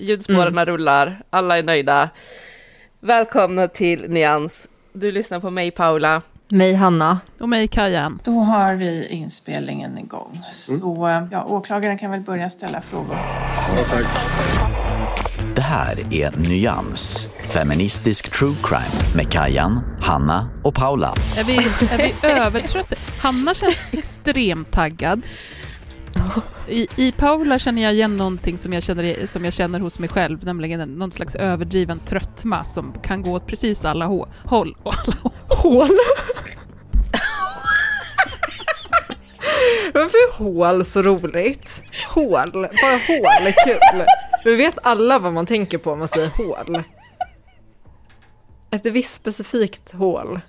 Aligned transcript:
Ljudspåren 0.00 0.48
Mm. 0.48 0.66
rullar. 0.66 1.22
Alla 1.30 1.58
är 1.58 1.62
nöjda. 1.62 2.08
Välkomna 3.00 3.68
till 3.68 4.10
Nyans. 4.10 4.68
Du 4.92 5.10
lyssnar 5.10 5.40
på 5.40 5.50
mig, 5.50 5.70
Paula. 5.70 6.22
Mig 6.48 6.74
Hanna. 6.74 7.20
Och 7.40 7.48
mig 7.48 7.68
Kajan. 7.68 8.20
Då 8.24 8.40
har 8.40 8.74
vi 8.74 9.06
inspelningen 9.08 9.98
igång. 9.98 10.40
Så 10.52 11.08
eh, 11.08 11.22
ja, 11.30 11.44
åklagaren 11.44 11.98
kan 11.98 12.10
väl 12.10 12.20
börja 12.20 12.50
ställa 12.50 12.80
frågor. 12.80 13.16
Det 15.54 15.62
här 15.62 15.98
är 16.14 16.36
Nyans, 16.36 17.26
feministisk 17.46 18.30
true 18.38 18.54
crime 18.62 19.14
med 19.16 19.32
Kajan, 19.32 19.80
Hanna 20.00 20.48
och 20.64 20.74
Paula. 20.74 21.14
Är 21.38 21.44
vi, 21.44 21.56
är 21.94 21.98
vi 21.98 22.14
övertrötta? 22.40 22.96
Hanna 23.22 23.54
känns 23.54 23.76
extremt 23.92 24.70
taggad. 24.72 25.22
I, 26.68 26.88
I 26.96 27.12
Paula 27.12 27.58
känner 27.58 27.82
jag 27.82 27.92
igen 27.92 28.16
någonting 28.16 28.58
som 28.58 28.72
jag, 28.72 28.82
känner, 28.82 29.26
som 29.26 29.44
jag 29.44 29.54
känner 29.54 29.80
hos 29.80 29.98
mig 29.98 30.08
själv, 30.08 30.44
nämligen 30.44 30.80
någon 30.90 31.12
slags 31.12 31.34
överdriven 31.34 31.98
tröttma 31.98 32.64
som 32.64 32.92
kan 33.02 33.22
gå 33.22 33.32
åt 33.32 33.46
precis 33.46 33.84
alla 33.84 34.06
hå- 34.06 34.28
håll. 34.44 34.76
Och 34.82 34.94
alla 34.94 35.16
Hål? 35.48 35.90
Varför 39.94 40.18
är 40.18 40.32
hål 40.38 40.84
så 40.84 41.02
roligt? 41.02 41.82
Hål, 42.08 42.52
bara 42.52 42.98
hål 43.08 43.46
är 43.46 43.64
kul. 43.64 44.04
Vi 44.44 44.56
vet 44.56 44.78
alla 44.82 45.18
vad 45.18 45.32
man 45.32 45.46
tänker 45.46 45.78
på 45.78 45.92
om 45.92 45.98
man 45.98 46.08
säger 46.08 46.28
hål. 46.28 46.82
Ett 48.70 48.86
visst 48.86 49.14
specifikt 49.14 49.92
hål. 49.92 50.40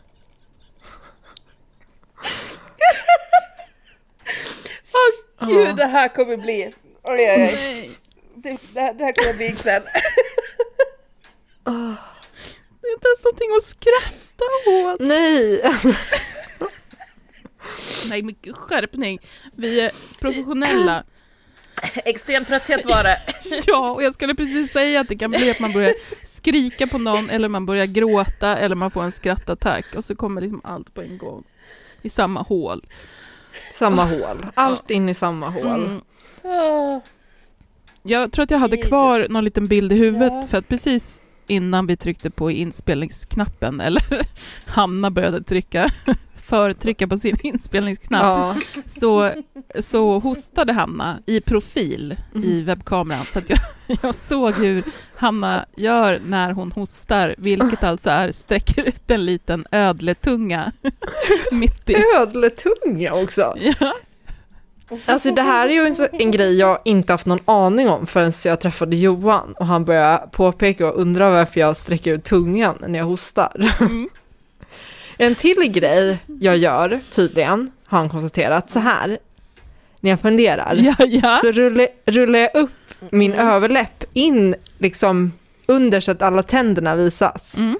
Åh 4.94 5.31
gud, 5.48 5.76
det 5.76 5.86
här 5.86 6.08
kommer 6.08 6.38
bli... 6.38 6.74
Oj, 7.04 7.20
oj, 7.20 7.50
oj. 7.54 7.92
Det, 8.36 8.58
det, 8.74 8.80
här, 8.80 8.94
det 8.94 9.04
här 9.06 9.14
kommer 9.14 9.34
bli 9.34 9.48
en 9.48 9.56
kväll. 9.56 9.84
Det 12.82 12.88
är 12.88 12.94
inte 12.94 13.08
ens 13.08 13.24
någonting 13.24 13.56
att 13.58 13.64
skratta 13.64 14.46
åt. 14.68 15.00
Nej! 15.00 15.62
Nej, 18.10 18.24
men 18.24 18.36
skärpning. 18.54 19.20
Vi 19.56 19.80
är 19.80 19.92
professionella. 20.20 21.04
Extrem 22.06 22.46
trötthet 22.46 22.86
var 22.86 23.04
det. 23.04 23.18
Ja, 23.68 23.92
och 23.92 24.04
jag 24.04 24.14
skulle 24.14 24.36
precis 24.36 24.72
säga 24.72 25.02
att 25.02 25.08
det 25.08 25.16
kan 25.16 25.32
bli 25.32 25.52
att 25.52 25.60
man 25.60 25.72
börjar 25.72 25.94
skrika 26.24 26.88
på 26.88 26.98
någon, 26.98 27.30
eller 27.30 27.48
man 27.48 27.66
börjar 27.66 27.86
gråta, 27.86 28.58
eller 28.58 28.76
man 28.76 28.92
får 28.92 29.04
en 29.04 29.12
skrattattack, 29.12 29.86
och 29.96 30.06
så 30.06 30.16
kommer 30.16 30.42
liksom 30.42 30.62
allt 30.64 30.94
på 30.94 31.02
en 31.02 31.18
gång. 31.18 31.44
I 32.02 32.10
samma 32.10 32.42
hål. 32.42 32.86
Samma 33.76 34.06
hål. 34.06 34.46
Allt 34.54 34.92
in 34.92 35.10
i 35.10 35.14
samma 35.14 35.50
hål. 35.50 35.66
Mm. 36.44 37.02
Jag 38.04 38.32
tror 38.32 38.44
att 38.44 38.52
jag 38.52 38.58
hade 38.60 38.76
Jesus. 38.76 38.90
kvar 38.90 39.28
någon 39.30 39.44
liten 39.44 39.68
bild 39.68 39.92
i 39.92 39.96
huvudet, 39.96 40.32
Ja. 40.42 40.48
för 40.48 40.58
att 40.58 40.68
precis 40.68 41.22
innan 41.48 41.88
vi 41.88 41.98
tryckte 41.98 42.30
på 42.30 42.52
inspelningsknappen, 42.52 43.82
eller 43.82 44.04
Hanna 44.66 45.12
började 45.12 45.44
trycka, 45.44 45.90
förtrycka 46.52 47.08
på 47.08 47.18
sin 47.18 47.38
inspelningsknapp, 47.44 48.22
Ja. 48.24 48.56
så, 48.86 49.32
så 49.80 50.20
hostade 50.20 50.74
Hanna 50.74 51.20
i 51.26 51.42
profil 51.42 52.16
i 52.36 52.38
Mm. 52.38 52.66
webbkameran. 52.66 53.26
Så 53.26 53.40
att 53.40 53.50
jag, 53.50 53.60
jag 54.04 54.16
såg 54.16 54.54
hur 54.54 54.84
Hanna 55.16 55.66
gör 55.76 56.22
när 56.26 56.52
hon 56.52 56.72
hostar, 56.72 57.36
vilket 57.38 57.84
alltså 57.84 58.10
är 58.10 58.32
sträcker 58.32 58.84
ut 58.84 59.12
en 59.12 59.26
liten 59.26 59.66
ödletunga 59.72 60.72
mitt 61.52 61.90
i. 61.90 61.96
Ödletunga 62.18 63.14
också. 63.14 63.56
Ja. 63.60 63.94
Alltså 65.06 65.34
det 65.34 65.42
här 65.42 65.68
är 65.68 65.74
ju 65.74 65.82
en, 65.88 65.96
så, 65.96 66.08
en 66.12 66.32
grej 66.32 66.58
jag 66.60 66.80
inte 66.86 67.14
haft 67.14 67.26
någon 67.26 67.40
aning 67.46 67.90
om 67.90 68.08
förrän 68.08 68.32
jag 68.46 68.60
träffade 68.62 68.96
Johan 68.96 69.54
och 69.60 69.66
han 69.68 69.86
började 69.86 70.28
påpeka 70.32 70.88
och 70.88 71.02
undra 71.02 71.30
varför 71.30 71.60
jag 71.60 71.78
sträcker 71.78 72.14
ut 72.14 72.24
tungan 72.24 72.76
när 72.88 73.00
jag 73.00 73.06
hostar. 73.06 73.74
Mm. 73.80 74.10
En 75.22 75.36
till 75.36 75.72
grej 75.72 76.18
jag 76.40 76.58
gör 76.58 77.00
tydligen, 77.12 77.72
har 77.86 77.98
han 77.98 78.10
konstaterat, 78.10 78.70
så 78.72 78.80
här, 78.80 79.20
när 80.00 80.10
jag 80.10 80.20
funderar, 80.20 80.76
Ja, 80.76 81.06
ja. 81.06 81.38
så 81.42 81.52
rullar, 81.52 81.88
rullar 82.06 82.40
jag 82.40 82.56
upp 82.56 82.72
min 83.12 83.34
överläpp 83.34 84.04
in 84.14 84.56
liksom 84.78 85.32
under 85.66 86.00
så 86.00 86.12
att 86.12 86.22
alla 86.22 86.44
tänderna 86.44 86.96
visas. 86.96 87.54
Mm. 87.58 87.78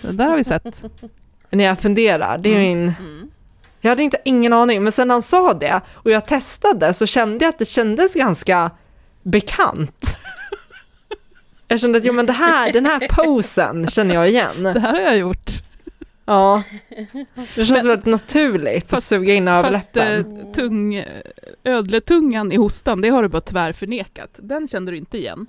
Det 0.00 0.12
där 0.12 0.28
har 0.28 0.36
vi 0.36 0.44
sett. 0.44 0.84
När 1.50 1.64
jag 1.64 1.78
funderar, 1.78 2.38
det 2.38 2.48
är 2.50 2.54
Mm. 2.54 2.68
min... 2.78 2.92
Jag 3.80 3.88
hade 3.90 4.02
inte 4.02 4.18
ingen 4.24 4.52
aning, 4.52 4.82
men 4.82 4.92
sen 4.92 5.10
han 5.10 5.22
sa 5.22 5.54
det 5.54 5.80
och 5.92 6.10
jag 6.10 6.26
testade 6.26 6.94
så 6.94 7.06
kände 7.06 7.44
jag 7.44 7.48
att 7.50 7.58
det 7.58 7.64
kändes 7.64 8.14
ganska 8.14 8.70
bekant. 9.22 10.16
Jag 11.68 11.80
kände 11.80 11.98
att 11.98 12.04
jo, 12.04 12.12
men 12.12 12.26
det 12.26 12.32
här, 12.32 12.72
den 12.72 12.86
här 12.86 13.08
posen 13.08 13.88
känner 13.88 14.14
jag 14.14 14.28
igen. 14.28 14.62
Det 14.62 14.80
här 14.80 14.92
har 14.92 15.00
jag 15.00 15.18
gjort. 15.18 15.50
Ja. 16.28 16.62
Det 17.54 17.64
känns 17.64 17.70
väldigt 17.86 18.06
naturligt 18.06 18.84
att 18.84 18.90
Fast- 18.90 19.06
suga 19.08 19.34
in 19.34 19.46
Fast 19.46 19.96
överläppen. 19.96 20.40
eh, 20.40 20.52
tung, 20.52 21.04
ödletungan 21.64 22.52
i 22.52 22.56
hostan, 22.56 23.00
det 23.00 23.08
har 23.08 23.22
du 23.22 23.28
bara 23.28 23.40
tvärförnekat. 23.40 24.30
Den 24.36 24.68
kände 24.68 24.92
du 24.92 24.96
inte 24.98 25.18
igen. 25.18 25.46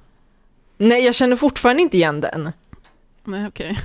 Nej, 0.77 1.05
jag 1.05 1.15
känner 1.15 1.35
fortfarande 1.35 1.81
inte 1.81 1.97
igen 1.97 2.21
den. 2.21 2.51
Nej, 3.23 3.47
okej. 3.47 3.79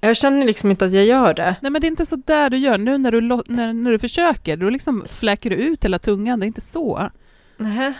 Jag 0.00 0.16
känner 0.16 0.46
liksom 0.46 0.70
inte 0.70 0.84
att 0.86 0.92
jag 0.92 1.04
gör 1.04 1.34
det. 1.34 1.56
Nej, 1.62 1.72
men 1.72 1.80
det 1.80 1.86
är 1.86 1.90
inte 1.90 2.06
så 2.06 2.16
där 2.16 2.50
du 2.50 2.56
gör. 2.58 2.78
Nu 2.78 2.98
när 2.98 3.10
du, 3.12 3.20
när, 3.20 3.72
när 3.72 3.90
du 3.90 3.98
försöker, 3.98 4.56
då 4.56 4.70
liksom 4.70 5.04
fläker 5.08 5.50
du 5.50 5.56
ut 5.56 5.84
hela 5.84 5.98
tungan. 5.98 6.40
Det 6.40 6.44
är 6.44 6.48
inte 6.48 6.60
så. 6.60 7.10
Nej. 7.56 7.92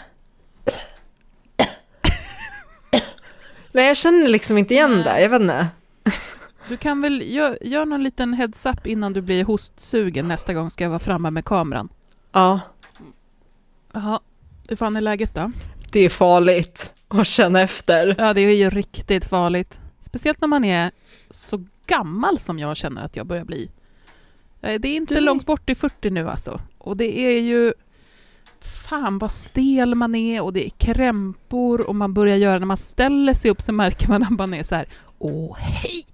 Nej, 3.72 3.86
jag 3.86 3.96
känner 3.96 4.28
liksom 4.28 4.58
inte 4.58 4.74
igen 4.74 5.02
det. 5.02 5.20
Jag 5.20 5.28
vet 5.28 5.40
inte. 5.42 5.66
Du 6.68 6.76
kan 6.76 7.00
väl 7.00 7.22
gör, 7.34 7.58
gör 7.62 7.86
någon 7.86 8.02
liten 8.02 8.34
heads-up 8.34 8.86
innan 8.86 9.12
du 9.12 9.20
blir 9.22 9.44
hostsugen 9.44 10.28
nästa 10.28 10.54
gång 10.54 10.70
ska 10.70 10.84
jag 10.84 10.88
vara 10.90 10.98
framme 10.98 11.30
med 11.30 11.44
kameran. 11.44 11.88
Ja, 12.32 12.60
Jaha, 13.92 14.20
hur 14.68 14.76
fan 14.76 14.96
är 14.96 15.00
läget 15.00 15.34
då? 15.34 15.52
det 15.92 16.00
är 16.00 16.08
farligt 16.08 16.92
att 17.08 17.26
känna 17.26 17.60
efter. 17.60 18.14
Ja, 18.18 18.34
det 18.34 18.40
är 18.40 18.56
ju 18.56 18.70
riktigt 18.70 19.24
farligt. 19.24 19.80
Speciellt 20.00 20.40
när 20.40 20.48
man 20.48 20.64
är 20.64 20.90
så 21.30 21.64
gammal 21.86 22.38
som 22.38 22.58
jag 22.58 22.76
känner 22.76 23.02
att 23.04 23.16
jag 23.16 23.26
börjar 23.26 23.44
bli. 23.44 23.70
Eh, 24.62 24.80
Det 24.80 24.88
är 24.88 24.96
inte 24.96 25.14
Du- 25.14 25.20
långt 25.20 25.46
bort 25.46 25.66
till 25.66 25.76
40 25.76 26.10
nu 26.10 26.28
alltså. 26.28 26.60
Och 26.78 26.96
det 26.96 27.18
är 27.20 27.40
ju... 27.40 27.72
Fan 28.60 29.18
vad 29.18 29.30
stel 29.30 29.94
man 29.94 30.14
är 30.14 30.42
och 30.42 30.52
det 30.52 30.66
är 30.66 30.70
krämpor 30.70 31.80
och 31.80 31.96
man 31.96 32.14
börjar 32.14 32.36
göra... 32.36 32.58
När 32.58 32.66
man 32.66 32.76
ställer 32.76 33.34
sig 33.34 33.50
upp 33.50 33.62
så 33.62 33.72
märker 33.72 34.08
man 34.08 34.22
att 34.22 34.30
man 34.30 34.54
är 34.54 34.62
så 34.62 34.74
här... 34.74 34.86
Åh, 35.18 35.56
hej! 35.58 36.04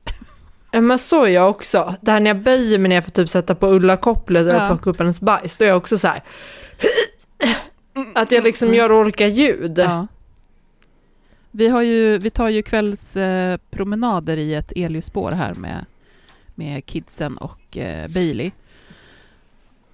Men 0.73 0.99
så 0.99 1.25
är 1.25 1.29
jag 1.29 1.51
också. 1.51 1.95
Det 2.01 2.11
här 2.11 2.21
när 2.21 2.31
jag 2.31 2.41
böjer 2.43 2.79
mig 2.79 2.89
ner 2.89 3.01
för 3.01 3.11
att 3.11 3.15
typ 3.15 3.29
sätta 3.29 3.55
på 3.55 3.69
ullakopplet 3.69 4.41
eller 4.41 4.55
Ja. 4.55 4.67
plocka 4.67 4.91
upp 4.91 4.99
hennes 4.99 5.21
bajs, 5.21 5.57
då 5.57 5.65
är 5.65 5.69
jag 5.69 5.77
också 5.77 5.99
så 5.99 6.09
här. 6.09 6.23
Att 8.15 8.33
jag 8.33 8.45
liksom 8.45 8.75
gör 8.75 8.93
olika 8.93 9.27
ljud. 9.27 9.79
Ja. 9.79 10.07
Vi, 11.51 11.69
har 11.69 11.83
ju, 11.83 12.19
vi 12.19 12.31
tar 12.31 12.49
ju 12.49 12.63
kvällspromenader 12.63 13.59
promenader 13.71 14.37
i 14.37 14.55
ett 14.55 14.73
elljusspår 14.77 15.33
här 15.33 15.55
med, 15.55 15.85
med 16.55 16.87
kidsen 16.87 17.37
och 17.37 17.77
eh, 17.79 18.09
Bailey. 18.09 18.51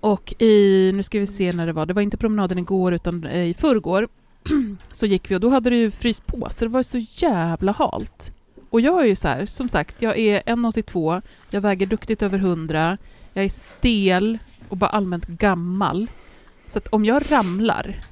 Och 0.00 0.34
i, 0.38 0.92
nu 0.94 1.02
ska 1.02 1.18
vi 1.18 1.26
se 1.26 1.52
när 1.52 1.66
det 1.66 1.72
var, 1.72 1.86
det 1.86 1.94
var 1.94 2.02
inte 2.02 2.16
promenaden 2.16 2.58
igår 2.58 2.94
utan 2.94 3.24
eh, 3.24 3.48
i 3.48 3.54
förrgår, 3.54 4.08
så 4.90 5.06
gick 5.06 5.30
vi 5.30 5.34
och 5.36 5.40
då 5.40 5.48
hade 5.48 5.70
det 5.70 5.76
ju 5.76 5.90
fryst 5.90 6.26
på 6.26 6.46
så 6.50 6.64
det 6.64 6.70
var 6.70 6.82
så 6.82 6.98
jävla 6.98 7.72
halt. 7.72 8.32
Och 8.70 8.80
jag 8.80 9.00
är 9.02 9.06
ju 9.06 9.16
så 9.16 9.28
här, 9.28 9.46
som 9.46 9.68
sagt, 9.68 10.02
jag 10.02 10.18
är 10.18 10.40
1,82, 10.40 11.22
jag 11.50 11.60
väger 11.60 11.86
duktigt 11.86 12.22
över 12.22 12.38
100, 12.38 12.98
jag 13.32 13.44
är 13.44 13.48
stel 13.48 14.38
och 14.68 14.76
bara 14.76 14.90
allmänt 14.90 15.26
gammal. 15.26 16.10
Så 16.66 16.78
att 16.78 16.88
om 16.88 17.04
jag 17.04 17.32
ramlar, 17.32 18.04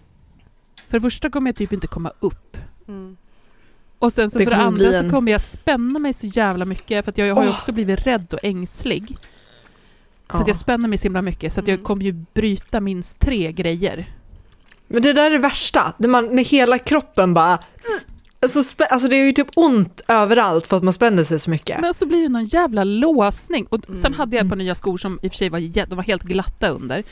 för 0.88 0.96
det 0.98 1.00
första 1.00 1.30
kommer 1.30 1.48
jag 1.50 1.56
typ 1.56 1.72
inte 1.72 1.86
komma 1.86 2.12
upp. 2.20 2.56
Mm. 2.88 3.16
Och 3.98 4.12
sen 4.12 4.30
så 4.30 4.38
Det 4.38 4.44
för 4.44 4.50
det 4.50 4.56
andra 4.56 4.92
så 4.92 5.10
kommer 5.10 5.32
jag 5.32 5.40
spänna 5.40 5.98
mig 5.98 6.12
så 6.12 6.26
jävla 6.26 6.64
mycket 6.64 7.04
för 7.04 7.12
att 7.12 7.18
jag 7.18 7.34
har 7.34 7.42
ju 7.42 7.48
Åh. 7.48 7.56
också 7.56 7.72
blivit 7.72 8.06
rädd 8.06 8.26
och 8.34 8.38
ängslig. 8.42 9.16
Så 10.30 10.36
att 10.36 10.40
Ja. 10.40 10.44
jag 10.46 10.56
spänner 10.56 10.88
mig 10.88 10.98
så 10.98 11.02
himla 11.02 11.22
mycket 11.22 11.52
så 11.52 11.60
att 11.60 11.68
jag 11.68 11.74
Mm. 11.74 11.84
kommer 11.84 12.02
ju 12.02 12.12
bryta 12.12 12.80
minst 12.80 13.18
tre 13.20 13.52
grejer. 13.52 14.14
Men 14.88 15.02
det 15.02 15.12
där 15.12 15.26
är 15.26 15.30
det 15.30 15.38
värsta, 15.38 15.92
när, 15.98 16.08
man, 16.08 16.36
när 16.36 16.44
hela 16.44 16.78
kroppen 16.78 17.34
bara... 17.34 17.58
Alltså, 18.46 18.60
spä- 18.60 18.86
alltså 18.90 19.08
det 19.08 19.16
är 19.16 19.24
ju 19.24 19.32
typ 19.32 19.48
ont 19.56 20.00
överallt 20.08 20.66
för 20.66 20.76
att 20.76 20.82
man 20.82 20.92
spänner 20.92 21.24
sig 21.24 21.38
så 21.40 21.50
mycket. 21.50 21.80
Men 21.80 21.94
så 21.94 22.06
blir 22.06 22.22
det 22.22 22.28
någon 22.28 22.44
jävla 22.44 22.84
låsning. 22.84 23.66
Och 23.66 23.80
sen 23.84 23.96
Mm. 24.06 24.12
hade 24.18 24.36
jag 24.36 24.44
ett 24.44 24.48
par 24.50 24.56
nya 24.56 24.74
skor 24.74 24.96
som 24.98 25.18
i 25.22 25.28
och 25.28 25.32
för 25.32 25.36
sig 25.36 25.48
var, 25.48 25.86
de 25.86 25.94
var 25.96 26.02
helt 26.02 26.22
glatta 26.22 26.68
under. 26.68 27.02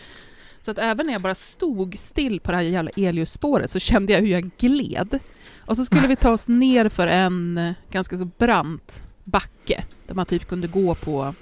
Så 0.64 0.70
att 0.70 0.78
även 0.78 1.06
när 1.06 1.12
jag 1.12 1.22
bara 1.22 1.34
stod 1.34 1.98
still 1.98 2.40
på 2.40 2.50
det 2.50 2.56
här 2.56 2.64
jävla 2.64 2.90
elljusspåret 2.96 3.70
så 3.70 3.78
kände 3.78 4.12
jag 4.12 4.20
hur 4.20 4.28
jag 4.28 4.50
gled. 4.58 5.18
Och 5.66 5.76
så 5.76 5.84
skulle 5.84 6.08
vi 6.08 6.16
ta 6.16 6.30
oss 6.30 6.48
ner 6.48 6.88
för 6.88 7.06
en 7.06 7.58
eh, 7.58 7.72
ganska 7.90 8.18
så 8.18 8.24
brant 8.24 9.02
backe 9.24 9.84
där 10.06 10.14
man 10.14 10.26
typ 10.26 10.48
kunde 10.48 10.68
gå 10.68 10.94
på 10.94 11.34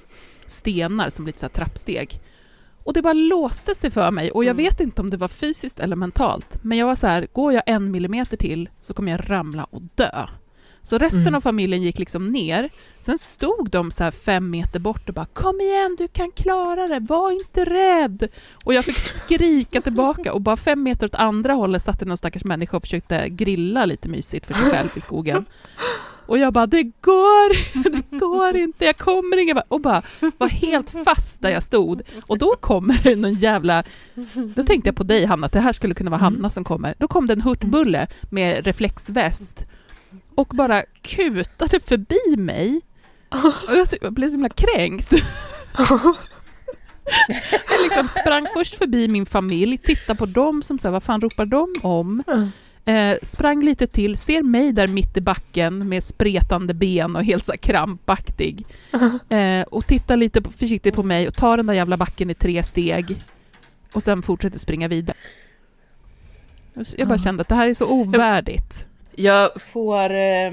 stenar 0.47 1.09
som 1.09 1.27
lite 1.27 1.39
så 1.39 1.49
trappsteg. 1.49 2.21
Och 2.85 2.93
det 2.93 3.03
bara 3.03 3.13
låste 3.13 3.75
sig 3.75 3.91
för 3.91 4.11
mig 4.11 4.31
och 4.31 4.45
jag 4.45 4.51
Mm. 4.55 4.65
vet 4.65 4.81
inte 4.81 5.03
om 5.03 5.11
det 5.11 5.17
var 5.17 5.29
fysiskt 5.29 5.81
eller 5.81 5.97
mentalt. 5.97 6.59
Men 6.63 6.79
jag 6.79 6.87
var 6.87 6.95
så 6.95 7.07
här, 7.07 7.27
går 7.33 7.53
jag 7.53 7.63
en 7.67 7.91
millimeter 7.91 8.37
till 8.37 8.69
så 8.81 8.95
kommer 8.95 9.13
jag 9.13 9.31
ramla 9.31 9.65
och 9.65 9.83
dö. 9.95 10.27
Så 10.85 10.99
resten 10.99 11.21
Mm. 11.21 11.35
av 11.35 11.41
familjen 11.41 11.83
gick 11.83 11.99
liksom 11.99 12.29
ner. 12.29 12.71
Sen 13.01 13.19
stod 13.19 13.71
de 13.71 13.91
så 13.91 14.05
här 14.05 14.11
fem 14.11 14.51
meter 14.51 14.81
bort 14.81 15.09
och 15.09 15.15
bara 15.15 15.27
“Kom 15.27 15.61
igen, 15.61 15.97
du 15.99 16.09
kan 16.09 16.31
klara 16.31 16.89
det, 16.89 17.01
var 17.01 17.31
inte 17.31 17.65
rädd!” 17.65 18.29
Och 18.65 18.75
jag 18.75 18.85
fick 18.85 18.99
skrika 18.99 19.81
tillbaka 19.81 20.33
och 20.33 20.41
bara 20.41 20.57
fem 20.57 20.83
meter 20.83 21.07
åt 21.07 21.15
andra 21.15 21.53
hållet 21.53 21.83
satt 21.83 22.01
det 22.01 22.07
någon 22.07 22.17
stackars 22.17 22.45
människa 22.45 22.77
och 22.77 22.83
försökte 22.83 23.29
grilla 23.29 23.85
lite 23.85 24.09
mysigt 24.09 24.47
för 24.47 24.55
sig 24.55 24.71
själv 24.71 24.89
i 24.95 25.01
skogen. 25.01 25.45
Och 26.33 26.39
jag 26.39 26.53
bara 26.53 26.67
“Det 26.67 26.83
går, 26.83 27.81
det 27.91 28.19
går 28.19 28.57
inte, 28.57 28.85
jag 28.85 28.99
kommer 28.99 29.37
ingen 29.37 29.55
vart." 29.55 29.65
Och 29.69 29.81
bara 29.81 30.03
var 30.39 30.49
helt 30.49 30.91
fast 31.05 31.43
där 31.43 31.51
jag 31.51 31.63
stod. 31.63 32.03
Och 32.27 32.39
då 32.39 32.57
kommer 32.57 33.01
det 33.03 33.17
någon 33.17 33.35
jävla... 33.35 33.85
Då 34.55 34.63
tänkte 34.63 34.89
jag 34.89 34.97
på 34.97 35.03
dig 35.03 35.25
Hanna, 35.25 35.47
att 35.47 35.53
det 35.53 35.61
här 35.61 35.73
skulle 35.73 35.95
kunna 35.95 36.11
vara 36.11 36.21
Hanna 36.21 36.51
som 36.51 36.65
kommer. 36.65 36.95
Då 36.99 37.09
kom 37.09 37.27
det 37.27 37.33
en 37.33 37.41
hurtbulle 37.41 38.07
med 38.31 38.67
reflexväst 38.67 39.67
och 40.35 40.47
bara 40.47 40.83
kutade 41.03 41.81
förbi 41.81 42.37
mig. 42.37 42.81
Och 43.69 43.77
jag 43.77 43.87
jag 44.01 44.13
blev 44.13 44.29
så 44.29 44.33
himla 44.33 44.49
kränkt. 44.49 45.13
Jag 47.71 47.83
liksom 47.83 48.09
sprang 48.09 48.47
först 48.55 48.75
förbi 48.75 49.09
min 49.09 49.27
familj, 49.27 49.79
tittade 49.79 50.19
på 50.19 50.27
dem 50.27 50.63
som 50.63 50.79
så 50.79 50.89
här, 50.89 50.93
vad 50.93 51.03
fan 51.03 51.21
ropar 51.21 51.47
de 51.47 51.75
om? 51.83 52.23
Eh, 52.85 53.17
sprang 53.23 53.65
lite 53.65 53.87
till, 53.87 54.17
ser 54.17 54.43
mig 54.43 54.73
där 54.73 54.87
mitt 54.87 55.17
i 55.17 55.21
backen 55.21 55.89
med 55.89 56.05
spretande 56.05 56.75
ben 56.75 57.17
och 57.17 57.25
helt 57.25 57.45
så 57.45 57.53
krampaktig. 57.53 58.67
Eh, 59.29 59.63
och 59.63 59.87
tittar 59.87 60.17
lite 60.17 60.43
försiktigt 60.57 60.95
på 60.95 61.03
mig 61.03 61.29
och 61.29 61.35
tar 61.35 61.57
den 61.57 61.67
där 61.67 61.75
jävla 61.75 61.97
backen 61.97 62.31
i 62.31 62.35
tre 62.35 62.63
steg. 62.63 63.17
Och 63.93 64.03
sen 64.03 64.23
fortsätter 64.23 64.59
springa 64.59 64.89
vidare. 64.89 65.17
Jag 66.97 67.09
bara 67.09 67.19
kände 67.19 67.41
att 67.41 67.49
det 67.49 67.55
här 67.55 67.69
är 67.69 67.75
så 67.75 67.87
ovärdigt. 67.87 68.87
Jag 69.15 69.63
får 69.63 70.15
eh, 70.15 70.53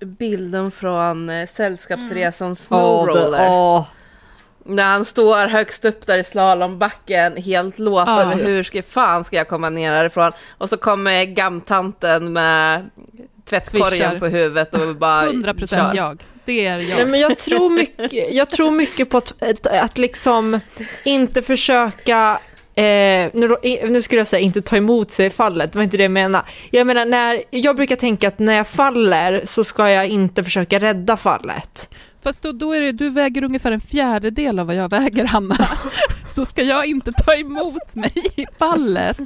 bilden 0.00 0.70
från 0.70 1.30
eh, 1.30 1.46
Sällskapsresan 1.46 2.48
Åh, 2.50 2.54
Snowroller. 2.54 3.48
åh. 3.50 3.86
När 4.64 4.84
han 4.84 5.04
står 5.04 5.46
högst 5.48 5.84
upp 5.84 6.06
där 6.06 6.18
i 6.18 6.24
slalombacken, 6.24 7.36
helt 7.36 7.78
låst 7.78 8.08
Ja. 8.08 8.22
över 8.22 8.44
hur 8.44 8.62
ska, 8.62 8.82
fan 8.82 9.24
ska 9.24 9.36
jag 9.36 9.48
komma 9.48 9.70
ner 9.70 9.92
härifrån? 9.92 10.32
Och 10.58 10.68
så 10.68 10.76
kommer 10.76 11.24
gamtanten 11.24 12.32
med 12.32 12.90
tvättkorgen 13.48 13.90
Svischar. 13.90 14.18
på 14.18 14.26
huvudet 14.26 14.74
och 14.74 14.96
bara 14.96 15.22
100 15.26 15.54
procent 15.54 15.88
kör. 15.96 15.96
jag. 15.96 16.22
Det 16.44 16.66
är 16.66 16.76
Nej, 16.76 16.90
jag. 16.98 17.08
men 17.08 17.20
jag, 17.20 17.38
tror 17.38 17.70
mycket, 17.70 18.34
jag 18.34 18.50
tror 18.50 18.70
mycket 18.70 19.10
på 19.10 19.16
att, 19.18 19.42
att, 19.42 19.66
att 19.66 19.98
liksom 19.98 20.60
inte 21.04 21.42
försöka, 21.42 22.38
eh, 22.74 23.30
nu, 23.34 23.56
nu 23.90 24.02
skulle 24.02 24.20
jag 24.20 24.26
säga 24.26 24.40
inte 24.40 24.62
ta 24.62 24.76
emot 24.76 25.10
sig 25.10 25.26
i 25.26 25.30
fallet, 25.30 25.72
det 25.72 25.78
var 25.78 25.82
inte 25.84 25.96
det 25.96 26.02
jag 26.02 26.12
menade. 26.12 26.44
Jag 26.70 26.86
menar, 26.86 27.04
när, 27.06 27.42
jag 27.50 27.76
brukar 27.76 27.96
tänka 27.96 28.28
att 28.28 28.38
när 28.38 28.54
jag 28.54 28.66
faller 28.68 29.42
så 29.44 29.64
ska 29.64 29.90
jag 29.90 30.06
inte 30.08 30.44
försöka 30.44 30.78
rädda 30.80 31.16
fallet. 31.16 31.94
Fast 32.22 32.42
då, 32.42 32.52
då 32.52 32.72
är 32.72 32.80
det, 32.80 32.92
du 32.92 33.10
väger 33.10 33.44
ungefär 33.44 33.72
en 33.72 33.80
fjärdedel 33.80 34.58
av 34.58 34.66
vad 34.66 34.76
jag 34.76 34.88
väger, 34.90 35.24
Hanna. 35.24 35.68
Så 36.28 36.44
ska 36.44 36.62
jag 36.62 36.86
inte 36.86 37.12
ta 37.12 37.34
emot 37.34 37.94
mig 37.94 38.12
i 38.36 38.46
fallet. 38.58 39.18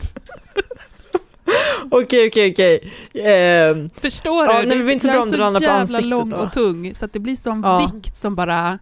Okej, 1.91 2.29
okej, 2.29 2.53
okej. 2.53 2.93
Ehm, 3.25 3.91
Förstår 4.01 4.47
Ja, 4.47 4.61
du? 4.63 4.69
nej, 4.69 4.79
vi 4.83 4.89
är 4.89 4.93
inte 4.93 5.07
så 5.07 5.13
bra 5.13 5.47
om 5.47 5.55
du 5.55 5.65
jag 5.65 5.75
är 5.81 5.87
så 5.87 5.93
jävla 5.93 6.09
lång 6.09 6.33
och 6.33 6.53
tung, 6.53 6.95
så 6.95 7.05
att 7.05 7.13
det 7.13 7.19
blir 7.19 7.37
sån 7.37 7.63
Ja. 7.65 7.91
vikt 7.95 8.17
som 8.17 8.35
bara... 8.35 8.79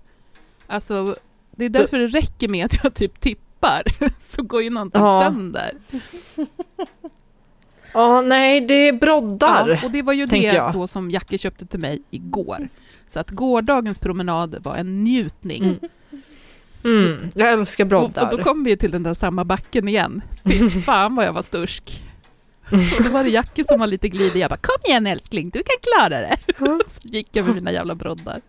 Alltså, 0.67 1.17
det 1.57 1.65
är 1.65 1.69
därför 1.69 1.99
det 1.99 2.07
räcker 2.07 2.49
med 2.49 2.65
att 2.65 2.85
jag 2.85 2.95
typ 2.95 3.21
tippar, 3.65 4.11
så 4.19 4.43
går 4.43 4.63
ju 4.63 4.71
någonting 4.71 5.01
Ja. 5.03 5.23
sönder. 5.23 5.73
Ja, 7.93 8.21
nej, 8.21 8.61
det 8.61 8.89
är 8.89 8.93
broddar. 8.93 9.69
Ja, 9.69 9.79
och 9.85 9.91
det 9.91 10.03
var 10.03 10.13
ju 10.13 10.27
det 10.27 10.37
jag. 10.39 10.73
då 10.73 10.87
som 10.87 11.11
Jackie 11.11 11.39
köpte 11.39 11.67
till 11.67 11.81
mig 11.81 12.03
igår. 12.11 12.69
Så 13.07 13.21
att 13.21 13.31
gårdagens 13.31 13.99
promenad 13.99 14.57
var 14.65 14.77
en 14.77 15.05
njutning. 15.05 15.63
Mm. 15.65 17.07
Mm, 17.07 17.31
jag 17.35 17.53
älskar 17.53 17.85
Och, 17.85 17.89
broddar. 17.89 18.23
och 18.23 18.37
då 18.37 18.43
kom 18.43 18.65
vi 18.65 18.71
ju 18.71 18.77
till 18.77 18.91
den 18.91 19.03
där 19.03 19.15
samma 19.15 19.45
backen 19.45 19.89
igen. 19.89 20.23
Fy 20.45 20.71
fan 20.85 21.15
vad 21.15 21.27
jag 21.27 21.33
var 21.33 21.43
stursk. 21.43 22.03
Och 22.99 23.05
då 23.05 23.11
var 23.11 23.25
det 23.25 23.31
Jackie 23.31 23.65
som 23.65 23.81
var 23.81 23.87
lite 23.87 24.09
glidig. 24.09 24.41
Jag 24.41 24.51
bara 24.51 24.57
kom 24.57 24.77
igen 24.85 25.07
älskling, 25.07 25.51
du 25.51 25.59
kan 25.59 25.77
klara 25.83 26.21
det. 26.21 26.37
Så 26.87 27.01
gick 27.03 27.29
jag 27.37 27.47
med 27.47 27.55
mina 27.55 27.73
jävla 27.73 27.95
broddar. 27.95 28.41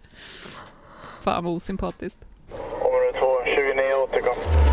Fan 1.21 1.43
vad 1.43 1.53
osympatiskt. 1.53 2.19
Område 2.51 3.19
2, 3.19 3.27
29 3.45 3.93
återkom. 4.03 4.64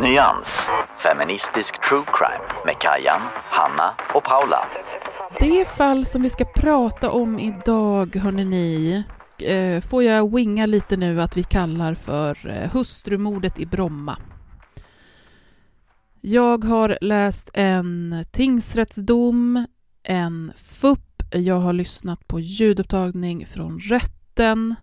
Nyans. 0.00 0.60
Feministisk 0.96 1.88
true 1.88 2.04
crime 2.06 2.62
med 2.64 2.74
Kajan, 2.78 3.20
Hanna 3.50 3.94
och 4.14 4.24
Paula. 4.24 4.58
Det 5.40 5.68
fall 5.68 6.04
som 6.04 6.22
vi 6.22 6.30
ska 6.30 6.44
prata 6.44 7.10
om 7.10 7.38
idag, 7.38 8.16
hörni 8.16 8.44
ni, 8.44 9.04
eh, 9.38 9.80
får 9.80 10.02
jag 10.02 10.34
winga 10.34 10.66
lite 10.66 10.96
nu 10.96 11.22
att 11.22 11.36
vi 11.36 11.42
kallar 11.42 11.94
för 11.94 12.48
eh, 12.48 12.70
hustrumordet 12.70 13.58
i 13.58 13.66
Bromma. 13.66 14.16
Jag 16.20 16.64
har 16.64 16.98
läst 17.00 17.50
en 17.54 18.24
tingsrättsdom, 18.32 19.66
en 20.02 20.52
FUP, 20.56 21.22
jag 21.30 21.60
har 21.60 21.72
lyssnat 21.72 22.28
på 22.28 22.40
ljudupptagning 22.40 23.46
från 23.46 23.80
rätten. 23.80 24.74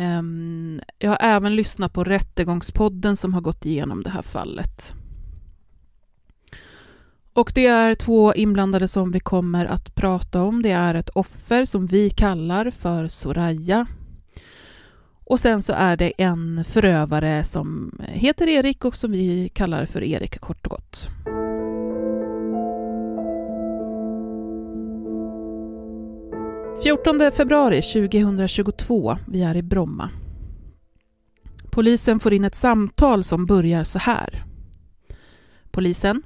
Ehm, 0.00 0.80
jag 0.98 1.10
har 1.10 1.18
även 1.20 1.56
lyssnat 1.56 1.92
på 1.92 2.04
Rättegångspodden 2.04 3.16
som 3.16 3.34
har 3.34 3.40
gått 3.40 3.66
igenom 3.66 4.02
det 4.02 4.10
här 4.10 4.22
fallet. 4.22 4.94
Och 7.32 7.52
det 7.54 7.66
är 7.66 7.94
två 7.94 8.34
inblandade 8.34 8.88
som 8.88 9.12
vi 9.12 9.20
kommer 9.20 9.66
att 9.66 9.94
prata 9.94 10.42
om. 10.42 10.62
Det 10.62 10.70
är 10.70 10.94
ett 10.94 11.10
offer 11.10 11.64
som 11.64 11.86
vi 11.86 12.10
kallar 12.10 12.70
för 12.70 13.08
Soraya. 13.08 13.86
Och 15.24 15.40
sen 15.40 15.62
så 15.62 15.72
är 15.72 15.96
det 15.96 16.12
en 16.22 16.64
förövare 16.64 17.44
som 17.44 18.00
heter 18.08 18.48
Erik 18.48 18.84
och 18.84 18.96
som 18.96 19.12
vi 19.12 19.48
kallar 19.48 19.86
för 19.86 20.02
Erik 20.02 20.40
kort 20.40 20.66
och 20.66 20.70
gott. 20.70 21.08
–14 26.84 27.30
februari 27.30 27.82
2022. 27.82 29.18
Vi 29.28 29.42
är 29.42 29.56
i 29.56 29.62
Bromma. 29.62 30.10
Polisen 31.70 32.20
får 32.20 32.32
in 32.32 32.44
ett 32.44 32.54
samtal 32.54 33.24
som 33.24 33.46
börjar 33.46 33.84
så 33.84 33.98
här. 33.98 34.44
Polisen. 35.70 36.22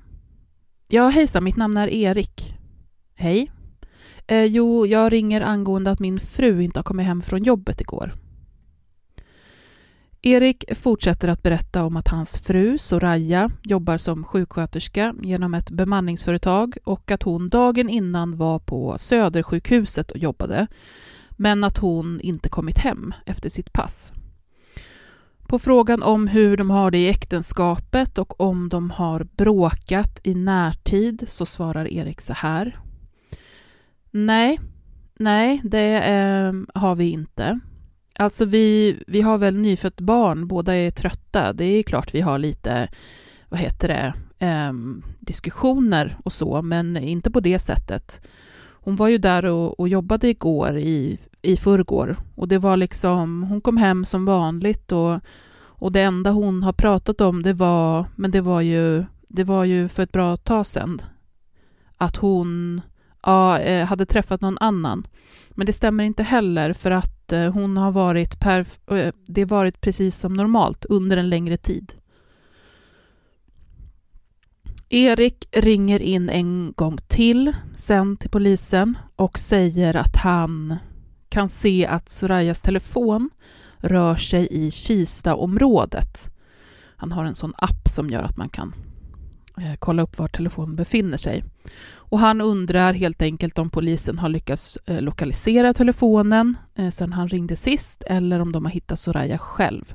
Ja, 0.89 1.09
hejsan, 1.09 1.45
mitt 1.45 1.57
namn 1.57 1.77
är 1.77 1.89
Erik. 1.89 2.55
Hej. 3.15 3.51
Eh, 4.27 4.45
jo, 4.45 4.87
jag 4.87 5.13
ringer 5.13 5.41
angående 5.41 5.91
att 5.91 6.01
min 6.01 6.21
fru 6.21 6.63
inte 6.63 6.79
har 6.79 6.85
kommit 6.85 7.07
hem 7.07 7.23
från 7.23 7.43
jobbet 7.43 7.81
igår. 7.81 8.15
Erik 10.27 10.65
fortsätter 10.77 11.29
att 11.29 11.43
berätta 11.43 11.85
om 11.85 11.97
att 11.97 12.09
hans 12.09 12.39
fru 12.39 12.79
Soraya 12.79 13.51
jobbar 13.63 13.97
som 13.97 14.25
sjuksköterska 14.25 15.15
genom 15.23 15.55
ett 15.55 15.71
bemanningsföretag 15.71 16.77
och 16.85 17.11
att 17.11 17.23
hon 17.23 17.49
dagen 17.49 17.89
innan 17.89 18.37
var 18.37 18.59
på 18.59 18.99
Södersjukhuset 18.99 20.11
och 20.11 20.19
jobbade, 20.19 20.67
men 21.31 21.65
att 21.65 21.79
hon 21.79 22.21
inte 22.21 22.49
kommit 22.49 22.79
hem 22.79 23.15
efter 23.27 23.51
sitt 23.51 23.73
pass. 23.73 24.13
På 25.49 25.59
frågan 25.59 26.03
om 26.03 26.29
hur 26.29 26.57
de 26.57 26.71
har 26.71 26.91
det 26.91 26.99
i 26.99 27.09
äktenskapet 27.09 28.19
och 28.19 28.41
om 28.41 28.69
de 28.69 28.91
har 28.91 29.25
bråkat 29.25 30.21
i 30.23 30.35
närtid 30.35 31.25
så 31.29 31.47
svarar 31.47 31.93
Erik 31.93 32.21
så 32.21 32.33
här. 32.33 32.81
Nej, 34.11 34.61
nej, 35.19 35.61
det 35.65 36.03
eh, 36.03 36.53
har 36.75 36.95
vi 36.95 37.11
inte. 37.11 37.61
Alltså 38.19 38.45
vi, 38.45 38.99
vi 39.07 39.21
har 39.21 39.39
väl 39.39 39.57
nyfött 39.57 40.01
barn, 40.01 40.47
båda 40.47 40.75
är 40.75 40.91
trötta. 40.91 41.53
Det 41.53 41.65
är 41.65 41.83
klart 41.83 42.15
vi 42.15 42.21
har 42.21 42.39
lite, 42.39 42.89
vad 43.49 43.61
heter 43.61 43.89
det, 43.89 44.15
eh, 44.47 44.73
diskussioner 45.21 46.17
och 46.25 46.33
så, 46.33 46.63
men 46.63 46.97
inte 46.97 47.31
på 47.31 47.41
det 47.41 47.59
sättet. 47.59 48.27
Hon 48.85 48.97
var 48.97 49.09
ju 49.09 49.19
där 49.19 49.45
och, 49.45 49.81
och 49.81 49.89
jobbade 49.89 50.29
igår 50.29 50.79
i, 50.79 51.19
i 51.43 51.57
förrgår 51.57 52.17
och 52.35 52.49
det 52.49 52.59
var 52.59 52.77
liksom, 52.77 53.43
hon 53.43 53.61
kom 53.61 53.77
hem 53.77 54.05
som 54.05 54.25
vanligt 54.25 54.93
och, 54.93 55.21
och 55.57 55.93
det 55.93 56.01
enda 56.01 56.31
hon 56.31 56.63
har 56.63 56.73
pratat 56.73 57.21
om 57.21 57.43
det 57.43 57.53
var, 57.53 58.07
men 58.17 58.31
det 58.31 58.41
var 58.41 58.61
ju, 58.61 59.05
det 59.29 59.45
var 59.45 59.65
ju 59.65 59.89
för 59.89 60.03
ett 60.03 60.13
bra 60.13 60.37
tag 60.37 60.67
sedan, 60.67 61.03
att 61.97 62.17
hon 62.17 62.81
ja, 63.23 63.59
eh, 63.59 63.87
hade 63.87 64.07
träffat 64.07 64.41
någon 64.41 64.59
annan. 64.59 65.07
Men 65.51 65.67
det 65.67 65.73
stämmer 65.73 66.05
inte 66.05 66.23
heller 66.23 66.73
för 66.73 66.91
att 66.91 67.14
att 67.25 67.33
eh, 67.33 67.53
hon 67.53 67.77
har 67.77 67.93
varit, 67.93 68.39
perf- 68.39 68.97
eh, 68.97 69.13
det 69.27 69.41
har 69.41 69.49
varit 69.49 69.81
precis 69.81 70.19
som 70.19 70.35
normalt 70.35 70.85
under 70.85 71.17
en 71.17 71.29
längre 71.29 71.57
tid. 71.57 71.93
Erik 74.89 75.49
ringer 75.53 76.01
in 76.01 76.29
en 76.29 76.73
gång 76.77 76.99
till, 77.09 77.53
sen 77.75 78.17
till 78.17 78.31
polisen 78.31 78.99
och 79.17 79.39
säger 79.39 79.97
att 79.97 80.17
han 80.17 80.77
kan 81.29 81.49
se 81.49 81.87
att 81.87 82.09
Sorayas 82.09 82.63
telefon 82.63 83.31
rör 83.79 84.17
sig 84.17 84.49
i 84.51 84.71
Kista-området. 84.71 86.31
Han 86.97 87.13
har 87.13 87.25
en 87.25 87.35
sån 87.35 87.53
app 87.57 87.89
som 87.89 88.11
gör 88.11 88.23
att 88.23 88.37
man 88.37 88.49
kan 88.49 88.75
Eh, 89.59 89.75
kolla 89.79 90.03
upp 90.03 90.19
var 90.19 90.29
telefonen 90.29 90.77
befinner 90.77 91.19
sig. 91.19 91.45
Och 91.95 92.19
han 92.19 92.41
undrar 92.41 92.93
helt 92.93 93.23
enkelt 93.23 93.59
om 93.59 93.71
polisen 93.71 94.19
har 94.19 94.29
lyckats 94.29 94.79
eh, 94.87 95.03
lokalisera 95.03 95.73
telefonen 95.73 96.57
eh, 96.75 96.91
sedan 96.91 97.13
han 97.13 97.29
ringde 97.29 97.57
sist 97.57 98.03
eller 98.07 98.41
om 98.41 98.53
de 98.53 98.65
har 98.65 98.73
hittat 98.73 98.99
Soraya 98.99 99.39
själv. 99.39 99.95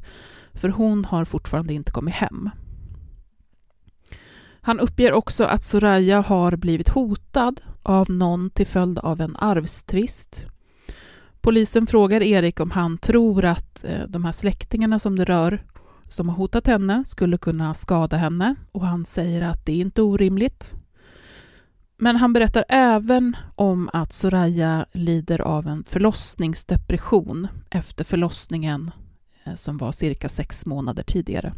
För 0.54 0.70
hon 0.70 1.06
har 1.06 1.26
fortfarande 1.26 1.74
inte 1.74 1.92
kommit 1.92 2.14
hem. 2.14 2.50
Han 4.62 4.80
uppger 4.80 5.14
också 5.14 5.44
att 5.44 5.64
Soraya 5.64 6.22
har 6.22 6.56
blivit 6.56 6.90
hotad 6.90 7.62
av 7.84 8.10
någon 8.10 8.50
till 8.50 8.68
följd 8.68 9.00
av 9.00 9.22
en 9.22 9.36
arvstvist. 9.36 10.48
Polisen 11.42 11.88
frågar 11.88 12.24
Erik 12.24 12.60
om 12.60 12.72
han 12.72 12.98
tror 12.98 13.46
att 13.46 13.86
de 14.08 14.26
här 14.26 14.32
släktingarna 14.32 15.00
som 15.00 15.16
det 15.16 15.26
rör 15.26 15.64
som 16.10 16.30
har 16.30 16.36
hotat 16.36 16.68
henne 16.68 17.06
skulle 17.06 17.38
kunna 17.38 17.74
skada 17.74 18.18
henne 18.18 18.56
och 18.72 18.86
han 18.86 19.06
säger 19.06 19.42
att 19.42 19.66
det 19.66 19.72
är 19.72 19.82
inte 19.82 20.02
orimligt. 20.02 20.76
Men 21.98 22.16
han 22.16 22.34
berättar 22.34 22.66
även 22.70 23.36
om 23.56 23.90
att 23.94 24.14
Soraya 24.14 24.86
lider 24.92 25.42
av 25.42 25.68
en 25.68 25.84
förlossningsdepression 25.84 27.48
efter 27.70 28.04
förlossningen 28.04 28.92
eh, 29.44 29.54
som 29.56 29.78
var 29.78 29.92
cirka 29.92 30.30
sex 30.30 30.66
månader 30.66 31.04
tidigare. 31.04 31.54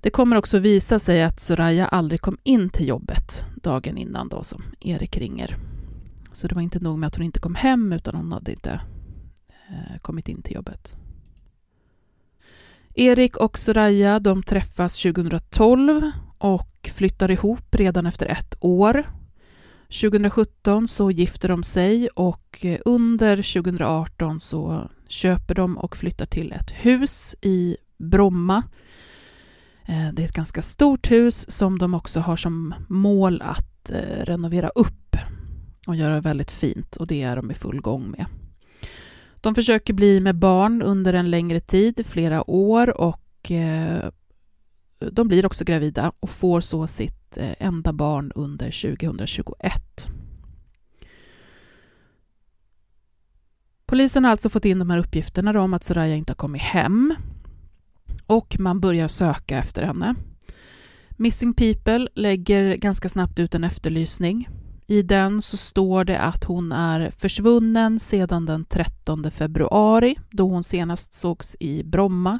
Det 0.00 0.10
kommer 0.10 0.36
också 0.36 0.58
visa 0.58 0.98
sig 0.98 1.22
att 1.22 1.40
Soraya 1.40 1.86
aldrig 1.86 2.20
kom 2.20 2.38
in 2.42 2.70
till 2.70 2.88
jobbet 2.88 3.44
dagen 3.54 3.98
innan 3.98 4.28
då 4.28 4.42
som 4.42 4.62
Erik 4.80 5.16
ringer. 5.16 5.56
Så 6.32 6.48
det 6.48 6.54
var 6.54 6.62
inte 6.62 6.80
nog 6.80 6.98
med 6.98 7.06
att 7.06 7.16
hon 7.16 7.24
inte 7.24 7.40
kom 7.40 7.54
hem 7.54 7.92
utan 7.92 8.14
hon 8.14 8.32
hade 8.32 8.52
inte 8.52 8.80
eh, 9.68 9.98
kommit 10.02 10.28
in 10.28 10.42
till 10.42 10.54
jobbet. 10.54 10.96
Erik 13.00 13.36
och 13.36 13.58
Soraya 13.58 14.18
de 14.18 14.42
träffas 14.42 15.02
2012 15.02 16.10
och 16.38 16.90
flyttar 16.94 17.30
ihop 17.30 17.74
redan 17.74 18.06
efter 18.06 18.26
ett 18.26 18.54
år. 18.60 19.10
2017 19.82 20.88
så 20.88 21.10
gifter 21.10 21.48
de 21.48 21.62
sig 21.62 22.08
och 22.08 22.66
under 22.84 23.36
2018 23.36 24.40
så 24.40 24.90
köper 25.08 25.54
de 25.54 25.78
och 25.78 25.96
flyttar 25.96 26.26
till 26.26 26.52
ett 26.52 26.70
hus 26.70 27.34
i 27.40 27.76
Bromma. 27.98 28.62
Eh, 29.86 30.08
det 30.12 30.22
är 30.22 30.26
ett 30.26 30.32
ganska 30.32 30.62
stort 30.62 31.10
hus 31.10 31.50
som 31.50 31.78
de 31.78 31.94
också 31.94 32.20
har 32.20 32.36
som 32.36 32.74
mål 32.88 33.42
att 33.42 33.90
eh, 33.90 34.24
renovera 34.24 34.68
upp 34.68 35.16
och 35.86 35.96
göra 35.96 36.20
väldigt 36.20 36.50
fint 36.50 36.96
och 36.96 37.06
det 37.06 37.22
är 37.22 37.36
de 37.36 37.50
i 37.50 37.54
full 37.54 37.80
gång 37.80 38.10
med. 38.10 38.26
De 39.40 39.54
försöker 39.54 39.92
bli 39.92 40.20
med 40.20 40.36
barn 40.36 40.82
under 40.82 41.12
en 41.12 41.30
längre 41.30 41.60
tid, 41.60 42.06
flera 42.06 42.50
år 42.50 43.00
och 43.00 43.50
eh, 43.50 44.10
de 44.98 45.28
blir 45.28 45.46
också 45.46 45.64
gravida 45.64 46.12
och 46.20 46.30
får 46.30 46.60
så 46.60 46.86
sitt 46.86 47.36
eh, 47.36 47.52
enda 47.58 47.92
barn 47.92 48.32
under 48.34 48.96
2021. 48.96 50.10
Polisen 53.86 54.24
har 54.24 54.30
alltså 54.30 54.48
fått 54.48 54.64
in 54.64 54.78
de 54.78 54.90
här 54.90 54.98
uppgifterna 54.98 55.60
om 55.60 55.74
att 55.74 55.84
Soraya 55.84 56.14
inte 56.14 56.30
har 56.30 56.36
kommit 56.36 56.62
hem 56.62 57.14
och 58.26 58.56
man 58.58 58.80
börjar 58.80 59.08
söka 59.08 59.58
efter 59.58 59.82
henne. 59.82 60.14
Missing 61.10 61.54
People 61.54 62.08
lägger 62.14 62.76
ganska 62.76 63.08
snabbt 63.08 63.38
ut 63.38 63.54
en 63.54 63.64
efterlysning. 63.64 64.48
I 64.90 65.02
den 65.02 65.42
så 65.42 65.56
står 65.56 66.04
det 66.04 66.18
att 66.18 66.44
hon 66.44 66.72
är 66.72 67.10
försvunnen 67.10 68.00
sedan 68.00 68.46
den 68.46 68.64
13 68.64 69.30
februari 69.30 70.18
då 70.30 70.48
hon 70.48 70.64
senast 70.64 71.14
sågs 71.14 71.56
i 71.60 71.82
Bromma 71.84 72.38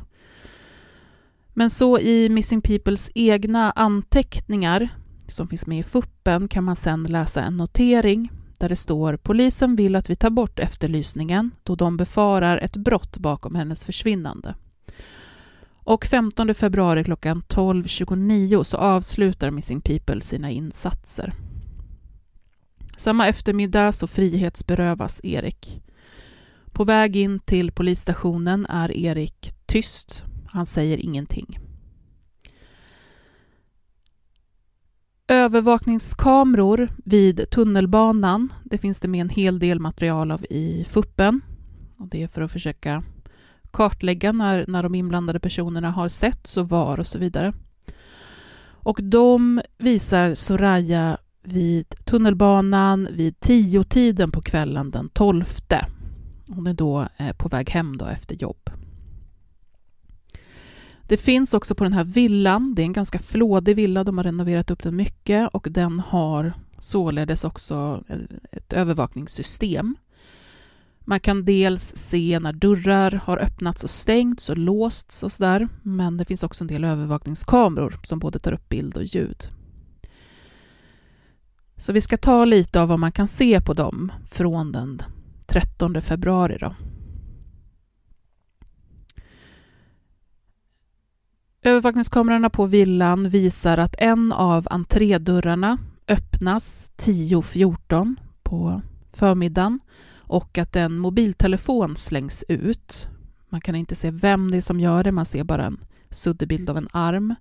men 1.55 1.71
så 1.71 1.99
i 1.99 2.29
Missing 2.29 2.61
Peoples 2.61 3.11
egna 3.15 3.71
anteckningar 3.71 4.89
som 5.27 5.49
finns 5.49 5.67
med 5.67 5.79
i 5.79 5.83
fuppen 5.83 6.49
kan 6.49 6.65
man 6.65 6.77
sedan 6.77 7.03
läsa 7.03 7.43
en 7.43 7.57
notering 7.57 8.31
där 8.59 8.69
det 8.69 8.77
står 8.77 9.17
polisen 9.17 9.77
vill 9.77 9.97
att 9.97 10.11
vi 10.11 10.17
tar 10.17 10.31
bort 10.31 10.59
efterlysningen 10.59 11.51
då 11.63 11.75
de 11.75 11.97
befarar 11.97 12.59
ett 12.59 12.77
brott 12.77 13.19
bakom 13.19 13.55
hennes 13.55 13.85
försvinnande. 13.85 14.55
Och 15.75 16.05
15 16.05 16.55
februari 16.55 17.05
klockan 17.05 17.43
12.29 17.49 18.63
så 18.63 18.77
avslutar 18.77 19.51
Missing 19.51 19.81
People 19.81 20.21
sina 20.21 20.51
insatser. 20.51 21.35
Samma 23.01 23.29
eftermiddag 23.29 23.93
så 23.93 24.07
frihetsberövas 24.07 25.21
Erik. 25.25 25.83
På 26.73 26.85
väg 26.85 27.17
in 27.17 27.39
till 27.39 27.73
polisstationen 27.73 28.67
är 28.67 28.97
Erik 28.97 29.55
tyst 29.67 30.25
han 30.47 30.67
säger 30.67 30.99
ingenting. 30.99 31.59
Övervakningskameror 35.29 36.89
vid 37.05 37.51
tunnelbanan, 37.51 38.53
det 38.65 38.79
finns 38.79 39.01
det 39.01 39.09
med 39.09 39.21
en 39.21 39.29
hel 39.29 39.59
del 39.59 39.81
material 39.81 40.31
av 40.31 40.45
i 40.51 40.85
fuppen. 40.89 41.41
Och 41.97 42.09
det 42.09 42.23
är 42.23 42.29
för 42.29 42.43
att 42.43 42.53
försöka 42.53 43.03
kartlägga 43.71 44.33
när, 44.33 44.65
när 44.69 44.83
de 44.83 44.95
inblandade 44.95 45.41
personerna 45.41 45.91
har 45.91 46.09
sett 46.09 46.57
och 46.57 46.69
var 46.69 46.99
och 46.99 47.07
så 47.07 47.19
vidare. 47.19 47.53
Och 48.83 49.03
de 49.03 49.63
visar 49.79 50.35
Soraya 50.35 51.19
vid 51.43 52.05
tunnelbanan 52.05 53.09
vid 53.11 53.41
tio 53.41 53.85
tiden 53.85 54.31
på 54.31 54.41
kvällen 54.41 54.91
den 54.91 55.09
12. 55.09 55.45
Hon 56.49 56.67
är 56.67 56.75
då 56.75 57.09
eh, 57.17 57.33
på 57.33 57.49
väg 57.49 57.71
hem 57.71 57.97
då 57.97 58.05
efter 58.05 58.35
jobb. 58.35 58.71
Det 61.03 61.17
finns 61.17 61.55
också 61.55 61.75
på 61.75 61.85
den 61.85 61.93
här 61.93 62.05
villan, 62.05 62.75
det 62.75 62.83
är 62.83 62.87
en 62.87 62.93
ganska 62.93 63.19
flådig 63.19 63.77
villa, 63.77 64.05
de 64.05 64.19
har 64.19 64.25
renoverat 64.25 64.71
upp 64.71 64.83
den 64.83 64.97
mycket 64.97 65.49
och 65.53 65.67
den 65.71 66.01
har 66.01 66.53
således 66.79 67.45
också 67.45 68.05
eh, 68.09 68.19
ett 68.51 68.73
övervakningssystem. 68.73 69.97
Man 71.01 71.21
kan 71.21 71.45
dels 71.45 71.97
se 71.97 72.39
när 72.41 72.53
dörrar 72.53 73.13
har 73.25 73.39
öppnats 73.39 73.85
och 73.85 73.91
stängts 73.91 74.51
och 74.51 74.59
låsts 74.59 75.23
och 75.23 75.33
sådär, 75.33 75.69
men 75.83 76.17
det 76.17 76.25
finns 76.25 76.43
också 76.43 76.65
en 76.65 76.69
del 76.69 76.85
övervakningskameror 76.85 78.01
som 78.03 78.19
både 78.19 78.39
tar 78.39 78.53
upp 78.53 78.69
bild 78.69 78.97
och 78.97 79.05
ljud. 79.05 79.49
Så 81.81 81.93
vi 81.93 82.01
ska 82.01 82.17
ta 82.17 82.45
lite 82.45 82.81
av 82.81 82.89
vad 82.89 82.99
man 82.99 83.13
kan 83.13 83.29
se 83.29 83.61
på 83.61 83.75
dem 83.75 84.13
från 84.31 84.73
den 84.73 85.03
13 85.47 86.03
februari. 86.03 86.59
Då. 86.61 86.75
Övervakningskamerorna 91.63 92.51
på 92.51 92.67
villan 92.67 93.29
visar 93.29 93.79
att 93.79 93.95
en 93.99 94.33
av 94.33 94.67
entrédörrarna 94.71 95.79
öppnas 96.09 96.93
10.14 96.97 98.17
på 98.43 98.83
förmiddagen 99.13 99.81
och 100.15 100.59
att 100.59 100.77
en 100.77 100.99
mobiltelefon 100.99 101.97
slängs 101.97 102.45
ut. 102.49 103.09
Man 103.49 103.61
kan 103.61 103.75
inte 103.75 103.95
se 103.95 104.11
vem 104.11 104.51
det 104.51 104.57
är 104.57 104.61
som 104.61 104.81
gör 104.81 105.05
det, 105.05 105.13
man 105.13 105.27
ser 105.27 105.45
bara 105.45 105.67
en 105.67 105.81
suddig 106.11 106.49
bild 106.49 106.71
av 106.71 106.77
en 106.77 106.89
arm. 106.93 107.35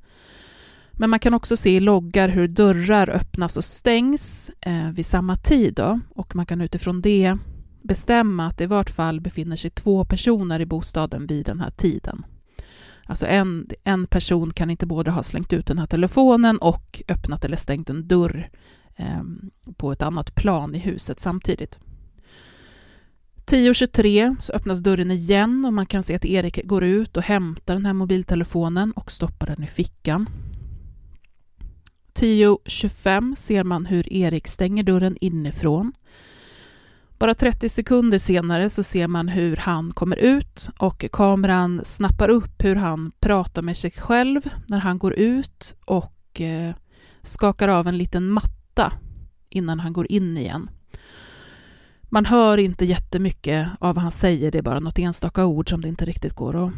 Men 1.00 1.10
man 1.10 1.20
kan 1.20 1.34
också 1.34 1.58
se 1.58 1.75
i 1.75 1.79
loggar 1.79 2.29
hur 2.29 2.48
dörrar 2.48 3.10
öppnas 3.10 3.58
och 3.58 3.63
stängs 3.63 4.51
eh, 4.62 4.89
vid 4.91 5.06
samma 5.06 5.36
tid. 5.36 5.74
Då, 5.74 6.00
och 6.10 6.36
man 6.36 6.46
kan 6.46 6.62
utifrån 6.62 7.01
det 7.01 7.38
bestämma 7.82 8.48
att 8.48 8.58
det 8.58 8.63
i 8.63 8.68
vart 8.68 8.89
fall 8.89 9.22
befinner 9.22 9.56
sig 9.56 9.70
två 9.70 10.06
personer 10.06 10.60
i 10.60 10.65
bostaden 10.65 11.27
vid 11.27 11.46
den 11.46 11.60
här 11.60 11.70
tiden. 11.70 12.25
Alltså 13.03 13.25
en, 13.25 13.70
en 13.84 14.08
person 14.08 14.53
kan 14.53 14.70
inte 14.70 14.86
både 14.86 15.12
ha 15.12 15.24
slängt 15.24 15.53
ut 15.53 15.68
den 15.68 15.79
här 15.79 15.88
telefonen 15.88 16.58
och 16.58 17.01
öppnat 17.08 17.46
eller 17.46 17.58
stängt 17.58 17.89
en 17.89 18.08
dörr 18.08 18.50
eh, 18.96 19.24
på 19.77 19.91
ett 19.91 20.01
annat 20.01 20.36
plan 20.36 20.75
i 20.75 20.79
huset 20.79 21.20
samtidigt. 21.20 21.79
10.23 23.46 24.36
så 24.39 24.53
öppnas 24.53 24.79
dörren 24.79 25.12
igen 25.12 25.65
och 25.65 25.74
man 25.74 25.86
kan 25.86 26.03
se 26.03 26.15
att 26.15 26.25
Erik 26.25 26.65
går 26.65 26.84
ut 26.84 27.18
och 27.18 27.24
hämtar 27.24 27.74
den 27.74 27.86
här 27.86 27.94
mobiltelefonen 27.94 28.91
och 28.91 29.12
stoppar 29.12 29.48
den 29.48 29.63
i 29.63 29.68
fickan. 29.68 30.29
10.25 32.20 33.36
ser 33.36 33.64
man 33.64 33.86
hur 33.86 34.14
Erik 34.14 34.48
stänger 34.48 34.84
dörren 34.84 35.18
inifrån. 35.22 35.94
Bara 37.20 37.34
30 37.34 37.70
sekunder 37.70 38.20
senare 38.20 38.70
så 38.70 38.84
ser 38.84 39.08
man 39.08 39.28
hur 39.28 39.56
han 39.56 39.92
kommer 39.92 40.16
ut 40.16 40.70
och 40.78 41.06
kameran 41.12 41.82
snappar 41.84 42.30
upp 42.30 42.64
hur 42.64 42.76
han 42.76 43.12
pratar 43.20 43.62
med 43.62 43.78
sig 43.78 43.92
själv 43.92 44.50
när 44.68 44.80
han 44.80 45.00
går 45.00 45.14
ut 45.14 45.76
och 45.86 46.42
eh, 46.42 46.76
skakar 47.22 47.68
av 47.68 47.88
en 47.88 47.98
liten 47.98 48.30
matta 48.30 48.94
innan 49.50 49.80
han 49.80 49.94
går 49.94 50.12
in 50.12 50.38
igen. 50.38 50.70
Man 52.04 52.26
hör 52.26 52.58
inte 52.58 52.86
jättemycket 52.86 53.70
av 53.80 53.96
vad 53.96 54.04
han 54.04 54.12
säger, 54.12 54.52
det 54.52 54.58
är 54.58 54.62
bara 54.62 54.80
något 54.80 55.00
enstaka 55.00 55.46
ord 55.46 55.70
som 55.70 55.82
det 55.82 55.88
inte 55.88 56.06
riktigt 56.06 56.34
går 56.34 56.66
att 56.66 56.74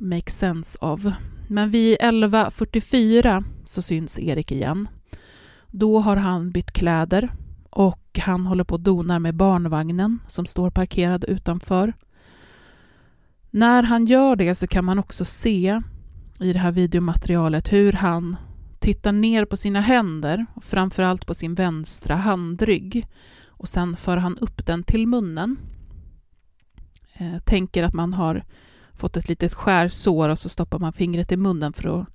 make 0.00 0.30
sense 0.30 0.78
av. 0.80 1.12
Men 1.48 1.70
vid 1.70 1.98
11.44 1.98 3.44
så 3.66 3.82
syns 3.82 4.18
Erik 4.18 4.52
igen. 4.52 4.88
Då 5.66 5.98
har 5.98 6.16
han 6.16 6.50
bytt 6.50 6.72
kläder 6.72 7.32
och 7.70 8.18
han 8.18 8.46
håller 8.46 8.64
på 8.64 8.74
och 8.74 8.80
donar 8.80 9.18
med 9.18 9.34
barnvagnen 9.34 10.18
som 10.28 10.46
står 10.46 10.70
parkerad 10.70 11.24
utanför. 11.24 11.92
När 13.50 13.82
han 13.82 14.06
gör 14.06 14.36
det 14.36 14.54
så 14.54 14.66
kan 14.66 14.84
man 14.84 14.98
också 14.98 15.24
se 15.24 15.80
i 16.40 16.52
det 16.52 16.58
här 16.58 16.72
videomaterialet 16.72 17.72
hur 17.72 17.92
han 17.92 18.36
tittar 18.78 19.12
ner 19.12 19.44
på 19.44 19.56
sina 19.56 19.80
händer, 19.80 20.46
framförallt 20.62 21.26
på 21.26 21.34
sin 21.34 21.54
vänstra 21.54 22.16
handrygg 22.16 23.06
och 23.46 23.68
sen 23.68 23.96
för 23.96 24.16
han 24.16 24.38
upp 24.38 24.66
den 24.66 24.82
till 24.82 25.06
munnen. 25.06 25.56
Eh, 27.18 27.38
tänker 27.38 27.82
att 27.82 27.94
man 27.94 28.14
har 28.14 28.44
fått 29.02 29.16
ett 29.16 29.28
litet 29.28 29.54
skärsår 29.54 30.28
och 30.28 30.38
så 30.38 30.48
stoppar 30.48 30.78
man 30.78 30.92
fingret 30.92 31.32
i 31.32 31.36
munnen 31.36 31.72
för 31.72 32.00
att, 32.00 32.08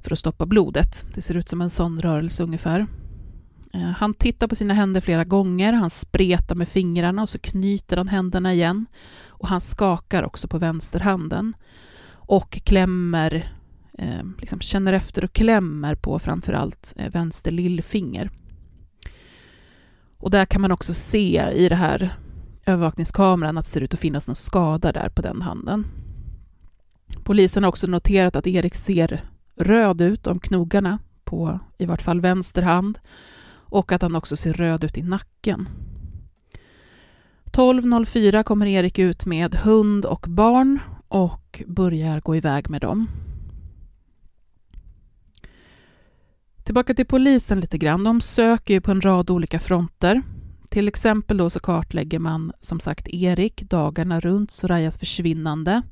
för 0.00 0.12
att 0.12 0.18
stoppa 0.18 0.46
blodet. 0.46 1.06
Det 1.14 1.20
ser 1.20 1.34
ut 1.34 1.48
som 1.48 1.60
en 1.60 1.70
sån 1.70 2.02
rörelse 2.02 2.42
ungefär. 2.42 2.86
Eh, 3.72 3.80
han 3.80 4.14
tittar 4.14 4.48
på 4.48 4.54
sina 4.54 4.74
händer 4.74 5.00
flera 5.00 5.24
gånger, 5.24 5.72
han 5.72 5.90
spretar 5.90 6.54
med 6.54 6.68
fingrarna 6.68 7.22
och 7.22 7.28
så 7.28 7.38
knyter 7.38 7.96
han 7.96 8.08
händerna 8.08 8.52
igen. 8.52 8.86
Och 9.26 9.48
han 9.48 9.60
skakar 9.60 10.22
också 10.22 10.48
på 10.48 10.58
vänsterhanden 10.58 11.54
och 12.10 12.50
klämmer, 12.50 13.52
eh, 13.98 14.24
liksom 14.38 14.60
känner 14.60 14.92
efter 14.92 15.24
och 15.24 15.32
klämmer 15.32 15.94
på 15.94 16.18
framförallt 16.18 16.94
eh, 16.96 17.10
vänster 17.12 17.50
lillfinger. 17.50 18.30
Och 20.18 20.30
där 20.30 20.44
kan 20.44 20.60
man 20.60 20.72
också 20.72 20.94
se 20.94 21.50
i 21.54 21.68
det 21.68 21.76
här 21.76 22.16
övervakningskameran 22.66 23.58
att 23.58 23.64
det 23.64 23.70
ser 23.70 23.80
ut 23.80 23.94
att 23.94 24.00
finnas 24.00 24.28
någon 24.28 24.34
skada 24.34 24.92
där 24.92 25.08
på 25.08 25.22
den 25.22 25.42
handen. 25.42 25.86
Polisen 27.24 27.62
har 27.62 27.68
också 27.68 27.86
noterat 27.86 28.36
att 28.36 28.46
Erik 28.46 28.74
ser 28.74 29.24
röd 29.56 30.00
ut 30.00 30.26
om 30.26 30.38
knogarna 30.38 30.98
på 31.24 31.58
i 31.78 31.86
vart 31.86 32.02
fall 32.02 32.20
vänster 32.20 32.62
hand 32.62 32.98
och 33.50 33.92
att 33.92 34.02
han 34.02 34.16
också 34.16 34.36
ser 34.36 34.52
röd 34.52 34.84
ut 34.84 34.98
i 34.98 35.02
nacken. 35.02 35.68
12.04 37.44 38.42
kommer 38.42 38.66
Erik 38.66 38.98
ut 38.98 39.26
med 39.26 39.54
hund 39.54 40.04
och 40.04 40.26
barn 40.28 40.78
och 41.08 41.62
börjar 41.66 42.20
gå 42.20 42.36
iväg 42.36 42.70
med 42.70 42.80
dem. 42.80 43.08
Tillbaka 46.64 46.94
till 46.94 47.06
polisen 47.06 47.60
lite 47.60 47.78
grann. 47.78 48.04
De 48.04 48.20
söker 48.20 48.74
ju 48.74 48.80
på 48.80 48.90
en 48.90 49.00
rad 49.00 49.30
olika 49.30 49.58
fronter. 49.58 50.22
Till 50.72 50.88
exempel 50.88 51.36
då 51.36 51.50
så 51.50 51.60
kartlägger 51.60 52.18
man 52.18 52.52
som 52.60 52.80
sagt 52.80 53.08
Erik 53.08 53.62
dagarna 53.62 54.20
runt 54.20 54.50
Sorayas 54.50 54.98
försvinnande. 54.98 55.82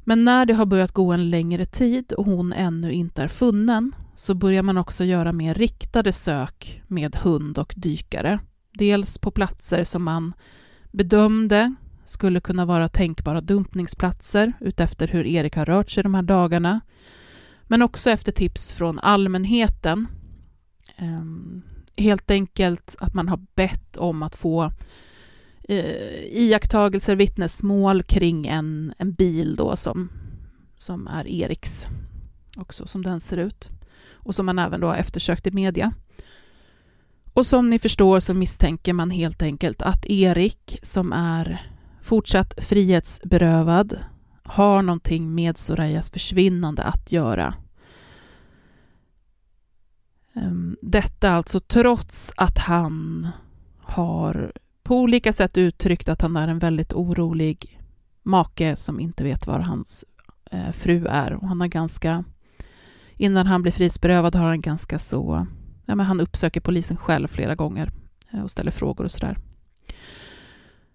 Men 0.00 0.24
när 0.24 0.46
det 0.46 0.54
har 0.54 0.66
börjat 0.66 0.92
gå 0.92 1.12
en 1.12 1.30
längre 1.30 1.64
tid 1.64 2.12
och 2.12 2.24
hon 2.24 2.52
ännu 2.52 2.92
inte 2.92 3.22
är 3.22 3.28
funnen 3.28 3.92
så 4.14 4.34
börjar 4.34 4.62
man 4.62 4.76
också 4.76 5.04
göra 5.04 5.32
mer 5.32 5.54
riktade 5.54 6.12
sök 6.12 6.82
med 6.86 7.16
hund 7.16 7.58
och 7.58 7.74
dykare. 7.76 8.40
Dels 8.72 9.18
på 9.18 9.30
platser 9.30 9.84
som 9.84 10.04
man 10.04 10.32
bedömde 10.90 11.74
skulle 12.04 12.40
kunna 12.40 12.64
vara 12.64 12.88
tänkbara 12.88 13.40
dumpningsplatser 13.40 14.52
utefter 14.60 15.08
hur 15.08 15.26
Erik 15.26 15.56
har 15.56 15.66
rört 15.66 15.90
sig 15.90 16.02
de 16.02 16.14
här 16.14 16.22
dagarna. 16.22 16.80
Men 17.62 17.82
också 17.82 18.10
efter 18.10 18.32
tips 18.32 18.72
från 18.72 18.98
allmänheten. 18.98 20.06
Ehm, 20.96 21.62
Helt 22.00 22.30
enkelt 22.30 22.96
att 22.98 23.14
man 23.14 23.28
har 23.28 23.40
bett 23.54 23.96
om 23.96 24.22
att 24.22 24.36
få 24.36 24.72
eh, 25.68 26.22
iakttagelser, 26.32 27.16
vittnesmål 27.16 28.02
kring 28.02 28.46
en, 28.46 28.94
en 28.98 29.12
bil 29.12 29.56
då 29.56 29.76
som, 29.76 30.08
som 30.78 31.06
är 31.06 31.28
Eriks, 31.28 31.88
också 32.56 32.86
som 32.86 33.02
den 33.02 33.20
ser 33.20 33.36
ut. 33.36 33.70
Och 34.12 34.34
som 34.34 34.46
man 34.46 34.58
även 34.58 34.80
då 34.80 34.86
har 34.86 34.96
eftersökt 34.96 35.46
i 35.46 35.50
media. 35.50 35.92
Och 37.32 37.46
som 37.46 37.70
ni 37.70 37.78
förstår 37.78 38.20
så 38.20 38.34
misstänker 38.34 38.92
man 38.92 39.10
helt 39.10 39.42
enkelt 39.42 39.82
att 39.82 40.06
Erik, 40.06 40.78
som 40.82 41.12
är 41.12 41.70
fortsatt 42.02 42.54
frihetsberövad, 42.64 43.98
har 44.42 44.82
någonting 44.82 45.34
med 45.34 45.58
Sorayas 45.58 46.10
försvinnande 46.10 46.82
att 46.82 47.12
göra. 47.12 47.54
Ehm, 50.40 50.76
detta 50.82 51.30
alltså 51.30 51.60
trots 51.60 52.32
att 52.36 52.58
han 52.58 53.28
har 53.78 54.52
på 54.82 54.98
olika 54.98 55.32
sätt 55.32 55.58
uttryckt 55.58 56.08
att 56.08 56.22
han 56.22 56.36
är 56.36 56.48
en 56.48 56.58
väldigt 56.58 56.92
orolig 56.92 57.80
make 58.22 58.76
som 58.76 59.00
inte 59.00 59.24
vet 59.24 59.46
var 59.46 59.58
hans 59.58 60.04
eh, 60.50 60.72
fru 60.72 61.06
är. 61.06 61.32
Och 61.32 61.48
han 61.48 61.60
har 61.60 61.68
ganska, 61.68 62.24
innan 63.16 63.46
han 63.46 63.62
blir 63.62 63.72
frihetsberövad 63.72 64.34
har 64.34 64.48
han 64.48 64.60
ganska 64.60 64.98
så, 64.98 65.46
ja, 65.86 65.94
men 65.94 66.06
han 66.06 66.20
uppsöker 66.20 66.60
polisen 66.60 66.96
själv 66.96 67.28
flera 67.28 67.54
gånger 67.54 67.92
eh, 68.30 68.42
och 68.42 68.50
ställer 68.50 68.70
frågor 68.70 69.04
och 69.04 69.10
sådär. 69.10 69.38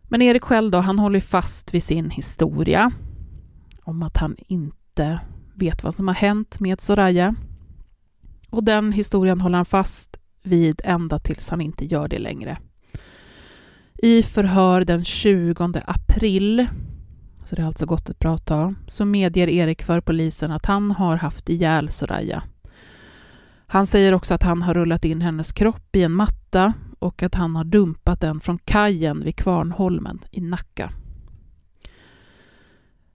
Men 0.04 0.22
Erik 0.22 0.44
själv 0.44 0.72
då, 0.72 0.78
han 0.78 1.00
håller 1.00 1.20
fast 1.20 1.74
vid 1.74 1.84
sin 1.84 2.10
historia 2.10 2.92
om 3.84 4.04
att 4.04 4.18
han 4.18 4.36
inte 4.48 5.20
vet 5.54 5.84
vad 5.84 5.96
som 5.96 6.08
har 6.08 6.16
hänt 6.16 6.60
med 6.60 6.82
Soraya. 6.82 7.36
Och 8.50 8.64
den 8.64 8.92
historien 8.92 9.42
håller 9.42 9.58
han 9.58 9.66
fast 9.66 10.18
vid 10.44 10.82
ända 10.84 11.20
tills 11.20 11.50
han 11.50 11.62
inte 11.62 11.86
gör 11.86 12.08
det 12.08 12.20
längre. 12.20 12.58
I 13.98 14.24
förhör 14.24 14.82
den 14.82 15.06
20 15.06 15.82
april, 15.86 16.68
så 17.44 17.56
det 17.56 17.62
har 17.62 17.68
alltså 17.68 17.86
gått 17.86 18.10
ett 18.10 18.20
bra 18.20 18.38
tag, 18.38 18.76
så 18.88 19.06
medger 19.06 19.48
Erik 19.50 19.84
för 19.84 20.02
polisen 20.02 20.52
att 20.52 20.66
han 20.66 20.92
har 20.92 21.16
haft 21.16 21.50
ihjäl 21.50 21.90
Soraya. 21.90 22.44
Han 23.68 23.86
säger 23.86 24.14
också 24.14 24.34
att 24.34 24.44
han 24.44 24.62
har 24.62 24.74
rullat 24.74 25.06
in 25.06 25.22
hennes 25.22 25.52
kropp 25.52 25.96
i 25.96 26.04
en 26.04 26.12
matta 26.12 26.74
och 27.00 27.24
att 27.24 27.36
han 27.36 27.56
har 27.56 27.64
dumpat 27.64 28.22
den 28.22 28.40
från 28.40 28.58
kajen 28.58 29.24
vid 29.24 29.36
Kvarnholmen 29.36 30.20
i 30.32 30.42
Nacka. 30.42 30.92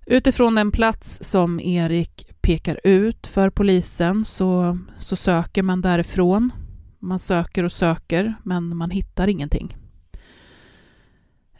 Utifrån 0.06 0.54
den 0.54 0.70
plats 0.70 1.18
som 1.22 1.60
Erik 1.60 2.26
pekar 2.50 2.80
ut 2.84 3.26
för 3.26 3.50
polisen 3.50 4.24
så, 4.24 4.78
så 4.98 5.16
söker 5.16 5.62
man 5.62 5.80
därifrån. 5.80 6.52
Man 6.98 7.18
söker 7.18 7.64
och 7.64 7.72
söker, 7.72 8.34
men 8.42 8.76
man 8.76 8.90
hittar 8.90 9.28
ingenting. 9.28 9.76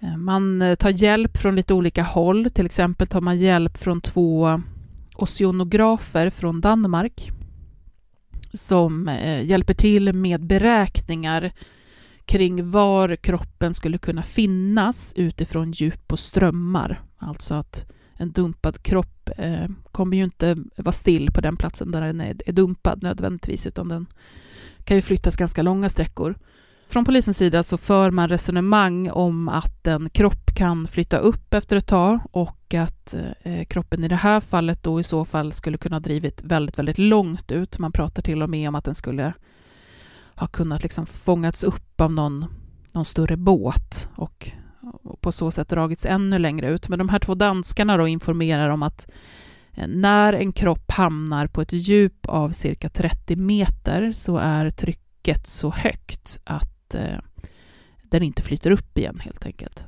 Eh, 0.00 0.16
man 0.16 0.62
eh, 0.62 0.74
tar 0.74 0.90
hjälp 0.90 1.37
från 1.37 1.57
lite 1.57 1.74
olika 1.74 2.03
håll. 2.03 2.50
Till 2.50 2.66
exempel 2.66 3.07
tar 3.07 3.20
man 3.20 3.38
hjälp 3.38 3.79
från 3.79 4.00
två 4.00 4.62
oceanografer 5.14 6.31
från 6.31 6.61
Danmark 6.61 7.31
som 8.53 9.09
eh, 9.09 9.44
hjälper 9.44 9.74
till 9.74 10.12
med 10.12 10.46
beräkningar 10.46 11.53
kring 12.24 12.70
var 12.70 13.16
kroppen 13.16 13.74
skulle 13.74 13.98
kunna 13.98 14.22
finnas 14.22 15.12
utifrån 15.16 15.72
djup 15.72 16.12
och 16.12 16.18
strömmar. 16.18 17.03
Alltså 17.18 17.55
att 17.55 17.92
en 18.20 18.33
dumpad 18.33 18.83
kropp 18.83 19.30
eh, 19.37 19.68
kommer 19.92 20.16
ju 20.16 20.24
inte 20.24 20.56
vara 20.76 20.92
still 20.92 21.30
på 21.30 21.40
den 21.40 21.56
platsen 21.56 21.90
där 21.90 22.00
den 22.00 22.20
är, 22.20 22.37
är 22.46 22.52
dumpad 22.52 23.02
nödvändigtvis, 23.02 23.66
utan 23.66 23.88
den 23.88 24.06
kan 24.85 24.96
ju 24.96 25.02
flyttas 25.02 25.37
ganska 25.37 25.62
långa 25.62 25.88
sträckor. 25.88 26.35
Från 26.88 27.04
polisens 27.04 27.37
sida 27.37 27.62
så 27.62 27.78
för 27.78 28.11
man 28.11 28.28
resonemang 28.28 29.11
om 29.11 29.48
att 29.48 29.87
en 29.87 30.11
kropp 30.11 30.54
kan 30.54 30.87
flytta 30.87 31.18
upp 31.18 31.54
efter 31.54 31.76
ett 31.76 31.87
tag 31.87 32.20
och 32.33 32.74
att 32.74 33.14
eh, 33.42 33.64
kroppen 33.64 34.04
i 34.04 34.09
det 34.09 34.16
här 34.16 34.40
fallet 34.40 34.83
då 34.83 35.00
i 35.00 35.02
så 35.02 35.24
fall 35.24 35.52
skulle 35.52 35.78
kunna 35.78 35.96
ha 35.96 36.00
drivit 36.00 36.42
väldigt, 36.42 36.78
väldigt 36.78 36.98
långt 36.98 37.52
ut. 37.52 37.78
Man 37.78 37.92
pratar 37.92 38.22
till 38.22 38.42
och 38.42 38.50
med 38.50 38.68
om 38.68 38.74
att 38.74 38.85
den 38.85 38.94
skulle 38.94 39.33
ha 40.35 40.46
kunnat 40.46 40.83
liksom 40.83 41.06
fångats 41.06 41.64
upp 41.64 42.00
av 42.00 42.12
någon, 42.12 42.46
någon 42.92 43.04
större 43.04 43.37
båt 43.37 44.09
och, 44.14 44.52
och 44.83 45.21
på 45.21 45.33
så 45.33 45.51
sätt 45.51 45.69
dragits 45.69 46.07
ännu 46.07 46.38
längre 46.38 46.71
ut. 46.71 46.88
Men 46.88 46.99
de 46.99 47.09
här 47.09 47.19
två 47.19 47.35
danskarna 47.35 47.97
då 47.97 48.09
informerar 48.09 48.69
om 48.69 48.83
att 48.83 49.11
eh, 49.75 49.88
när 49.88 50.33
en 50.33 50.53
kropp 50.53 50.90
hamnar 50.90 51.47
på 51.47 51.61
ett 51.61 51.73
djup 51.73 52.27
av 52.27 52.51
cirka 52.51 52.88
30 52.88 53.37
meter 53.37 54.12
så 54.12 54.37
är 54.37 54.71
trycket 54.71 55.47
så 55.47 55.71
högt 55.71 56.40
att 56.45 56.95
eh, 56.95 57.19
den 58.03 58.23
inte 58.23 58.43
flyter 58.43 58.71
upp 58.71 58.99
igen 58.99 59.21
helt 59.25 59.47
enkelt. 59.47 59.85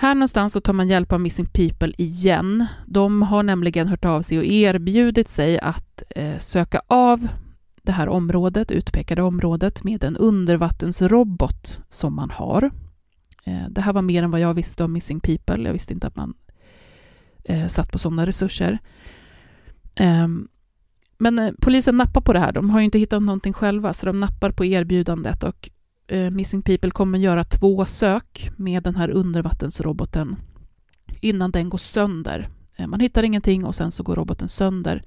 Här 0.00 0.14
någonstans 0.14 0.52
så 0.52 0.60
tar 0.60 0.72
man 0.72 0.88
hjälp 0.88 1.12
av 1.12 1.20
Missing 1.20 1.46
People 1.46 1.92
igen. 1.98 2.66
De 2.86 3.22
har 3.22 3.42
nämligen 3.42 3.88
hört 3.88 4.04
av 4.04 4.22
sig 4.22 4.38
och 4.38 4.44
erbjudit 4.44 5.28
sig 5.28 5.58
att 5.58 6.02
eh, 6.10 6.38
söka 6.38 6.80
av 6.86 7.28
det 7.88 7.92
här 7.92 8.08
området, 8.08 8.70
utpekade 8.70 9.22
området, 9.22 9.84
med 9.84 10.04
en 10.04 10.16
undervattensrobot 10.16 11.80
som 11.88 12.14
man 12.14 12.30
har. 12.30 12.70
Eh, 13.44 13.68
det 13.70 13.80
här 13.80 13.92
var 13.92 14.02
mer 14.02 14.22
än 14.22 14.30
vad 14.30 14.40
jag 14.40 14.54
visste 14.54 14.84
om 14.84 14.92
Missing 14.92 15.20
People. 15.20 15.64
Jag 15.64 15.72
visste 15.72 15.92
inte 15.92 16.06
att 16.06 16.16
man 16.16 16.34
eh, 17.44 17.66
satt 17.66 17.92
på 17.92 17.98
sådana 17.98 18.26
resurser. 18.26 18.78
Ehm, 19.94 20.48
men 21.18 21.38
eh, 21.38 21.52
polisen 21.60 21.96
nappar 21.96 22.20
på 22.20 22.32
det 22.32 22.38
här. 22.38 22.52
De 22.52 22.70
har 22.70 22.78
ju 22.78 22.84
inte 22.84 22.98
hittat 22.98 23.22
någonting 23.22 23.52
själva, 23.52 23.92
så 23.92 24.06
de 24.06 24.20
nappar 24.20 24.50
på 24.50 24.64
erbjudandet 24.64 25.44
och 25.44 25.70
Missing 26.32 26.62
People 26.62 26.90
kommer 26.90 27.18
göra 27.18 27.44
två 27.44 27.84
sök 27.84 28.50
med 28.56 28.82
den 28.82 28.96
här 28.96 29.10
undervattensroboten 29.10 30.36
innan 31.20 31.50
den 31.50 31.68
går 31.68 31.78
sönder. 31.78 32.48
Man 32.86 33.00
hittar 33.00 33.22
ingenting 33.22 33.64
och 33.64 33.74
sen 33.74 33.92
så 33.92 34.02
går 34.02 34.16
roboten 34.16 34.48
sönder. 34.48 35.02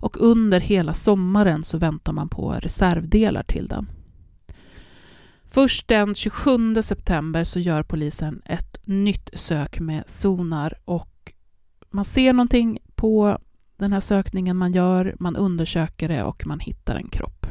Och 0.00 0.16
under 0.20 0.60
hela 0.60 0.94
sommaren 0.94 1.64
så 1.64 1.78
väntar 1.78 2.12
man 2.12 2.28
på 2.28 2.52
reservdelar 2.52 3.42
till 3.42 3.66
den. 3.66 3.90
Först 5.44 5.88
den 5.88 6.14
27 6.14 6.82
september 6.82 7.44
så 7.44 7.60
gör 7.60 7.82
polisen 7.82 8.42
ett 8.44 8.76
nytt 8.84 9.30
sök 9.32 9.80
med 9.80 10.02
sonar 10.06 10.74
och 10.84 11.32
man 11.90 12.04
ser 12.04 12.32
någonting 12.32 12.78
på 12.94 13.38
den 13.76 13.92
här 13.92 14.00
sökningen 14.00 14.56
man 14.56 14.72
gör, 14.72 15.16
man 15.18 15.36
undersöker 15.36 16.08
det 16.08 16.22
och 16.22 16.46
man 16.46 16.60
hittar 16.60 16.96
en 16.96 17.08
kropp. 17.08 17.46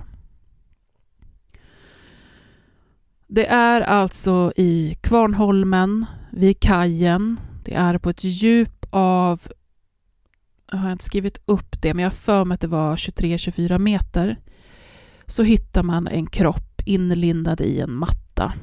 Det 3.27 3.47
är 3.47 3.81
alltså 3.81 4.53
i 4.55 4.97
Kvarnholmen, 5.01 6.05
vid 6.31 6.59
kajen. 6.59 7.39
Det 7.65 7.73
är 7.73 7.97
på 7.97 8.09
ett 8.09 8.23
djup 8.23 8.85
av, 8.89 9.41
jag 10.71 10.77
har 10.77 10.91
inte 10.91 11.03
skrivit 11.03 11.41
upp 11.45 11.81
det, 11.81 11.93
men 11.93 12.03
jag 12.03 12.11
har 12.11 12.15
för 12.15 12.45
mig 12.45 12.55
att 12.55 12.61
det 12.61 12.67
var 12.67 12.95
23-24 12.95 13.79
meter. 13.79 14.39
Så 15.25 15.43
hittar 15.43 15.83
man 15.83 16.07
en 16.07 16.25
kropp 16.27 16.81
inlindad 16.85 17.61
i 17.61 17.79
en 17.79 17.93
matta. 17.93 18.53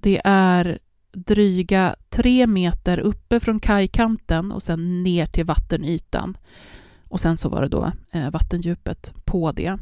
Det 0.00 0.20
är 0.24 0.78
dryga 1.12 1.96
tre 2.10 2.46
meter 2.46 2.98
uppe 2.98 3.40
från 3.40 3.60
kajkanten 3.60 4.52
och 4.52 4.62
sen 4.62 5.02
ner 5.02 5.26
till 5.26 5.44
vattenytan. 5.44 6.36
Och 7.08 7.20
sen 7.20 7.36
så 7.36 7.48
var 7.48 7.62
det 7.62 7.68
då 7.68 7.92
eh, 8.12 8.30
vattendjupet 8.30 9.14
på 9.24 9.52
det. 9.52 9.78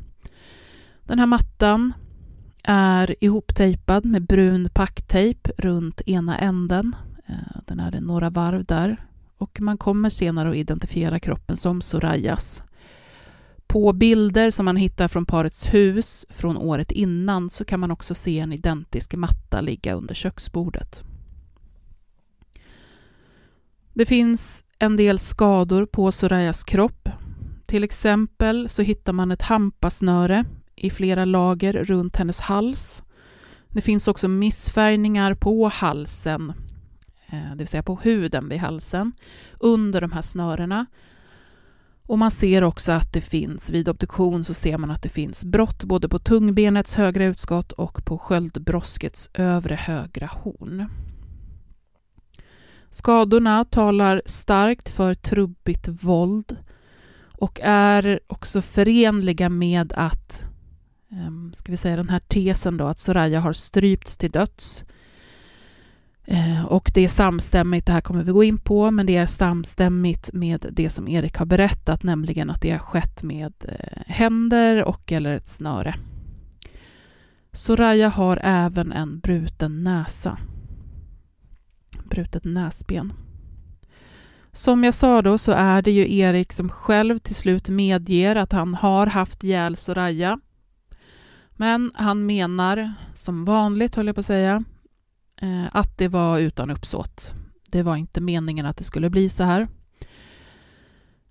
Den 1.02 1.18
här 1.18 1.26
mattan 1.26 1.92
är 2.64 3.24
ihoptejpad 3.24 4.04
med 4.04 4.26
brun 4.26 4.70
packtejp 4.74 5.50
runt 5.58 6.00
ena 6.06 6.38
änden. 6.38 6.96
Eh, 7.26 7.60
den 7.66 7.80
är 7.80 8.00
några 8.00 8.30
varv 8.30 8.64
där. 8.64 8.96
Och 9.40 9.60
man 9.60 9.78
kommer 9.78 10.10
senare 10.10 10.50
att 10.50 10.56
identifiera 10.56 11.20
kroppen 11.20 11.56
som 11.56 11.80
Sorayas. 11.80 12.62
På 13.66 13.92
bilder 13.92 14.50
som 14.50 14.64
man 14.64 14.76
hittar 14.76 15.08
från 15.08 15.26
parets 15.26 15.74
hus 15.74 16.26
från 16.30 16.56
året 16.56 16.92
innan 16.92 17.50
så 17.50 17.64
kan 17.64 17.80
man 17.80 17.90
också 17.90 18.14
se 18.14 18.38
en 18.38 18.52
identisk 18.52 19.14
matta 19.14 19.60
ligga 19.60 19.94
under 19.94 20.14
köksbordet. 20.14 21.04
Det 23.94 24.06
finns 24.06 24.64
en 24.78 24.96
del 24.96 25.18
skador 25.18 25.86
på 25.86 26.12
Sorayas 26.12 26.64
kropp. 26.64 27.08
Till 27.66 27.84
exempel 27.84 28.68
så 28.68 28.82
hittar 28.82 29.12
man 29.12 29.30
ett 29.30 29.42
hampasnöre 29.42 30.44
i 30.76 30.90
flera 30.90 31.24
lager 31.24 31.72
runt 31.72 32.16
hennes 32.16 32.40
hals. 32.40 33.02
Det 33.68 33.80
finns 33.80 34.08
också 34.08 34.28
missfärgningar 34.28 35.34
på 35.34 35.68
halsen, 35.68 36.52
Eh, 37.32 37.50
det 37.50 37.58
vill 37.58 37.68
säga 37.68 37.82
på 37.82 37.96
huden 38.02 38.48
vid 38.48 38.58
halsen, 38.58 39.12
under 39.58 40.00
de 40.00 40.12
här 40.12 40.22
snörena. 40.22 40.86
Och 42.06 42.18
man 42.18 42.30
ser 42.30 42.62
också 42.62 42.92
att 42.92 43.12
det 43.12 43.20
finns, 43.20 43.70
vid 43.70 43.88
obduktion 43.88 44.44
så 44.44 44.54
ser 44.54 44.78
man 44.78 44.90
att 44.90 45.02
det 45.02 45.08
finns 45.08 45.44
brott 45.44 45.84
både 45.84 46.08
på 46.08 46.18
tungbenets 46.18 46.94
högra 46.94 47.24
utskott 47.24 47.72
och 47.72 48.04
på 48.04 48.18
sköldbroskets 48.18 49.30
övre 49.34 49.74
högra 49.74 50.26
horn. 50.26 50.88
Skadorna 52.90 53.64
talar 53.64 54.22
starkt 54.26 54.88
för 54.88 55.14
trubbigt 55.14 55.88
våld 55.88 56.56
och 57.40 57.60
är 57.62 58.20
också 58.26 58.62
förenliga 58.62 59.48
med 59.48 59.92
att, 59.96 60.42
ehm, 61.10 61.52
ska 61.56 61.72
vi 61.72 61.76
säga 61.76 61.96
den 61.96 62.08
här 62.08 62.20
tesen 62.20 62.76
då, 62.76 62.86
att 62.86 62.98
Soraya 62.98 63.40
har 63.40 63.52
strypts 63.52 64.16
till 64.16 64.30
döds. 64.30 64.84
Eh, 66.30 66.64
och 66.64 66.90
det 66.94 67.00
är 67.00 67.08
samstämmigt, 67.08 67.86
det 67.86 67.92
här 67.92 68.00
kommer 68.00 68.24
vi 68.24 68.32
gå 68.32 68.44
in 68.44 68.58
på, 68.58 68.90
men 68.90 69.06
det 69.06 69.16
är 69.16 69.26
samstämmigt 69.26 70.32
med 70.32 70.66
det 70.70 70.90
som 70.90 71.08
Erik 71.08 71.36
har 71.36 71.46
berättat, 71.46 72.02
nämligen 72.02 72.50
att 72.50 72.60
det 72.60 72.70
har 72.70 72.78
skett 72.78 73.22
med 73.22 73.52
eh, 73.68 74.02
händer 74.06 74.84
och 74.84 75.12
eller 75.12 75.34
ett 75.34 75.48
snöre. 75.48 75.94
Soraya 77.52 78.08
har 78.08 78.40
även 78.42 78.92
en 78.92 79.20
bruten 79.20 79.84
näsa 79.84 80.38
brutet 82.10 82.44
näsben. 82.44 83.12
Som 84.52 84.84
jag 84.84 84.94
sa 84.94 85.22
då 85.22 85.38
så 85.38 85.52
är 85.52 85.82
det 85.82 85.90
ju 85.90 86.16
Erik 86.16 86.52
som 86.52 86.68
själv 86.68 87.18
till 87.18 87.34
slut 87.34 87.68
medger 87.68 88.36
att 88.36 88.52
han 88.52 88.74
har 88.74 89.06
haft 89.06 89.44
ihjäl 89.44 89.76
Soraya. 89.76 90.40
Men 91.50 91.92
han 91.94 92.26
menar, 92.26 92.92
som 93.14 93.44
vanligt 93.44 93.96
höll 93.96 94.06
jag 94.06 94.16
på 94.16 94.20
att 94.20 94.26
säga, 94.26 94.64
Eh, 95.40 95.66
att 95.72 95.98
det 95.98 96.08
var 96.08 96.38
utan 96.38 96.70
uppsåt. 96.70 97.34
Det 97.66 97.82
var 97.82 97.96
inte 97.96 98.20
meningen 98.20 98.66
att 98.66 98.76
det 98.76 98.84
skulle 98.84 99.10
bli 99.10 99.28
så 99.28 99.44
här. 99.44 99.68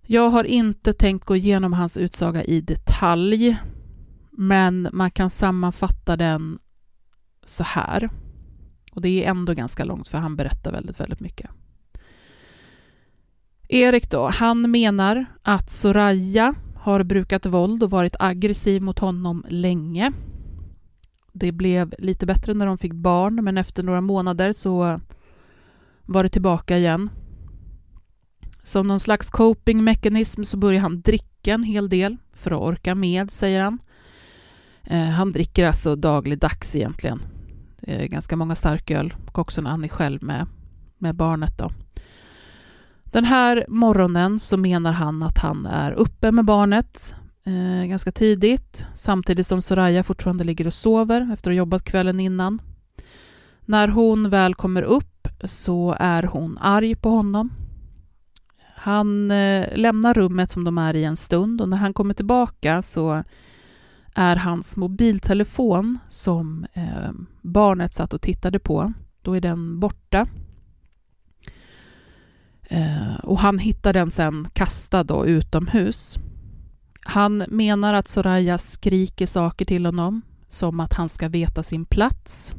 Jag 0.02 0.30
har 0.30 0.44
inte 0.44 0.94
tänkt 0.94 1.26
gå 1.26 1.36
igenom 1.36 1.74
hans 1.74 1.98
utsaga 1.98 2.44
i 2.44 2.62
detalj, 2.62 3.58
men 4.32 4.88
man 4.94 5.12
kan 5.12 5.30
sammanfatta 5.30 6.18
den 6.18 6.60
så 7.44 7.64
här. 7.64 8.10
Och 8.92 9.02
det 9.02 9.26
är 9.26 9.30
ändå 9.30 9.54
ganska 9.54 9.86
långt 9.86 10.08
för 10.08 10.18
han 10.18 10.36
berättar 10.36 10.72
väldigt, 10.72 11.00
väldigt 11.00 11.20
mycket. 11.20 11.50
Erik 13.68 14.12
då, 14.12 14.30
han 14.30 14.72
menar 14.72 15.26
att 15.42 15.70
Soraya 15.70 16.56
har 16.76 17.04
brukat 17.04 17.46
våld 17.46 17.84
och 17.84 17.90
varit 17.90 18.16
aggressiv 18.20 18.82
mot 18.82 19.00
honom 19.00 19.46
länge. 19.50 20.14
Det 21.34 21.52
blev 21.52 21.94
lite 21.98 22.26
bättre 22.26 22.54
när 22.54 22.66
de 22.66 22.78
fick 22.78 22.94
barn, 22.94 23.44
men 23.44 23.58
efter 23.58 23.84
några 23.84 24.02
månader 24.02 24.52
så 24.52 25.00
var 26.06 26.24
det 26.24 26.30
tillbaka 26.30 26.78
igen. 26.78 27.10
Som 28.64 28.88
någon 28.88 29.00
slags 29.00 29.30
copingmekanism 29.30 30.44
så 30.44 30.58
börjar 30.58 30.82
han 30.82 31.02
dricka 31.02 31.54
en 31.54 31.64
hel 31.64 31.90
del 31.90 32.18
för 32.34 32.52
att 32.52 32.62
orka 32.62 32.96
med, 32.96 33.32
säger 33.32 33.62
han. 33.62 33.80
Eh, 34.84 35.06
han 35.06 35.32
dricker 35.32 35.68
alltså 35.68 35.96
dagligdags 35.96 36.76
egentligen 36.76 37.22
eh, 37.82 38.06
ganska 38.06 38.36
många 38.36 38.56
starköl 38.56 39.14
och 39.28 39.40
också 39.40 39.62
en 39.62 39.68
Annie 39.68 39.90
själv 39.90 40.24
med, 40.24 40.48
med 40.98 41.16
barnet. 41.16 41.58
Då. 41.58 41.72
Den 43.04 43.26
här 43.26 43.66
morgonen 43.68 44.40
så 44.40 44.58
menar 44.58 44.92
han 44.92 45.24
att 45.24 45.38
han 45.38 45.66
är 45.66 45.92
uppe 45.92 46.32
med 46.32 46.46
barnet 46.46 47.16
eh, 47.50 47.86
ganska 47.86 48.12
tidigt 48.12 48.86
samtidigt 48.96 49.48
som 49.48 49.62
Soraya 49.62 50.04
fortfarande 50.04 50.44
ligger 50.44 50.68
och 50.68 50.74
sover 50.74 51.22
efter 51.22 51.52
att 51.52 51.54
ha 51.54 51.58
jobbat 51.58 51.84
kvällen 51.84 52.20
innan. 52.20 52.62
När 53.66 53.88
hon 53.88 54.30
väl 54.30 54.56
kommer 54.56 54.82
upp 54.82 55.28
så 55.44 55.96
är 56.00 56.24
hon 56.24 56.58
arg 56.58 56.96
på 56.96 57.10
honom. 57.10 57.50
Han 58.76 59.32
eh, 59.32 59.78
lämnar 59.78 60.14
rummet 60.14 60.52
som 60.52 60.64
de 60.64 60.78
är 60.78 60.96
i 60.96 61.04
en 61.04 61.18
stund 61.18 61.62
och 61.62 61.70
när 61.70 61.78
han 61.78 61.94
kommer 61.94 62.14
tillbaka 62.14 62.82
så 62.82 63.24
är 64.16 64.36
hans 64.36 64.78
mobiltelefon 64.78 66.00
som 66.08 66.66
eh, 66.74 67.12
barnet 67.42 67.94
satt 67.94 68.14
och 68.14 68.22
tittade 68.22 68.60
på. 68.60 68.94
Då 69.22 69.34
är 69.34 69.42
den 69.42 69.80
borta. 69.80 70.28
Eh, 72.64 73.16
och 73.24 73.40
han 73.40 73.60
hittar 73.60 73.94
den 73.94 74.12
sen 74.12 74.48
kastad 74.54 75.04
då 75.04 75.26
utomhus. 75.26 76.20
Han 77.10 77.46
menar 77.48 77.94
att 77.94 78.08
Soraya 78.08 78.58
skriker 78.58 79.26
saker 79.26 79.66
till 79.66 79.86
honom, 79.86 80.22
som 80.48 80.80
att 80.80 80.94
han 80.94 81.10
ska 81.10 81.28
veta 81.28 81.64
sin 81.64 81.86
plats. 81.86 82.56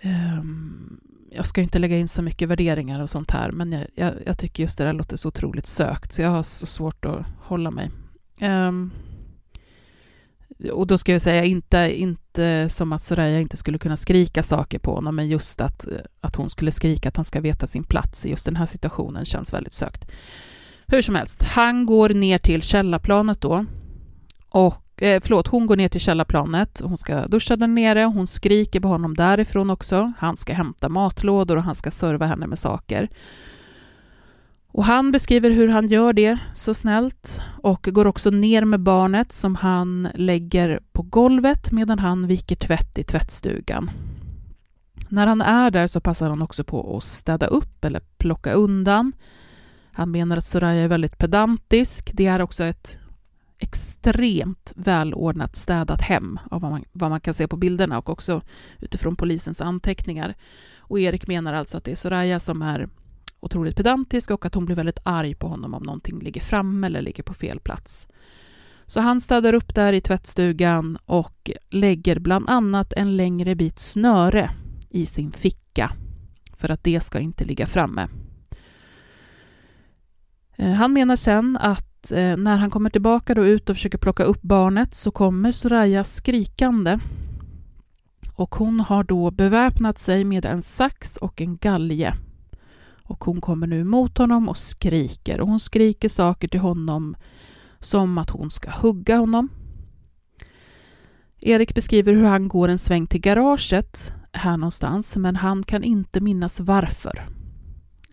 Ehm, 0.00 1.00
jag 1.30 1.46
ska 1.46 1.60
inte 1.60 1.78
lägga 1.78 1.98
in 1.98 2.08
så 2.08 2.22
mycket 2.22 2.48
värderingar 2.48 3.00
och 3.00 3.10
sånt 3.10 3.30
här, 3.30 3.52
men 3.52 3.72
jag, 3.72 3.86
jag, 3.94 4.12
jag, 4.26 4.38
tycker 4.38 4.62
just 4.62 4.78
det 4.78 4.84
där 4.84 4.92
låter 4.92 5.16
så 5.16 5.28
otroligt 5.28 5.66
sökt, 5.66 6.12
så 6.12 6.22
jag 6.22 6.30
har 6.30 6.42
så 6.42 6.66
svårt 6.66 7.04
att 7.04 7.26
hålla 7.40 7.70
mig. 7.70 7.90
Ehm, 8.38 8.90
och 10.72 10.86
då 10.86 10.98
ska 10.98 11.12
jag 11.12 11.22
säga, 11.22 11.44
inte, 11.44 12.00
inte 12.00 12.68
som 12.68 12.92
att 12.92 13.02
Soraya 13.02 13.40
inte 13.40 13.56
skulle 13.56 13.78
kunna 13.78 13.96
skrika 13.96 14.42
saker 14.42 14.78
på 14.78 14.94
honom, 14.94 15.16
men 15.16 15.28
just 15.28 15.60
att, 15.60 15.86
att 16.20 16.36
hon 16.36 16.48
skulle 16.48 16.72
skrika 16.72 17.08
att 17.08 17.16
han 17.16 17.24
ska 17.24 17.40
veta 17.40 17.66
sin 17.66 17.84
plats 17.84 18.26
i 18.26 18.30
just 18.30 18.46
den 18.46 18.56
här 18.56 18.66
situationen 18.66 19.24
känns 19.24 19.52
väldigt 19.52 19.72
sökt. 19.74 20.10
Hur 20.90 21.02
som 21.02 21.14
helst, 21.14 21.42
han 21.42 21.86
går 21.86 22.08
ner 22.08 22.38
till 22.38 22.62
källarplanet 22.62 23.40
då. 23.40 23.64
Och, 24.48 25.02
eh, 25.02 25.20
förlåt, 25.24 25.46
hon 25.46 25.66
går 25.66 25.76
ner 25.76 25.88
till 25.88 26.00
källarplanet. 26.00 26.80
Hon 26.84 26.98
ska 26.98 27.26
duscha 27.26 27.56
där 27.56 27.66
nere. 27.66 28.04
Hon 28.04 28.26
skriker 28.26 28.80
på 28.80 28.88
honom 28.88 29.14
därifrån 29.14 29.70
också. 29.70 30.12
Han 30.18 30.36
ska 30.36 30.52
hämta 30.52 30.88
matlådor 30.88 31.56
och 31.56 31.62
han 31.62 31.74
ska 31.74 31.90
serva 31.90 32.26
henne 32.26 32.46
med 32.46 32.58
saker. 32.58 33.08
Och 34.68 34.84
han 34.84 35.12
beskriver 35.12 35.50
hur 35.50 35.68
han 35.68 35.88
gör 35.88 36.12
det 36.12 36.38
så 36.54 36.74
snällt 36.74 37.40
och 37.62 37.82
går 37.82 38.06
också 38.06 38.30
ner 38.30 38.64
med 38.64 38.80
barnet 38.80 39.32
som 39.32 39.54
han 39.54 40.08
lägger 40.14 40.80
på 40.92 41.02
golvet 41.02 41.72
medan 41.72 41.98
han 41.98 42.26
viker 42.26 42.56
tvätt 42.56 42.98
i 42.98 43.04
tvättstugan. 43.04 43.90
När 45.08 45.26
han 45.26 45.40
är 45.40 45.70
där 45.70 45.86
så 45.86 46.00
passar 46.00 46.28
han 46.28 46.42
också 46.42 46.64
på 46.64 46.96
att 46.96 47.04
städa 47.04 47.46
upp 47.46 47.84
eller 47.84 48.00
plocka 48.18 48.52
undan. 48.52 49.12
Han 49.98 50.10
menar 50.10 50.36
att 50.36 50.44
Soraya 50.44 50.84
är 50.84 50.88
väldigt 50.88 51.18
pedantisk. 51.18 52.10
Det 52.14 52.26
är 52.26 52.40
också 52.40 52.64
ett 52.64 52.98
extremt 53.58 54.72
välordnat 54.76 55.56
städat 55.56 56.00
hem 56.00 56.38
av 56.50 56.60
vad 56.60 56.70
man, 56.70 56.84
vad 56.92 57.10
man 57.10 57.20
kan 57.20 57.34
se 57.34 57.48
på 57.48 57.56
bilderna 57.56 57.98
och 57.98 58.10
också 58.10 58.42
utifrån 58.78 59.16
polisens 59.16 59.60
anteckningar. 59.60 60.34
Och 60.78 61.00
Erik 61.00 61.26
menar 61.26 61.52
alltså 61.52 61.76
att 61.76 61.84
det 61.84 61.92
är 61.92 61.96
Soraya 61.96 62.40
som 62.40 62.62
är 62.62 62.88
otroligt 63.40 63.76
pedantisk 63.76 64.30
och 64.30 64.46
att 64.46 64.54
hon 64.54 64.64
blir 64.64 64.76
väldigt 64.76 64.98
arg 65.02 65.34
på 65.34 65.48
honom 65.48 65.74
om 65.74 65.82
någonting 65.82 66.18
ligger 66.18 66.40
framme 66.40 66.86
eller 66.86 67.02
ligger 67.02 67.22
på 67.22 67.34
fel 67.34 67.60
plats. 67.60 68.08
Så 68.86 69.00
han 69.00 69.20
städar 69.20 69.52
upp 69.52 69.74
där 69.74 69.92
i 69.92 70.00
tvättstugan 70.00 70.98
och 71.04 71.50
lägger 71.70 72.18
bland 72.18 72.50
annat 72.50 72.92
en 72.92 73.16
längre 73.16 73.54
bit 73.54 73.78
snöre 73.78 74.50
i 74.90 75.06
sin 75.06 75.32
ficka 75.32 75.92
för 76.56 76.68
att 76.68 76.84
det 76.84 77.00
ska 77.00 77.18
inte 77.20 77.44
ligga 77.44 77.66
framme. 77.66 78.08
Eh, 80.58 80.72
han 80.72 80.92
menar 80.92 81.16
sen 81.16 81.56
att 81.56 82.12
eh, 82.12 82.36
när 82.36 82.56
han 82.56 82.70
kommer 82.70 82.90
tillbaka 82.90 83.34
då 83.34 83.46
ut 83.46 83.70
och 83.70 83.76
försöker 83.76 83.98
plocka 83.98 84.22
upp 84.22 84.42
barnet 84.42 84.94
så 84.94 85.10
kommer 85.10 85.52
Soraya 85.52 86.04
skrikande 86.04 86.98
och 88.34 88.54
hon 88.54 88.80
har 88.80 89.04
då 89.04 89.30
beväpnat 89.30 89.98
sig 89.98 90.24
med 90.24 90.46
en 90.46 90.62
sax 90.62 91.16
och 91.16 91.40
en 91.40 91.56
galge 91.56 92.14
och 93.02 93.24
hon 93.24 93.40
kommer 93.40 93.66
nu 93.66 93.84
mot 93.84 94.18
honom 94.18 94.48
och 94.48 94.58
skriker. 94.58 95.40
Och 95.40 95.48
hon 95.48 95.60
skriker 95.60 96.08
saker 96.08 96.48
till 96.48 96.60
honom 96.60 97.16
som 97.80 98.18
att 98.18 98.30
hon 98.30 98.50
ska 98.50 98.70
hugga 98.70 99.16
honom. 99.16 99.48
Erik 101.40 101.74
beskriver 101.74 102.12
hur 102.12 102.24
han 102.24 102.48
går 102.48 102.68
en 102.68 102.78
sväng 102.78 103.06
till 103.06 103.20
garaget 103.20 104.12
här 104.32 104.56
någonstans, 104.56 105.16
men 105.16 105.36
han 105.36 105.62
kan 105.62 105.84
inte 105.84 106.20
minnas 106.20 106.60
varför. 106.60 107.37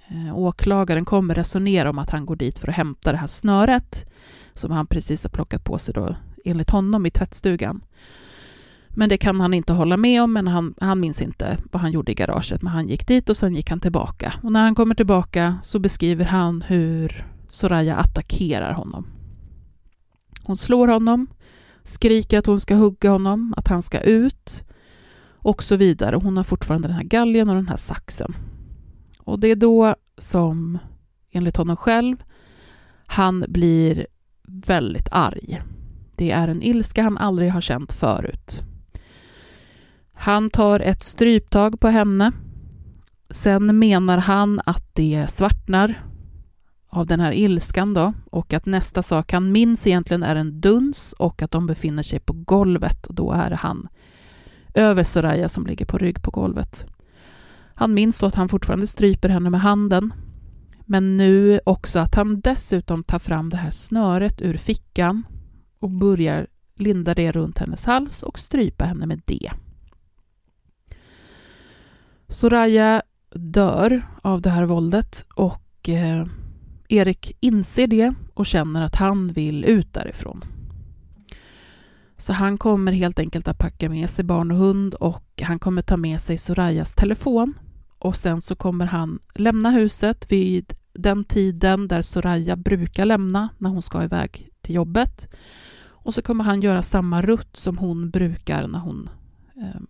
Eh, 0.08 0.38
åklagaren 0.38 1.06
kommer 1.06 1.36
resonera 1.36 1.90
om 1.90 2.00
att 2.00 2.10
han 2.10 2.26
går 2.26 2.36
dit 2.36 2.60
för 2.60 2.68
att 2.68 2.76
hämta 2.76 3.12
det 3.12 3.18
här 3.18 3.28
snöret 3.28 4.06
som 4.54 4.72
han 4.72 4.88
precis 4.88 5.24
har 5.24 5.30
plockat 5.30 5.64
på 5.64 5.78
sig 5.78 5.94
då, 5.94 6.16
enligt 6.46 6.70
honom 6.70 7.06
i 7.06 7.12
tvättstugan. 7.12 7.84
Men 8.90 9.10
det 9.10 9.18
kan 9.18 9.42
han 9.42 9.54
inte 9.54 9.74
hålla 9.74 9.98
med 9.98 10.24
om, 10.24 10.34
men 10.34 10.48
han, 10.48 10.74
han 10.82 11.00
minns 11.00 11.22
inte 11.22 11.58
vad 11.72 11.82
han 11.82 11.92
gjorde 11.92 12.12
i 12.12 12.16
garaget. 12.16 12.62
Men 12.62 12.74
han 12.74 12.88
gick 12.88 13.08
dit 13.08 13.30
och 13.30 13.38
sen 13.38 13.56
gick 13.56 13.70
han 13.70 13.80
tillbaka. 13.80 14.34
Och 14.44 14.52
när 14.52 14.64
han 14.64 14.76
kommer 14.76 14.96
tillbaka 14.96 15.58
så 15.62 15.80
beskriver 15.80 16.26
han 16.26 16.62
hur 16.62 17.26
Soraya 17.50 17.96
attackerar 17.96 18.74
honom. 18.74 19.08
Hon 20.44 20.58
slår 20.58 20.88
honom, 20.88 21.28
skriker 21.84 22.40
att 22.40 22.46
hon 22.46 22.60
ska 22.60 22.76
hugga 22.76 23.10
honom, 23.10 23.54
att 23.58 23.68
han 23.68 23.82
ska 23.82 24.00
ut 24.00 24.66
och 25.46 25.64
så 25.64 25.76
vidare. 25.76 26.16
Hon 26.16 26.38
har 26.38 26.44
fortfarande 26.44 26.88
den 26.88 26.98
här 26.98 27.04
galgen 27.04 27.50
och 27.50 27.56
den 27.56 27.68
här 27.68 27.78
saxen. 27.78 28.36
Och 29.26 29.40
det 29.40 29.48
är 29.48 29.56
då 29.56 29.96
som, 30.18 30.78
enligt 31.32 31.58
honom 31.58 31.78
själv, 31.78 32.24
han 33.06 33.46
blir 33.48 34.08
väldigt 34.48 35.08
arg. 35.12 35.62
Det 36.16 36.32
är 36.32 36.48
en 36.48 36.64
ilska 36.64 37.04
han 37.04 37.18
aldrig 37.18 37.52
har 37.52 37.62
känt 37.62 37.94
förut. 37.94 38.64
Han 40.14 40.50
tar 40.50 40.80
ett 40.80 41.04
stryptag 41.04 41.80
på 41.80 41.88
henne. 41.88 42.32
Sen 43.30 43.80
menar 43.80 44.18
han 44.18 44.62
att 44.66 44.96
det 44.96 45.26
svartnar 45.30 46.04
av 46.90 47.06
den 47.06 47.20
här 47.20 47.32
ilskan 47.32 47.94
då 47.94 48.14
och 48.32 48.54
att 48.54 48.66
nästa 48.66 49.04
sak 49.04 49.32
han 49.32 49.52
minns 49.52 49.88
egentligen 49.88 50.24
är 50.24 50.36
en 50.36 50.62
duns 50.62 51.14
och 51.14 51.42
att 51.42 51.52
de 51.52 51.68
befinner 51.68 52.04
sig 52.04 52.20
på 52.20 52.34
golvet 52.34 53.08
och 53.08 53.16
då 53.16 53.32
är 53.32 53.50
det 53.50 53.56
han 53.56 53.88
över 54.74 55.04
Soraya 55.04 55.50
som 55.50 55.66
ligger 55.66 55.86
på 55.86 55.98
rygg 55.98 56.24
på 56.24 56.32
golvet. 56.32 56.88
Han 57.76 57.94
minns 57.94 58.20
då 58.20 58.26
att 58.26 58.36
han 58.36 58.50
fortfarande 58.50 58.88
stryper 58.88 59.30
henne 59.30 59.50
med 59.50 59.62
handen 59.62 60.14
men 60.86 61.18
nu 61.18 61.60
också 61.66 62.00
att 62.00 62.16
han 62.16 62.42
dessutom 62.42 63.04
tar 63.04 63.20
fram 63.20 63.50
det 63.50 63.58
här 63.58 63.72
snöret 63.72 64.42
ur 64.42 64.58
fickan 64.58 65.24
och 65.80 65.90
börjar 65.90 66.48
linda 66.76 67.14
det 67.14 67.32
runt 67.32 67.58
hennes 67.58 67.86
hals 67.86 68.24
och 68.24 68.40
strypa 68.40 68.86
henne 68.86 69.06
med 69.06 69.22
det. 69.26 69.52
Soraya 72.28 73.02
dör 73.34 74.08
av 74.22 74.42
det 74.42 74.50
här 74.50 74.66
våldet 74.66 75.26
och 75.36 75.90
eh, 75.90 76.26
Erik 76.88 77.38
inser 77.40 77.88
det 77.88 78.14
och 78.34 78.46
känner 78.46 78.82
att 78.82 78.96
han 78.96 79.28
vill 79.28 79.66
ut 79.66 79.94
därifrån. 79.94 80.44
Så 82.18 82.34
han 82.34 82.58
kommer 82.58 82.92
helt 82.92 83.20
enkelt 83.20 83.48
att 83.48 83.58
packa 83.58 83.90
med 83.90 84.10
sig 84.10 84.26
barn 84.26 84.52
och 84.52 84.58
hund 84.58 84.94
och 84.94 85.42
han 85.42 85.60
kommer 85.60 85.82
ta 85.82 85.98
med 85.98 86.22
sig 86.22 86.38
Sorayas 86.38 86.96
telefon 86.96 87.54
och 88.06 88.16
sen 88.16 88.42
så 88.42 88.56
kommer 88.56 88.86
han 88.86 89.20
lämna 89.36 89.72
huset 89.72 90.32
vid 90.32 90.74
den 90.94 91.24
tiden 91.24 91.88
där 91.88 92.02
Soraya 92.02 92.56
brukar 92.56 93.06
lämna 93.06 93.50
när 93.58 93.70
hon 93.70 93.82
ska 93.82 94.04
iväg 94.04 94.50
till 94.62 94.76
jobbet. 94.76 95.34
Och 95.84 96.14
så 96.14 96.22
kommer 96.22 96.44
han 96.44 96.62
göra 96.62 96.82
samma 96.82 97.22
rutt 97.22 97.58
som 97.58 97.78
hon 97.78 98.10
brukar 98.10 98.68
när 98.68 98.80
hon 98.80 99.10
eh, 99.58 99.82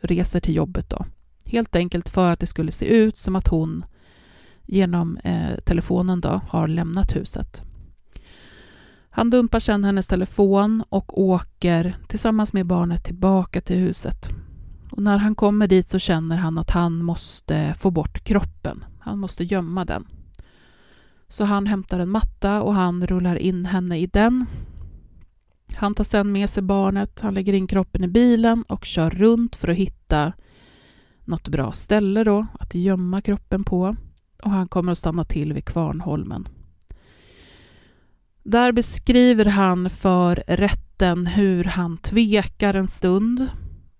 reser 0.00 0.40
till 0.40 0.54
jobbet. 0.54 0.90
Då. 0.90 1.06
Helt 1.44 1.76
enkelt 1.76 2.08
för 2.08 2.32
att 2.32 2.40
det 2.40 2.46
skulle 2.46 2.72
se 2.72 2.86
ut 2.86 3.18
som 3.18 3.36
att 3.36 3.48
hon 3.48 3.84
genom 4.66 5.16
eh, 5.16 5.58
telefonen 5.64 6.20
då 6.20 6.40
har 6.48 6.68
lämnat 6.68 7.16
huset. 7.16 7.62
Han 9.10 9.30
dumpar 9.30 9.60
sedan 9.60 9.84
hennes 9.84 10.08
telefon 10.08 10.84
och 10.88 11.20
åker 11.20 11.98
tillsammans 12.08 12.52
med 12.52 12.66
barnet 12.66 13.04
tillbaka 13.04 13.60
till 13.60 13.78
huset. 13.78 14.30
Och 14.98 15.04
när 15.04 15.18
han 15.18 15.34
kommer 15.34 15.66
dit 15.68 15.88
så 15.88 15.98
känner 15.98 16.36
han 16.36 16.58
att 16.58 16.70
han 16.70 17.02
måste 17.02 17.74
få 17.78 17.90
bort 17.90 18.24
kroppen. 18.24 18.84
Han 18.98 19.18
måste 19.18 19.44
gömma 19.44 19.84
den. 19.84 20.06
Så 21.28 21.44
han 21.44 21.66
hämtar 21.66 22.00
en 22.00 22.08
matta 22.08 22.62
och 22.62 22.74
han 22.74 23.06
rullar 23.06 23.36
in 23.36 23.64
henne 23.66 23.98
i 23.98 24.06
den. 24.06 24.46
Han 25.74 25.94
tar 25.94 26.04
sedan 26.04 26.32
med 26.32 26.50
sig 26.50 26.62
barnet, 26.62 27.20
han 27.20 27.34
lägger 27.34 27.52
in 27.52 27.66
kroppen 27.66 28.04
i 28.04 28.08
bilen 28.08 28.62
och 28.62 28.84
kör 28.84 29.10
runt 29.10 29.56
för 29.56 29.68
att 29.68 29.76
hitta 29.76 30.32
något 31.24 31.48
bra 31.48 31.72
ställe 31.72 32.24
då 32.24 32.46
att 32.60 32.74
gömma 32.74 33.20
kroppen 33.20 33.64
på 33.64 33.96
och 34.42 34.50
han 34.50 34.68
kommer 34.68 34.92
att 34.92 34.98
stanna 34.98 35.24
till 35.24 35.52
vid 35.52 35.64
Kvarnholmen. 35.64 36.48
Där 38.42 38.72
beskriver 38.72 39.44
han 39.44 39.90
för 39.90 40.42
rätten 40.46 41.26
hur 41.26 41.64
han 41.64 41.98
tvekar 41.98 42.74
en 42.74 42.88
stund 42.88 43.48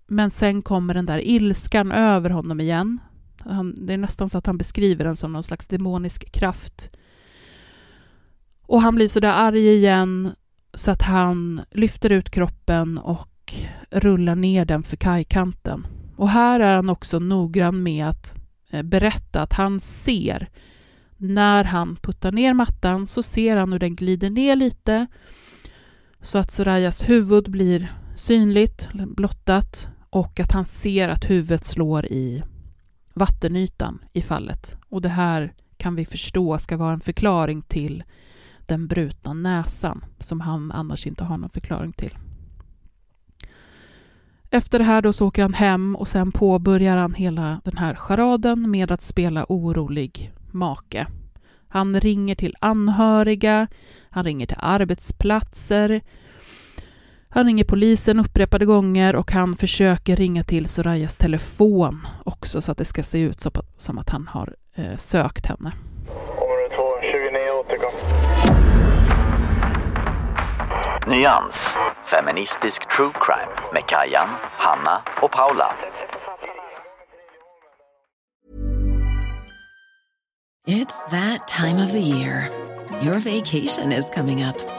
men 0.09 0.31
sen 0.31 0.61
kommer 0.61 0.93
den 0.93 1.05
där 1.05 1.27
ilskan 1.27 1.91
över 1.91 2.29
honom 2.29 2.61
igen. 2.61 2.99
Han, 3.39 3.85
det 3.85 3.93
är 3.93 3.97
nästan 3.97 4.29
så 4.29 4.37
att 4.37 4.45
han 4.45 4.57
beskriver 4.57 5.05
den 5.05 5.15
som 5.15 5.33
någon 5.33 5.43
slags 5.43 5.67
demonisk 5.67 6.31
kraft. 6.31 6.91
Och 8.61 8.81
han 8.81 8.95
blir 8.95 9.07
så 9.07 9.19
där 9.19 9.33
arg 9.33 9.67
igen 9.67 10.31
så 10.73 10.91
att 10.91 11.01
han 11.01 11.61
lyfter 11.71 12.09
ut 12.09 12.29
kroppen 12.29 12.97
och 12.97 13.55
rullar 13.89 14.35
ner 14.35 14.65
den 14.65 14.83
för 14.83 14.97
kajkanten. 14.97 15.87
Och 16.15 16.29
här 16.29 16.59
är 16.59 16.73
han 16.73 16.89
också 16.89 17.19
noggrann 17.19 17.83
med 17.83 18.07
att 18.07 18.35
eh, 18.69 18.83
berätta 18.83 19.41
att 19.41 19.53
han 19.53 19.79
ser 19.79 20.49
när 21.17 21.63
han 21.63 21.95
puttar 21.95 22.31
ner 22.31 22.53
mattan 22.53 23.07
så 23.07 23.23
ser 23.23 23.57
han 23.57 23.71
hur 23.71 23.79
den 23.79 23.95
glider 23.95 24.29
ner 24.29 24.55
lite 24.55 25.07
så 26.21 26.37
att 26.37 26.51
Sorayas 26.51 27.09
huvud 27.09 27.51
blir 27.51 27.93
synligt, 28.15 28.89
blottat 28.93 29.89
och 30.09 30.39
att 30.39 30.51
han 30.51 30.65
ser 30.65 31.09
att 31.09 31.29
huvudet 31.29 31.65
slår 31.65 32.05
i 32.05 32.43
vattenytan 33.13 33.99
i 34.13 34.21
fallet. 34.21 34.77
Och 34.89 35.01
det 35.01 35.09
här 35.09 35.53
kan 35.77 35.95
vi 35.95 36.05
förstå 36.05 36.57
ska 36.57 36.77
vara 36.77 36.93
en 36.93 36.99
förklaring 36.99 37.61
till 37.61 38.03
den 38.65 38.87
brutna 38.87 39.33
näsan 39.33 40.05
som 40.19 40.41
han 40.41 40.71
annars 40.71 41.07
inte 41.07 41.23
har 41.23 41.37
någon 41.37 41.49
förklaring 41.49 41.93
till. 41.93 42.17
Efter 44.49 44.79
det 44.79 44.85
här 44.85 45.01
då 45.01 45.13
så 45.13 45.27
åker 45.27 45.41
han 45.41 45.53
hem 45.53 45.95
och 45.95 46.07
sen 46.07 46.31
påbörjar 46.31 46.97
han 46.97 47.13
hela 47.13 47.61
den 47.63 47.77
här 47.77 47.95
charaden 47.95 48.71
med 48.71 48.91
att 48.91 49.01
spela 49.01 49.45
orolig 49.49 50.31
make. 50.51 51.07
Han 51.67 51.99
ringer 51.99 52.35
till 52.35 52.55
anhöriga, 52.59 53.67
han 54.09 54.25
ringer 54.25 54.45
till 54.45 54.57
arbetsplatser, 54.59 56.01
han 57.29 57.45
ringer 57.45 57.63
polisen 57.63 58.19
upprepade 58.19 58.65
gånger 58.65 59.15
och 59.15 59.31
han 59.31 59.55
försöker 59.55 60.15
ringa 60.15 60.43
till 60.43 60.69
Sorayas 60.69 61.17
telefon 61.17 62.07
också 62.25 62.61
så 62.61 62.71
att 62.71 62.77
det 62.77 62.85
ska 62.85 63.03
se 63.03 63.19
ut 63.19 63.45
som 63.77 63.97
att 63.97 64.09
han 64.09 64.27
har 64.27 64.55
eh, 64.75 64.95
sökt 64.97 65.45
henne. 65.45 65.71
Område 66.37 66.75
2, 66.75 66.83
29 67.01 67.39
återkom. 67.59 67.91
Nyans, 71.07 71.67
feministisk 72.03 72.89
true 72.95 73.11
crime 73.21 73.71
med 73.73 73.85
Kajan, 73.87 74.29
Hanna 74.57 75.01
och 75.21 75.31
Paula. 75.31 75.75
It's 80.67 81.09
that 81.09 81.47
time 81.47 81.83
of 81.85 81.91
the 81.91 81.99
year. 81.99 82.49
Your 83.01 83.19
vacation 83.19 83.91
is 83.91 84.09
coming 84.15 84.43
up. 84.43 84.78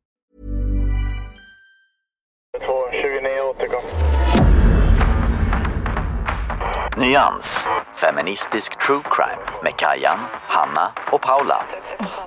Nyans, 7.01 7.57
feministisk 7.93 8.79
true 8.87 9.01
crime 9.11 9.59
med 9.63 9.75
Kajan, 9.77 10.19
Hanna 10.47 10.91
och 11.11 11.21
Paula. 11.21 11.65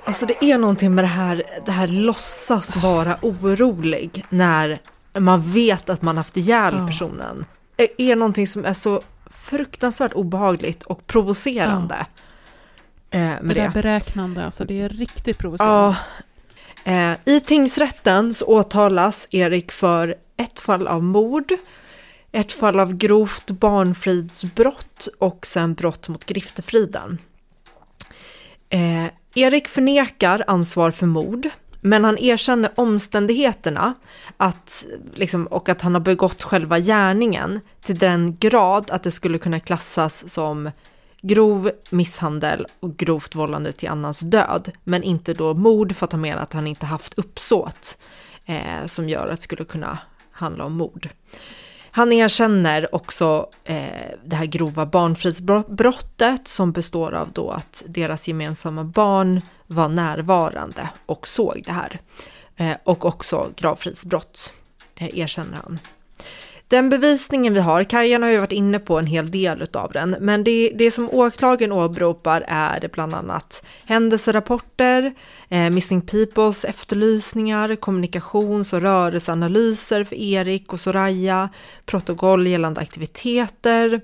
Alltså 0.05 0.25
det 0.25 0.43
är 0.45 0.57
någonting 0.57 0.95
med 0.95 1.03
det 1.03 1.07
här, 1.07 1.43
det 1.65 1.71
här 1.71 1.87
låtsas 1.87 2.77
vara 2.77 3.17
orolig 3.21 4.25
när 4.29 4.79
man 5.19 5.41
vet 5.41 5.89
att 5.89 6.01
man 6.01 6.17
haft 6.17 6.37
ihjäl 6.37 6.87
personen. 6.87 7.45
Det 7.75 8.01
är 8.01 8.15
någonting 8.15 8.47
som 8.47 8.65
är 8.65 8.73
så 8.73 9.01
fruktansvärt 9.31 10.13
obehagligt 10.13 10.83
och 10.83 11.07
provocerande. 11.07 12.05
Eh, 13.09 13.19
med 13.19 13.39
Det 13.41 13.53
det. 13.53 13.71
beräknande, 13.73 14.45
alltså 14.45 14.65
det 14.65 14.81
är 14.81 14.89
riktigt 14.89 15.37
provocerande. 15.37 15.97
Eh, 16.83 17.11
I 17.25 17.39
tingsrätten 17.39 18.33
så 18.33 18.45
åtalas 18.45 19.27
Erik 19.31 19.71
för 19.71 20.15
ett 20.37 20.59
fall 20.59 20.87
av 20.87 21.03
mord, 21.03 21.53
ett 22.35 22.51
fall 22.51 22.79
av 22.79 22.93
grovt 22.93 23.51
barnfridsbrott 23.51 25.07
och 25.19 25.45
sen 25.45 25.73
brott 25.73 26.07
mot 26.07 26.25
griftefriden. 26.25 27.17
Eh, 28.69 29.05
Erik 29.35 29.67
förnekar 29.67 30.43
ansvar 30.47 30.91
för 30.91 31.05
mord, 31.05 31.49
men 31.81 32.03
han 32.03 32.17
erkänner 32.17 32.71
omständigheterna 32.75 33.93
att, 34.37 34.85
liksom, 35.13 35.47
och 35.47 35.69
att 35.69 35.81
han 35.81 35.93
har 35.93 36.01
begått 36.01 36.43
själva 36.43 36.79
gärningen 36.79 37.59
till 37.83 37.97
den 37.97 38.37
grad 38.37 38.91
att 38.91 39.03
det 39.03 39.11
skulle 39.11 39.37
kunna 39.37 39.59
klassas 39.59 40.29
som 40.33 40.71
grov 41.21 41.71
misshandel 41.89 42.67
och 42.79 42.97
grovt 42.97 43.35
vållande 43.35 43.71
till 43.71 43.89
annans 43.89 44.19
död, 44.19 44.71
men 44.83 45.03
inte 45.03 45.33
då 45.33 45.53
mord 45.53 45.95
för 45.95 46.05
att 46.05 46.11
han 46.11 46.21
menar 46.21 46.41
att 46.41 46.53
han 46.53 46.67
inte 46.67 46.85
haft 46.85 47.13
uppsåt 47.19 47.97
eh, 48.45 48.85
som 48.85 49.09
gör 49.09 49.27
att 49.27 49.37
det 49.37 49.43
skulle 49.43 49.65
kunna 49.65 49.97
handla 50.31 50.65
om 50.65 50.73
mord. 50.73 51.09
Han 51.95 52.13
erkänner 52.13 52.95
också 52.95 53.49
eh, 53.63 54.11
det 54.25 54.35
här 54.35 54.45
grova 54.45 54.85
barnfridsbrottet 54.85 56.47
som 56.47 56.71
består 56.71 57.13
av 57.13 57.31
då 57.31 57.49
att 57.49 57.83
deras 57.87 58.27
gemensamma 58.27 58.83
barn 58.83 59.41
var 59.67 59.89
närvarande 59.89 60.89
och 61.05 61.27
såg 61.27 61.63
det 61.65 61.71
här. 61.71 61.99
Eh, 62.55 62.75
och 62.83 63.05
också 63.05 63.49
gravfridsbrott 63.55 64.53
eh, 64.95 65.19
erkänner 65.19 65.57
han. 65.63 65.79
Den 66.75 66.89
bevisningen 66.89 67.53
vi 67.53 67.59
har, 67.59 67.83
Kajan 67.83 68.23
har 68.23 68.29
ju 68.29 68.37
varit 68.37 68.51
inne 68.51 68.79
på 68.79 68.99
en 68.99 69.05
hel 69.05 69.31
del 69.31 69.67
av 69.73 69.91
den, 69.91 70.15
men 70.19 70.43
det, 70.43 70.71
det 70.75 70.91
som 70.91 71.09
åklagaren 71.09 71.71
åberopar 71.71 72.43
är 72.47 72.89
bland 72.93 73.13
annat 73.13 73.65
händelserapporter, 73.85 75.13
eh, 75.49 75.69
Missing 75.69 76.01
Peoples 76.01 76.65
efterlysningar, 76.65 77.75
kommunikations 77.75 78.73
och 78.73 78.81
rörelseanalyser 78.81 80.03
för 80.03 80.15
Erik 80.15 80.73
och 80.73 80.79
Soraya, 80.79 81.49
protokoll 81.85 82.47
gällande 82.47 82.81
aktiviteter 82.81 84.01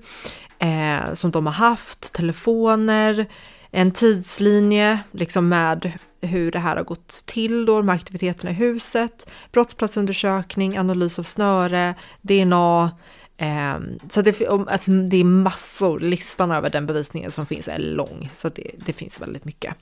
eh, 0.58 1.12
som 1.12 1.30
de 1.30 1.46
har 1.46 1.54
haft, 1.54 2.12
telefoner, 2.12 3.26
en 3.70 3.90
tidslinje 3.90 4.98
liksom 5.10 5.48
med 5.48 5.92
hur 6.22 6.50
det 6.50 6.58
här 6.58 6.76
har 6.76 6.84
gått 6.84 7.08
till 7.26 7.66
då, 7.66 7.82
med 7.82 7.94
aktiviteterna 7.94 8.50
i 8.50 8.54
huset, 8.54 9.30
brottsplatsundersökning, 9.52 10.78
analys 10.78 11.18
av 11.18 11.22
snöre, 11.22 11.94
DNA. 12.20 12.90
Eh, 13.36 13.78
så 14.08 14.22
det, 14.22 14.40
att 14.66 14.82
det 15.10 15.16
är 15.16 15.24
massor, 15.24 16.00
listan 16.00 16.50
över 16.50 16.70
den 16.70 16.86
bevisningen 16.86 17.30
som 17.30 17.46
finns 17.46 17.68
är 17.68 17.78
lång, 17.78 18.30
så 18.34 18.48
det, 18.48 18.70
det 18.86 18.92
finns 18.92 19.20
väldigt 19.20 19.44
mycket. 19.44 19.74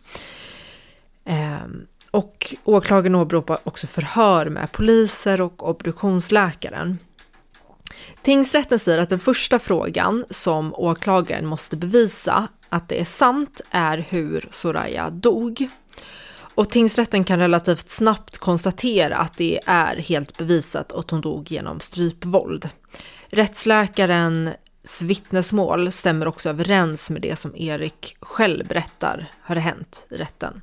Eh, 1.24 1.66
och 2.10 2.54
åklagaren 2.64 3.14
åberopar 3.14 3.58
också 3.64 3.86
förhör 3.86 4.46
med 4.48 4.72
poliser 4.72 5.40
och 5.40 5.68
obduktionsläkaren. 5.68 6.98
Tingsrätten 8.22 8.78
säger 8.78 8.98
att 8.98 9.08
den 9.08 9.18
första 9.18 9.58
frågan 9.58 10.24
som 10.30 10.74
åklagaren 10.74 11.46
måste 11.46 11.76
bevisa 11.76 12.48
att 12.68 12.88
det 12.88 13.00
är 13.00 13.04
sant 13.04 13.60
är 13.70 13.98
hur 13.98 14.48
Soraya 14.50 15.10
dog. 15.10 15.70
Och 16.54 16.68
tingsrätten 16.68 17.24
kan 17.24 17.38
relativt 17.38 17.90
snabbt 17.90 18.38
konstatera 18.38 19.16
att 19.16 19.36
det 19.36 19.60
är 19.66 19.96
helt 19.96 20.38
bevisat 20.38 20.92
att 20.92 21.10
hon 21.10 21.20
dog 21.20 21.50
genom 21.52 21.80
strypvåld. 21.80 22.68
Rättsläkarens 23.28 25.02
vittnesmål 25.02 25.92
stämmer 25.92 26.28
också 26.28 26.48
överens 26.48 27.10
med 27.10 27.22
det 27.22 27.36
som 27.36 27.56
Erik 27.56 28.16
själv 28.20 28.66
berättar 28.68 29.32
har 29.42 29.56
hänt 29.56 30.06
i 30.10 30.14
rätten. 30.14 30.60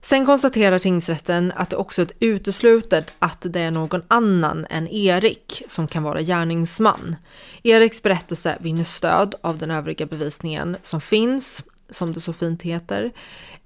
Sen 0.00 0.26
konstaterar 0.26 0.78
tingsrätten 0.78 1.52
att 1.56 1.70
det 1.70 1.76
också 1.76 2.02
är 2.02 2.08
uteslutet 2.20 3.12
att 3.18 3.46
det 3.48 3.60
är 3.60 3.70
någon 3.70 4.02
annan 4.08 4.66
än 4.70 4.88
Erik 4.88 5.62
som 5.68 5.88
kan 5.88 6.02
vara 6.02 6.22
gärningsman. 6.22 7.16
Eriks 7.62 8.02
berättelse 8.02 8.58
vinner 8.60 8.84
stöd 8.84 9.34
av 9.40 9.58
den 9.58 9.70
övriga 9.70 10.06
bevisningen 10.06 10.76
som 10.82 11.00
finns, 11.00 11.64
som 11.90 12.12
det 12.12 12.20
så 12.20 12.32
fint 12.32 12.62
heter. 12.62 13.12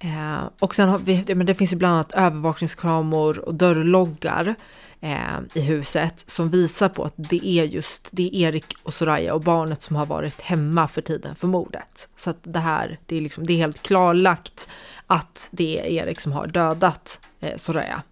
Eh, 0.04 0.48
och 0.58 0.74
sen 0.74 0.88
har 0.88 0.98
vi, 0.98 1.34
men 1.34 1.46
det 1.46 1.54
finns 1.54 1.72
ju 1.72 1.76
bland 1.76 1.94
annat 1.94 2.12
övervakningskameror 2.12 3.38
och 3.38 3.54
dörrloggar 3.54 4.54
eh, 5.00 5.38
i 5.54 5.60
huset 5.60 6.24
som 6.26 6.50
visar 6.50 6.88
på 6.88 7.04
att 7.04 7.14
det 7.16 7.46
är 7.46 7.64
just 7.64 8.08
det 8.12 8.36
är 8.36 8.48
Erik 8.48 8.76
och 8.82 8.94
Soraya 8.94 9.34
och 9.34 9.40
barnet 9.40 9.82
som 9.82 9.96
har 9.96 10.06
varit 10.06 10.40
hemma 10.40 10.88
för 10.88 11.00
tiden 11.00 11.36
för 11.36 11.46
mordet. 11.46 12.08
Så 12.16 12.30
att 12.30 12.38
det 12.42 12.58
här, 12.58 12.98
det 13.06 13.16
är, 13.16 13.20
liksom, 13.20 13.46
det 13.46 13.52
är 13.52 13.56
helt 13.56 13.82
klarlagt 13.82 14.68
att 15.06 15.48
det 15.52 15.80
är 15.80 15.84
Erik 15.84 16.20
som 16.20 16.32
har 16.32 16.46
dödat 16.46 17.20
eh, 17.40 17.56
Soraya. 17.56 18.02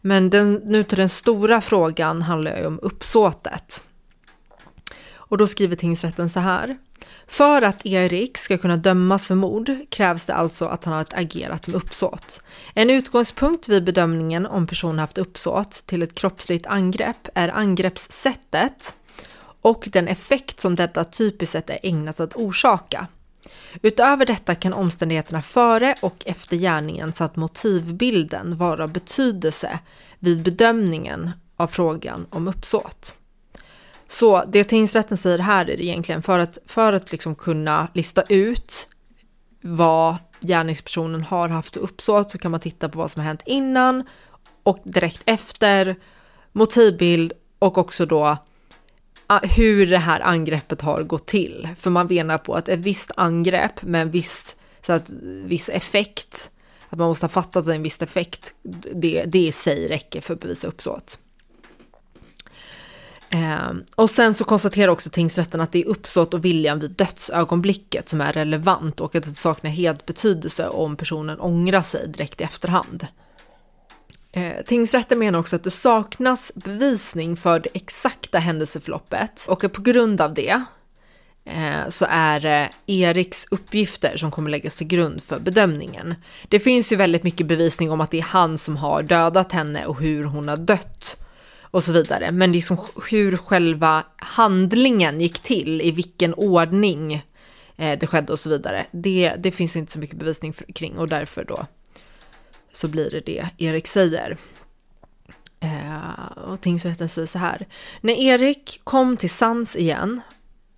Men 0.00 0.30
den, 0.30 0.54
nu 0.54 0.82
till 0.82 0.98
den 0.98 1.08
stora 1.08 1.60
frågan 1.60 2.22
handlar 2.22 2.56
ju 2.56 2.66
om 2.66 2.80
uppsåtet. 2.82 3.84
Och 5.14 5.38
då 5.38 5.46
skriver 5.46 5.76
tingsrätten 5.76 6.30
så 6.30 6.40
här. 6.40 6.76
För 7.26 7.62
att 7.62 7.86
Erik 7.86 8.38
ska 8.38 8.58
kunna 8.58 8.76
dömas 8.76 9.26
för 9.26 9.34
mord 9.34 9.70
krävs 9.90 10.24
det 10.24 10.34
alltså 10.34 10.66
att 10.66 10.84
han 10.84 10.94
har 10.94 11.06
agerat 11.10 11.66
med 11.66 11.76
uppsåt. 11.76 12.42
En 12.74 12.90
utgångspunkt 12.90 13.68
vid 13.68 13.84
bedömningen 13.84 14.46
om 14.46 14.66
personen 14.66 14.98
haft 14.98 15.18
uppsåt 15.18 15.70
till 15.70 16.02
ett 16.02 16.14
kroppsligt 16.14 16.66
angrepp 16.66 17.28
är 17.34 17.48
angreppssättet 17.48 18.94
och 19.62 19.88
den 19.92 20.08
effekt 20.08 20.60
som 20.60 20.74
detta 20.74 21.04
typiskt 21.04 21.52
sett 21.52 21.70
är 21.70 21.78
ägnat 21.82 22.20
att 22.20 22.36
orsaka. 22.36 23.06
Utöver 23.82 24.26
detta 24.26 24.54
kan 24.54 24.72
omständigheterna 24.72 25.42
före 25.42 25.94
och 26.02 26.22
efter 26.26 26.56
gärningen 26.56 27.12
samt 27.12 27.36
motivbilden 27.36 28.56
vara 28.56 28.84
av 28.84 28.92
betydelse 28.92 29.78
vid 30.18 30.42
bedömningen 30.42 31.30
av 31.56 31.66
frågan 31.66 32.26
om 32.30 32.48
uppsåt. 32.48 33.14
Så 34.08 34.44
det 34.48 34.64
tingsrätten 34.64 35.16
säger 35.16 35.38
här 35.38 35.70
är 35.70 35.80
egentligen 35.80 36.22
för 36.22 36.38
att, 36.38 36.58
för 36.66 36.92
att 36.92 37.12
liksom 37.12 37.34
kunna 37.34 37.88
lista 37.94 38.22
ut 38.22 38.88
vad 39.60 40.16
gärningspersonen 40.40 41.22
har 41.22 41.48
haft 41.48 41.76
uppsåt 41.76 42.30
så 42.30 42.38
kan 42.38 42.50
man 42.50 42.60
titta 42.60 42.88
på 42.88 42.98
vad 42.98 43.10
som 43.10 43.20
har 43.20 43.26
hänt 43.26 43.42
innan 43.46 44.08
och 44.62 44.78
direkt 44.84 45.22
efter, 45.24 45.96
motivbild 46.52 47.32
och 47.58 47.78
också 47.78 48.06
då 48.06 48.36
hur 49.42 49.86
det 49.86 49.98
här 49.98 50.20
angreppet 50.20 50.80
har 50.80 51.02
gått 51.02 51.26
till. 51.26 51.68
För 51.78 51.90
man 51.90 52.06
menar 52.06 52.38
på 52.38 52.54
att 52.54 52.68
ett 52.68 52.78
visst 52.78 53.10
angrepp 53.16 53.82
med 53.82 54.02
en 54.02 54.10
viss, 54.10 54.56
så 54.82 54.92
att, 54.92 55.10
viss 55.44 55.68
effekt, 55.68 56.50
att 56.88 56.98
man 56.98 57.08
måste 57.08 57.24
ha 57.24 57.28
fattat 57.28 57.66
en 57.66 57.82
viss 57.82 58.02
effekt, 58.02 58.54
det, 58.94 59.24
det 59.24 59.38
i 59.38 59.52
sig 59.52 59.88
räcker 59.88 60.20
för 60.20 60.34
att 60.34 60.40
bevisa 60.40 60.68
uppsåt. 60.68 61.18
Eh, 63.30 63.72
och 63.94 64.10
sen 64.10 64.34
så 64.34 64.44
konstaterar 64.44 64.88
också 64.88 65.10
tingsrätten 65.10 65.60
att 65.60 65.72
det 65.72 65.82
är 65.82 65.86
uppsåt 65.86 66.34
och 66.34 66.44
viljan 66.44 66.78
vid 66.78 66.90
dödsögonblicket 66.90 68.08
som 68.08 68.20
är 68.20 68.32
relevant 68.32 69.00
och 69.00 69.14
att 69.14 69.24
det 69.24 69.34
saknar 69.34 69.70
helt 69.70 70.06
betydelse 70.06 70.68
om 70.68 70.96
personen 70.96 71.40
ångrar 71.40 71.82
sig 71.82 72.08
direkt 72.08 72.40
i 72.40 72.44
efterhand. 72.44 73.06
Eh, 74.32 74.64
tingsrätten 74.66 75.18
menar 75.18 75.38
också 75.38 75.56
att 75.56 75.64
det 75.64 75.70
saknas 75.70 76.52
bevisning 76.54 77.36
för 77.36 77.60
det 77.60 77.68
exakta 77.74 78.38
händelseförloppet 78.38 79.46
och 79.48 79.72
på 79.72 79.82
grund 79.82 80.20
av 80.20 80.34
det 80.34 80.62
eh, 81.44 81.88
så 81.88 82.06
är 82.08 82.40
det 82.40 82.70
Eriks 82.86 83.46
uppgifter 83.50 84.16
som 84.16 84.30
kommer 84.30 84.50
läggas 84.50 84.76
till 84.76 84.86
grund 84.86 85.22
för 85.22 85.38
bedömningen. 85.38 86.14
Det 86.48 86.60
finns 86.60 86.92
ju 86.92 86.96
väldigt 86.96 87.22
mycket 87.22 87.46
bevisning 87.46 87.90
om 87.90 88.00
att 88.00 88.10
det 88.10 88.18
är 88.18 88.22
han 88.22 88.58
som 88.58 88.76
har 88.76 89.02
dödat 89.02 89.52
henne 89.52 89.86
och 89.86 90.00
hur 90.00 90.24
hon 90.24 90.48
har 90.48 90.56
dött 90.56 91.25
och 91.76 91.84
så 91.84 91.92
vidare. 91.92 92.32
Men 92.32 92.52
liksom 92.52 92.78
hur 93.10 93.36
själva 93.36 94.04
handlingen 94.16 95.20
gick 95.20 95.38
till, 95.38 95.80
i 95.80 95.90
vilken 95.90 96.34
ordning 96.34 97.14
eh, 97.76 97.98
det 97.98 98.06
skedde 98.06 98.32
och 98.32 98.38
så 98.38 98.50
vidare. 98.50 98.86
Det, 98.90 99.34
det 99.38 99.50
finns 99.50 99.76
inte 99.76 99.92
så 99.92 99.98
mycket 99.98 100.16
bevisning 100.16 100.52
för, 100.52 100.64
kring 100.64 100.98
och 100.98 101.08
därför 101.08 101.44
då 101.44 101.66
så 102.72 102.88
blir 102.88 103.10
det 103.10 103.20
det 103.20 103.48
Erik 103.58 103.86
säger. 103.86 104.36
Eh, 105.60 106.38
och 106.48 106.60
tingsrätten 106.60 107.08
säger 107.08 107.26
så 107.26 107.38
här. 107.38 107.66
När 108.00 108.14
Erik 108.14 108.80
kom 108.84 109.16
till 109.16 109.30
sans 109.30 109.76
igen 109.76 110.20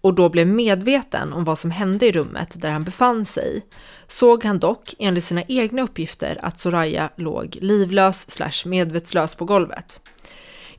och 0.00 0.14
då 0.14 0.28
blev 0.28 0.46
medveten 0.46 1.32
om 1.32 1.44
vad 1.44 1.58
som 1.58 1.70
hände 1.70 2.06
i 2.06 2.12
rummet 2.12 2.48
där 2.54 2.70
han 2.70 2.84
befann 2.84 3.24
sig 3.24 3.66
såg 4.08 4.44
han 4.44 4.58
dock 4.58 4.94
enligt 4.98 5.24
sina 5.24 5.42
egna 5.42 5.82
uppgifter 5.82 6.38
att 6.42 6.60
Soraya 6.60 7.10
låg 7.16 7.58
livlös 7.60 8.30
slash 8.30 8.66
medvetslös 8.68 9.34
på 9.34 9.44
golvet. 9.44 10.00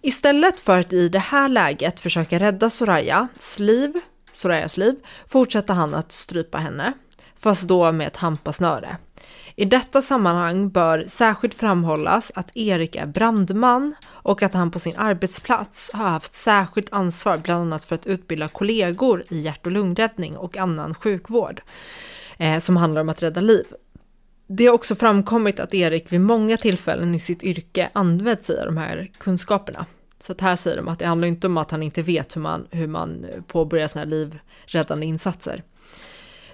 Istället 0.01 0.59
för 0.59 0.79
att 0.79 0.93
i 0.93 1.09
det 1.09 1.19
här 1.19 1.49
läget 1.49 1.99
försöka 1.99 2.39
rädda 2.39 2.69
Sorayas 2.69 3.59
liv, 3.59 3.93
Sorayas 4.31 4.77
liv 4.77 4.95
fortsätter 5.27 5.73
han 5.73 5.93
att 5.93 6.11
strypa 6.11 6.57
henne, 6.57 6.93
fast 7.37 7.67
då 7.67 7.91
med 7.91 8.07
ett 8.07 8.17
hampasnöre. 8.17 8.97
I 9.55 9.65
detta 9.65 10.01
sammanhang 10.01 10.69
bör 10.69 11.05
särskilt 11.07 11.53
framhållas 11.53 12.31
att 12.35 12.57
Erik 12.57 12.95
är 12.95 13.05
brandman 13.05 13.95
och 14.05 14.43
att 14.43 14.53
han 14.53 14.71
på 14.71 14.79
sin 14.79 14.95
arbetsplats 14.97 15.91
har 15.93 16.07
haft 16.09 16.33
särskilt 16.33 16.93
ansvar 16.93 17.37
bland 17.37 17.61
annat 17.61 17.85
för 17.85 17.95
att 17.95 18.07
utbilda 18.07 18.47
kollegor 18.47 19.23
i 19.29 19.39
hjärt 19.39 19.65
och 19.65 19.71
lungräddning 19.71 20.37
och 20.37 20.57
annan 20.57 20.95
sjukvård 20.95 21.61
eh, 22.37 22.59
som 22.59 22.77
handlar 22.77 23.01
om 23.01 23.09
att 23.09 23.23
rädda 23.23 23.41
liv. 23.41 23.65
Det 24.51 24.65
har 24.65 24.73
också 24.73 24.95
framkommit 24.95 25.59
att 25.59 25.73
Erik 25.73 26.11
vid 26.11 26.21
många 26.21 26.57
tillfällen 26.57 27.15
i 27.15 27.19
sitt 27.19 27.43
yrke 27.43 27.89
använt 27.93 28.45
sig 28.45 28.59
av 28.59 28.65
de 28.65 28.77
här 28.77 29.11
kunskaperna. 29.17 29.85
Så 30.19 30.31
att 30.31 30.41
här 30.41 30.55
säger 30.55 30.77
de 30.77 30.87
att 30.87 30.99
det 30.99 31.05
handlar 31.05 31.27
inte 31.27 31.47
om 31.47 31.57
att 31.57 31.71
han 31.71 31.83
inte 31.83 32.01
vet 32.01 32.35
hur 32.35 32.41
man, 32.41 32.67
hur 32.71 32.87
man 32.87 33.25
påbörjar 33.47 33.87
sina 33.87 34.05
livräddande 34.05 35.05
insatser. 35.05 35.63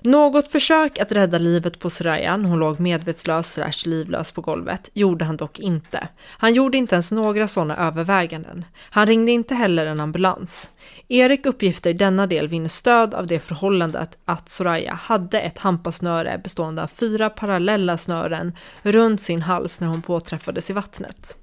Något 0.01 0.47
försök 0.47 0.99
att 0.99 1.11
rädda 1.11 1.37
livet 1.37 1.79
på 1.79 1.89
Soraya 1.89 2.37
när 2.37 2.49
hon 2.49 2.59
låg 2.59 2.79
medvetslös 2.79 3.53
slash 3.53 3.85
livlös 3.85 4.31
på 4.31 4.41
golvet 4.41 4.89
gjorde 4.93 5.25
han 5.25 5.37
dock 5.37 5.59
inte. 5.59 6.07
Han 6.27 6.53
gjorde 6.53 6.77
inte 6.77 6.95
ens 6.95 7.11
några 7.11 7.47
sådana 7.47 7.77
överväganden. 7.77 8.65
Han 8.77 9.07
ringde 9.07 9.31
inte 9.31 9.55
heller 9.55 9.85
en 9.85 9.99
ambulans. 9.99 10.71
Erik 11.07 11.45
uppgifter 11.45 11.89
i 11.89 11.93
denna 11.93 12.27
del 12.27 12.47
vinner 12.47 12.69
stöd 12.69 13.13
av 13.13 13.27
det 13.27 13.39
förhållandet 13.39 14.17
att 14.25 14.49
Soraya 14.49 14.93
hade 14.93 15.39
ett 15.39 15.57
hampasnöre 15.57 16.37
bestående 16.43 16.83
av 16.83 16.87
fyra 16.87 17.29
parallella 17.29 17.97
snören 17.97 18.55
runt 18.81 19.21
sin 19.21 19.41
hals 19.41 19.79
när 19.79 19.87
hon 19.87 20.01
påträffades 20.01 20.69
i 20.69 20.73
vattnet. 20.73 21.37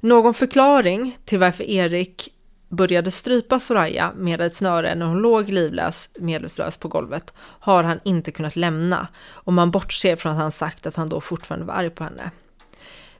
Någon 0.00 0.34
förklaring 0.34 1.18
till 1.24 1.38
varför 1.38 1.64
Erik 1.64 2.28
började 2.68 3.10
strypa 3.10 3.60
Soraya 3.60 4.12
med 4.16 4.40
ett 4.40 4.54
snöre 4.54 4.94
när 4.94 5.06
hon 5.06 5.18
låg 5.18 5.48
livlös 5.48 6.10
medvetslös 6.18 6.76
på 6.76 6.88
golvet 6.88 7.34
har 7.38 7.82
han 7.82 8.00
inte 8.04 8.30
kunnat 8.30 8.56
lämna 8.56 9.08
och 9.28 9.52
man 9.52 9.70
bortser 9.70 10.16
från 10.16 10.32
att 10.32 10.38
han 10.38 10.52
sagt 10.52 10.86
att 10.86 10.96
han 10.96 11.08
då 11.08 11.20
fortfarande 11.20 11.66
var 11.66 11.74
arg 11.74 11.90
på 11.90 12.04
henne. 12.04 12.30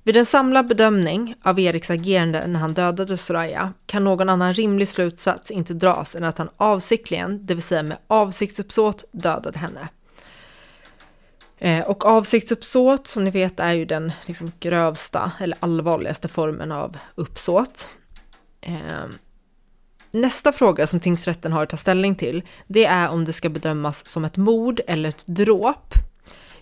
Vid 0.07 0.17
en 0.17 0.27
samlad 0.27 0.67
bedömning 0.67 1.35
av 1.43 1.61
Eriks 1.61 1.91
agerande 1.91 2.47
när 2.47 2.61
han 2.61 2.75
dödade 2.75 3.17
Soraya 3.17 3.73
kan 3.87 4.05
någon 4.05 4.29
annan 4.29 4.55
rimlig 4.55 4.89
slutsats 4.89 5.51
inte 5.51 5.75
dras 5.75 6.17
än 6.17 6.25
att 6.25 6.39
han 6.39 6.49
avsiktligen, 6.57 7.47
det 7.47 7.55
vill 7.55 7.63
säga 7.63 7.83
med 7.83 7.99
avsiktsuppsåt, 8.07 9.05
dödade 9.13 9.59
henne. 9.59 9.89
Eh, 11.59 11.85
och 11.85 12.07
avsiktsuppsåt, 12.07 13.07
som 13.07 13.25
ni 13.25 13.31
vet, 13.31 13.61
är 13.61 13.73
ju 13.73 13.85
den 13.85 14.13
liksom 14.27 14.53
grövsta 14.61 15.33
eller 15.39 15.59
allvarligaste 15.61 16.29
formen 16.29 16.73
av 16.73 16.97
uppsåt. 17.15 17.89
Ehm, 18.61 19.19
nästa 20.11 20.53
fråga 20.53 20.87
som 20.87 21.01
tingsrätten 21.01 21.53
har 21.53 21.63
att 21.63 21.71
ta 21.71 21.77
ställning 21.77 22.15
till, 22.15 22.43
det 22.67 22.85
är 22.85 23.09
om 23.09 23.25
det 23.25 23.33
ska 23.33 23.49
bedömas 23.49 24.09
som 24.09 24.25
ett 24.25 24.37
mord 24.37 24.81
eller 24.87 25.09
ett 25.09 25.25
dråp. 25.27 25.95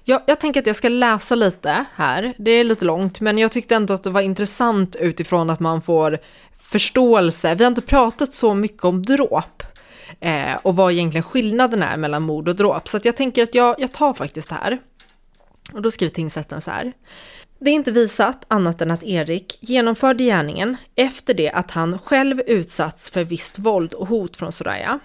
Jag, 0.06 0.22
jag 0.26 0.40
tänker 0.40 0.60
att 0.60 0.66
jag 0.66 0.76
ska 0.76 0.88
läsa 0.88 1.34
lite 1.34 1.84
här, 1.94 2.34
det 2.38 2.50
är 2.50 2.64
lite 2.64 2.84
långt, 2.84 3.20
men 3.20 3.38
jag 3.38 3.52
tyckte 3.52 3.74
ändå 3.74 3.94
att 3.94 4.02
det 4.02 4.10
var 4.10 4.20
intressant 4.20 4.96
utifrån 4.96 5.50
att 5.50 5.60
man 5.60 5.82
får 5.82 6.18
förståelse. 6.60 7.54
Vi 7.54 7.64
har 7.64 7.68
inte 7.68 7.82
pratat 7.82 8.34
så 8.34 8.54
mycket 8.54 8.84
om 8.84 9.02
dråp 9.02 9.62
eh, 10.20 10.56
och 10.62 10.76
vad 10.76 10.92
egentligen 10.92 11.22
skillnaden 11.22 11.82
är 11.82 11.96
mellan 11.96 12.22
mord 12.22 12.48
och 12.48 12.56
dråp, 12.56 12.88
så 12.88 12.96
att 12.96 13.04
jag 13.04 13.16
tänker 13.16 13.42
att 13.42 13.54
jag, 13.54 13.74
jag 13.78 13.92
tar 13.92 14.14
faktiskt 14.14 14.48
det 14.48 14.54
här. 14.54 14.78
Och 15.72 15.82
då 15.82 15.90
skriver 15.90 16.14
tingsrätten 16.14 16.60
så 16.60 16.70
här. 16.70 16.92
Det 17.58 17.70
är 17.70 17.74
inte 17.74 17.92
visat 17.92 18.44
annat 18.48 18.80
än 18.80 18.90
att 18.90 19.02
Erik 19.02 19.58
genomförde 19.60 20.24
gärningen 20.24 20.76
efter 20.94 21.34
det 21.34 21.50
att 21.50 21.70
han 21.70 21.98
själv 21.98 22.40
utsatts 22.46 23.10
för 23.10 23.24
visst 23.24 23.58
våld 23.58 23.92
och 23.92 24.08
hot 24.08 24.36
från 24.36 24.52
Soraya. 24.52 25.00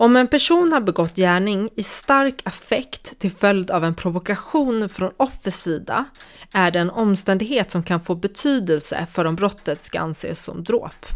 Om 0.00 0.16
en 0.16 0.28
person 0.28 0.72
har 0.72 0.80
begått 0.80 1.16
gärning 1.16 1.70
i 1.74 1.82
stark 1.82 2.40
affekt 2.44 3.18
till 3.18 3.30
följd 3.30 3.70
av 3.70 3.84
en 3.84 3.94
provokation 3.94 4.88
från 4.88 5.12
offers 5.16 5.54
sida 5.54 6.04
är 6.52 6.70
det 6.70 6.78
en 6.78 6.90
omständighet 6.90 7.70
som 7.70 7.82
kan 7.82 8.00
få 8.00 8.14
betydelse 8.14 9.06
för 9.12 9.24
om 9.24 9.36
brottet 9.36 9.84
ska 9.84 10.00
anses 10.00 10.44
som 10.44 10.64
dråp. 10.64 11.06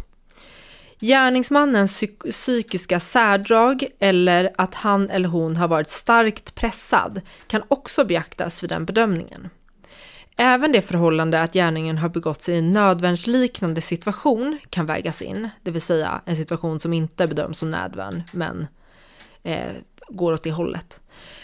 Gärningsmannens 1.01 2.05
psykiska 2.31 3.01
särdrag 3.01 3.85
eller 3.99 4.51
att 4.59 4.75
han 4.75 5.11
eller 5.11 5.29
hon 5.29 5.57
har 5.57 5.69
varit 5.69 5.91
starkt 5.91 6.55
pressad 6.55 7.21
kan 7.47 7.63
också 7.69 8.05
beaktas 8.05 8.63
vid 8.63 8.71
den 8.71 8.85
bedömningen. 8.85 9.49
Även 10.37 10.73
det 10.73 10.83
förhållande 10.83 11.43
att 11.43 11.53
gärningen 11.53 11.99
har 11.99 12.09
begåtts 12.09 12.49
i 12.49 12.57
en 12.57 12.73
nödvärnsliknande 12.73 13.81
situation 13.81 14.59
kan 14.71 14.87
vägas 14.87 15.23
in, 15.23 15.49
det 15.63 15.71
vill 15.71 15.83
säga 15.83 16.21
en 16.25 16.37
situation 16.37 16.81
som 16.81 16.93
inte 16.93 17.27
bedöms 17.27 17.59
som 17.59 17.71
nödvärn 17.71 18.23
men 18.33 18.67
eh, 19.43 19.73
går 20.09 20.33
åt 20.33 20.43
det 20.43 20.53
hållet. 20.53 21.01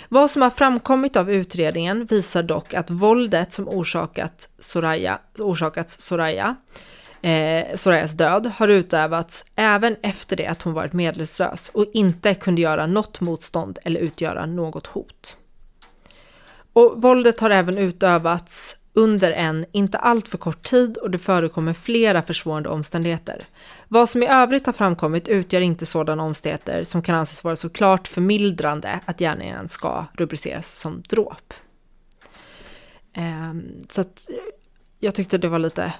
Vad 0.09 0.31
som 0.31 0.43
har 0.43 0.51
framkommit 0.51 1.17
av 1.17 1.31
utredningen 1.31 2.05
visar 2.05 2.43
dock 2.43 2.75
att 2.75 2.91
våldet 2.91 3.53
som 3.53 3.69
orsakat 3.69 4.49
Soraya, 4.59 5.19
orsakats 5.39 6.01
Soraya 6.01 6.57
eh, 7.23 7.77
Sorayas 7.77 8.13
död 8.13 8.47
har 8.47 8.69
utövats 8.69 9.45
även 9.57 9.97
efter 10.03 10.37
det 10.37 10.47
att 10.47 10.63
hon 10.63 10.73
varit 10.73 10.93
medvetslös 10.93 11.69
och 11.69 11.87
inte 11.93 12.35
kunde 12.35 12.63
göra 12.63 12.87
något 12.87 13.21
motstånd 13.21 13.79
eller 13.85 14.01
utgöra 14.01 14.47
något 14.47 14.87
hot. 14.87 15.37
Och 16.73 17.03
våldet 17.03 17.41
har 17.41 17.51
även 17.51 17.79
utövats 17.79 18.77
under 18.99 19.31
en 19.31 19.65
inte 19.73 19.99
alltför 19.99 20.39
kort 20.39 20.63
tid 20.63 20.97
och 20.97 21.11
det 21.11 21.19
förekommer 21.19 21.73
flera 21.73 22.23
försvårande 22.23 22.69
omständigheter. 22.69 23.45
Vad 23.89 24.09
som 24.09 24.23
i 24.23 24.27
övrigt 24.27 24.67
har 24.67 24.73
framkommit 24.73 25.29
utgör 25.29 25.61
inte 25.61 25.87
sådana 25.87 26.23
omständigheter 26.23 26.85
som 26.85 27.03
kan 27.03 27.15
anses 27.15 27.45
vara 27.45 27.57
så 27.57 27.69
klart 27.69 28.09
förmildrande 28.09 29.01
att 29.05 29.19
gärningen 29.19 29.69
ska 29.69 30.05
rubriceras 30.13 30.79
som 30.79 31.03
dråp. 31.09 31.55
Ehm, 33.13 33.87
så 33.89 34.01
att 34.01 34.29
jag 34.99 35.15
tyckte 35.15 35.39
det 35.39 35.49
var 35.49 35.59
lite 35.59 35.93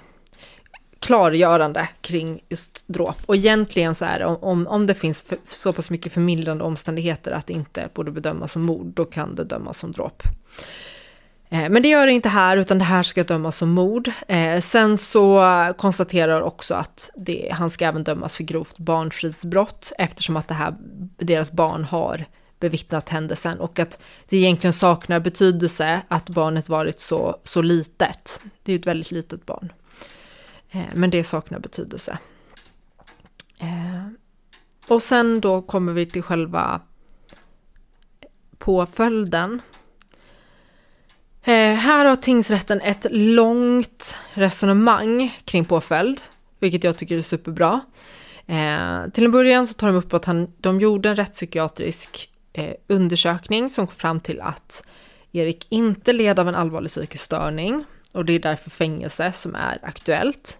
klargörande 0.99 1.89
kring 2.01 2.43
just 2.49 2.83
dråp. 2.87 3.17
Och 3.25 3.35
egentligen 3.35 3.95
så 3.95 4.05
är 4.05 4.19
det 4.19 4.25
om, 4.25 4.67
om 4.67 4.87
det 4.87 4.95
finns 4.95 5.21
för, 5.21 5.37
så 5.47 5.73
pass 5.73 5.89
mycket 5.89 6.13
förmildrande 6.13 6.63
omständigheter 6.63 7.31
att 7.31 7.47
det 7.47 7.53
inte 7.53 7.89
borde 7.93 8.11
bedömas 8.11 8.51
som 8.51 8.61
mord, 8.61 8.85
då 8.85 9.05
kan 9.05 9.35
det 9.35 9.43
dömas 9.43 9.77
som 9.77 9.91
dråp. 9.91 10.23
Eh, 11.49 11.69
men 11.69 11.81
det 11.81 11.89
gör 11.89 12.05
det 12.05 12.11
inte 12.11 12.29
här, 12.29 12.57
utan 12.57 12.77
det 12.77 12.83
här 12.83 13.03
ska 13.03 13.23
dömas 13.23 13.57
som 13.57 13.69
mord. 13.69 14.11
Eh, 14.27 14.61
sen 14.61 14.97
så 14.97 15.43
konstaterar 15.77 16.41
också 16.41 16.75
att 16.75 17.09
det, 17.15 17.49
han 17.53 17.69
ska 17.69 17.85
även 17.85 18.03
dömas 18.03 18.37
för 18.37 18.43
grovt 18.43 18.77
barnfridsbrott 18.77 19.91
eftersom 19.97 20.37
att 20.37 20.47
det 20.47 20.53
här, 20.53 20.75
deras 21.17 21.51
barn 21.51 21.83
har 21.83 22.25
bevittnat 22.59 23.09
händelsen 23.09 23.59
och 23.59 23.79
att 23.79 23.99
det 24.29 24.37
egentligen 24.37 24.73
saknar 24.73 25.19
betydelse 25.19 26.01
att 26.07 26.29
barnet 26.29 26.69
varit 26.69 26.99
så, 26.99 27.37
så 27.43 27.61
litet. 27.61 28.41
Det 28.63 28.71
är 28.71 28.73
ju 28.73 28.79
ett 28.79 28.87
väldigt 28.87 29.11
litet 29.11 29.45
barn. 29.45 29.73
Eh, 30.71 30.81
men 30.93 31.09
det 31.09 31.23
saknar 31.23 31.59
betydelse. 31.59 32.17
Och 34.87 35.03
sen 35.03 35.41
då 35.41 35.61
kommer 35.61 35.93
vi 35.93 36.05
till 36.05 36.21
själva 36.21 36.81
påföljden. 38.57 39.61
Eh, 41.43 41.73
här 41.73 42.05
har 42.05 42.15
tingsrätten 42.15 42.81
ett 42.81 43.05
långt 43.11 44.15
resonemang 44.33 45.37
kring 45.45 45.65
påföljd, 45.65 46.21
vilket 46.59 46.83
jag 46.83 46.97
tycker 46.97 47.17
är 47.17 47.21
superbra. 47.21 47.81
Eh, 48.47 49.09
till 49.13 49.25
en 49.25 49.31
början 49.31 49.67
så 49.67 49.73
tar 49.73 49.87
de 49.87 49.95
upp 49.95 50.13
att 50.13 50.25
han, 50.25 50.53
de 50.57 50.79
gjorde 50.79 51.09
en 51.09 51.15
rättspsykiatrisk 51.15 52.29
eh, 52.53 52.73
undersökning 52.87 53.69
som 53.69 53.87
kom 53.87 53.95
fram 53.95 54.19
till 54.19 54.41
att 54.41 54.83
Erik 55.31 55.67
inte 55.69 56.13
led 56.13 56.39
av 56.39 56.47
en 56.47 56.55
allvarlig 56.55 56.89
psykisk 56.89 57.23
störning 57.23 57.85
och 58.11 58.25
det 58.25 58.33
är 58.33 58.39
därför 58.39 58.69
fängelse 58.69 59.31
som 59.31 59.55
är 59.55 59.79
aktuellt. 59.83 60.59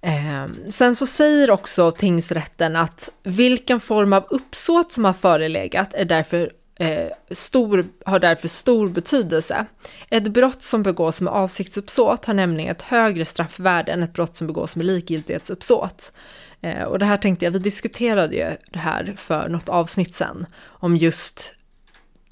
Eh, 0.00 0.46
sen 0.68 0.96
så 0.96 1.06
säger 1.06 1.50
också 1.50 1.90
tingsrätten 1.90 2.76
att 2.76 3.08
vilken 3.22 3.80
form 3.80 4.12
av 4.12 4.26
uppsåt 4.30 4.92
som 4.92 5.04
har 5.04 5.12
förelegat 5.12 5.94
är 5.94 6.04
därför 6.04 6.52
eh, 6.76 7.08
stor, 7.30 7.86
har 8.04 8.18
därför 8.18 8.48
stor 8.48 8.88
betydelse. 8.88 9.66
Ett 10.10 10.28
brott 10.28 10.62
som 10.62 10.82
begås 10.82 11.20
med 11.20 11.32
avsiktsuppsåt 11.32 12.24
har 12.24 12.34
nämligen 12.34 12.70
ett 12.70 12.82
högre 12.82 13.24
straffvärde 13.24 13.92
än 13.92 14.02
ett 14.02 14.12
brott 14.12 14.36
som 14.36 14.46
begås 14.46 14.76
med 14.76 14.86
likgiltighetsuppsåt. 14.86 16.12
Eh, 16.60 16.82
och 16.82 16.98
det 16.98 17.06
här 17.06 17.16
tänkte 17.16 17.44
jag, 17.44 17.52
vi 17.52 17.58
diskuterade 17.58 18.34
ju 18.34 18.56
det 18.72 18.78
här 18.78 19.14
för 19.16 19.48
något 19.48 19.68
avsnitt 19.68 20.14
sen, 20.14 20.46
om 20.64 20.96
just 20.96 21.54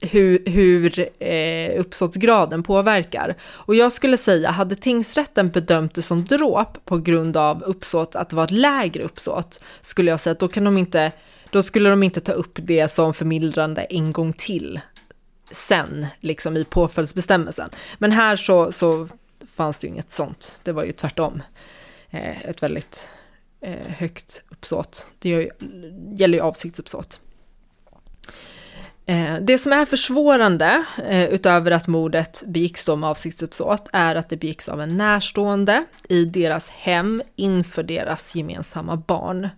hur, 0.01 0.43
hur 0.47 1.09
eh, 1.23 1.81
uppsåtsgraden 1.81 2.63
påverkar. 2.63 3.35
Och 3.43 3.75
jag 3.75 3.93
skulle 3.93 4.17
säga, 4.17 4.51
hade 4.51 4.75
tingsrätten 4.75 5.51
bedömt 5.51 5.95
det 5.95 6.03
som 6.03 6.25
dråp 6.25 6.85
på 6.85 6.99
grund 6.99 7.37
av 7.37 7.63
uppsåt, 7.63 8.17
att 8.17 8.31
det 8.31 8.37
var 8.37 8.45
ett 8.45 8.51
lägre 8.51 9.03
uppsåt, 9.03 9.65
skulle 9.83 10.11
jag 10.11 10.21
säga 10.21 10.33
att 10.33 10.39
då 10.39 10.49
kan 10.49 10.65
de 10.65 10.79
inte 10.79 11.13
då 11.53 11.63
skulle 11.63 11.91
de 11.91 12.03
inte 12.03 12.21
ta 12.21 12.33
upp 12.33 12.59
det 12.63 12.89
som 12.89 13.15
förmildrande 13.15 13.83
en 13.83 14.11
gång 14.11 14.33
till 14.33 14.81
sen, 15.51 16.07
liksom 16.21 16.57
i 16.57 16.65
påföljdsbestämmelsen. 16.65 17.71
Men 17.99 18.13
här 18.13 18.37
så, 18.37 18.73
så 18.73 19.09
fanns 19.55 19.79
det 19.79 19.87
ju 19.87 19.93
inget 19.93 20.13
sånt, 20.13 20.61
det 20.63 20.73
var 20.73 20.85
ju 20.85 20.93
tvärtom. 20.93 21.43
Eh, 22.11 22.47
ett 22.49 22.63
väldigt 22.63 23.11
eh, 23.61 23.87
högt 23.89 24.43
uppsåt. 24.49 25.07
Det 25.19 25.29
ju, 25.29 25.51
gäller 26.17 26.39
ju 26.39 26.45
avsiktsuppsåt. 26.45 27.21
Eh, 29.07 29.35
det 29.41 29.59
som 29.59 29.73
är 29.73 29.85
försvårande, 29.85 30.85
eh, 31.09 31.25
utöver 31.25 31.71
att 31.71 31.87
mordet 31.87 32.43
begicks 32.47 32.87
då 32.87 32.97
med 32.97 33.11
avsiktsuppsåt, 33.11 33.89
är 33.93 34.17
att 34.17 34.29
det 34.29 34.37
begicks 34.37 34.69
av 34.69 34.81
en 34.81 34.97
närstående 34.97 35.85
i 36.09 36.25
deras 36.25 36.71
hem 36.71 37.23
inför 37.37 37.83
deras 37.83 38.35
gemensamma 38.35 38.97
barn. 38.97 39.49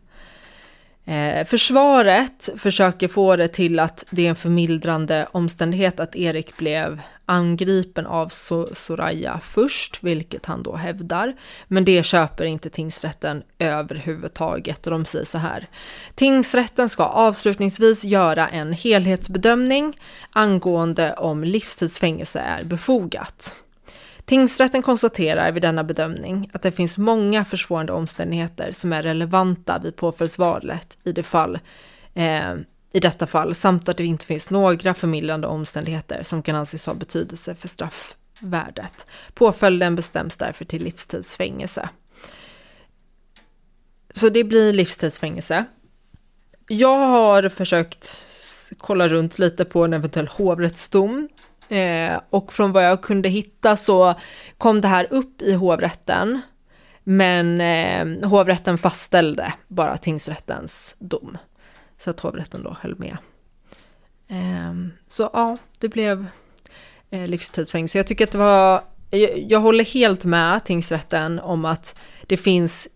Eh, 1.06 1.46
försvaret 1.46 2.48
försöker 2.56 3.08
få 3.08 3.36
det 3.36 3.48
till 3.48 3.78
att 3.80 4.04
det 4.10 4.26
är 4.26 4.28
en 4.28 4.36
förmildrande 4.36 5.28
omständighet 5.32 6.00
att 6.00 6.16
Erik 6.16 6.56
blev 6.56 7.00
angripen 7.26 8.06
av 8.06 8.28
Soraya 8.74 9.40
först, 9.42 9.98
vilket 10.02 10.46
han 10.46 10.62
då 10.62 10.76
hävdar. 10.76 11.36
Men 11.68 11.84
det 11.84 12.06
köper 12.06 12.44
inte 12.44 12.70
tingsrätten 12.70 13.42
överhuvudtaget 13.58 14.86
och 14.86 14.90
de 14.90 15.04
säger 15.04 15.24
så 15.24 15.38
här. 15.38 15.66
Tingsrätten 16.14 16.88
ska 16.88 17.04
avslutningsvis 17.04 18.04
göra 18.04 18.48
en 18.48 18.72
helhetsbedömning 18.72 19.98
angående 20.32 21.12
om 21.12 21.44
livstidsfängelse 21.44 22.38
är 22.40 22.64
befogat. 22.64 23.54
Tingsrätten 24.24 24.82
konstaterar 24.82 25.52
vid 25.52 25.62
denna 25.62 25.84
bedömning 25.84 26.50
att 26.52 26.62
det 26.62 26.72
finns 26.72 26.98
många 26.98 27.44
försvårande 27.44 27.92
omständigheter 27.92 28.72
som 28.72 28.92
är 28.92 29.02
relevanta 29.02 29.78
vid 29.78 29.96
påföljdsvalet 29.96 30.98
i, 31.04 31.12
det 31.12 31.22
fall, 31.22 31.58
eh, 32.14 32.54
i 32.92 33.00
detta 33.00 33.26
fall 33.26 33.54
samt 33.54 33.88
att 33.88 33.96
det 33.96 34.04
inte 34.04 34.26
finns 34.26 34.50
några 34.50 34.94
förmildrande 34.94 35.46
omständigheter 35.46 36.22
som 36.22 36.42
kan 36.42 36.56
anses 36.56 36.86
ha 36.86 36.94
betydelse 36.94 37.54
för 37.54 37.68
straffvärdet. 37.68 39.06
Påföljden 39.34 39.96
bestäms 39.96 40.36
därför 40.36 40.64
till 40.64 40.84
livstidsfängelse. 40.84 41.88
Så 44.14 44.28
det 44.28 44.44
blir 44.44 44.72
livstidsfängelse. 44.72 45.64
Jag 46.68 47.06
har 47.06 47.48
försökt 47.48 48.26
kolla 48.78 49.08
runt 49.08 49.38
lite 49.38 49.64
på 49.64 49.84
en 49.84 49.92
eventuell 49.92 50.28
hovrättsdom 50.28 51.28
Eh, 51.68 52.20
och 52.30 52.52
från 52.52 52.72
vad 52.72 52.84
jag 52.84 53.02
kunde 53.02 53.28
hitta 53.28 53.76
så 53.76 54.14
kom 54.58 54.80
det 54.80 54.88
här 54.88 55.06
upp 55.10 55.42
i 55.42 55.52
hovrätten. 55.52 56.40
Men 57.04 57.60
eh, 57.60 58.28
hovrätten 58.28 58.78
fastställde 58.78 59.52
bara 59.68 59.96
tingsrättens 59.96 60.96
dom. 60.98 61.38
Så 61.98 62.10
att 62.10 62.20
hovrätten 62.20 62.62
då 62.62 62.76
höll 62.80 62.98
med. 62.98 63.16
Eh, 64.28 64.74
så 65.06 65.30
ja, 65.32 65.56
det 65.78 65.88
blev 65.88 66.26
eh, 67.10 67.26
livstidsfängelse. 67.26 67.98
Jag 67.98 68.06
tycker 68.06 68.24
att 68.24 68.32
det 68.32 68.38
var, 68.38 68.84
jag, 69.10 69.38
jag 69.48 69.60
håller 69.60 69.84
helt 69.84 70.24
med 70.24 70.64
tingsrätten 70.64 71.40
om 71.40 71.64
att 71.64 71.98
det 72.26 72.36
finns 72.36 72.88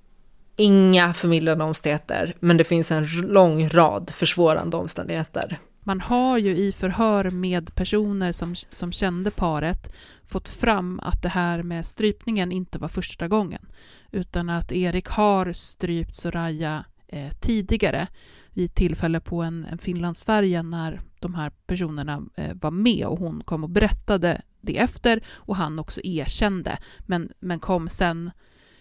inga 0.57 1.15
förmildrande 1.15 1.65
omständigheter, 1.65 2.37
men 2.41 2.57
det 2.57 2.65
finns 2.65 2.91
en 2.91 3.07
lång 3.21 3.69
rad 3.69 4.11
försvårande 4.15 4.77
omständigheter 4.77 5.59
man 5.89 6.01
har 6.01 6.39
ju 6.39 6.57
i 6.57 6.73
förhör 6.73 7.31
med 7.31 7.75
personer 7.75 8.33
som, 8.33 8.55
som 8.73 8.93
kände 8.93 9.31
paret 9.31 9.95
fått 10.25 10.49
fram 10.49 11.01
att 11.03 11.23
det 11.23 11.29
här 11.29 11.63
med 11.63 11.87
strypningen 11.87 12.53
inte 12.53 12.79
var 12.79 12.89
första 12.89 13.29
gången, 13.29 13.67
utan 14.11 14.51
att 14.51 14.73
Erik 14.73 15.09
har 15.09 15.53
strypt 15.53 16.15
Soraya 16.15 16.85
eh, 17.07 17.31
tidigare 17.41 18.07
vid 18.51 18.75
tillfälle 18.75 19.21
på 19.21 19.43
en, 19.43 19.67
en 19.71 19.79
Finlandsfärja 19.79 20.63
när 20.63 21.01
de 21.21 21.35
här 21.35 21.51
personerna 21.67 22.23
eh, 22.37 22.55
var 22.55 22.71
med 22.71 23.07
och 23.07 23.19
hon 23.19 23.43
kom 23.45 23.65
och 23.65 23.71
berättade 23.71 24.43
det 24.61 24.79
efter 24.79 25.21
och 25.29 25.57
han 25.57 25.79
också 25.79 26.01
erkände, 26.05 26.79
men, 27.01 27.33
men 27.41 27.61
kom 27.61 27.89
sen 27.89 28.31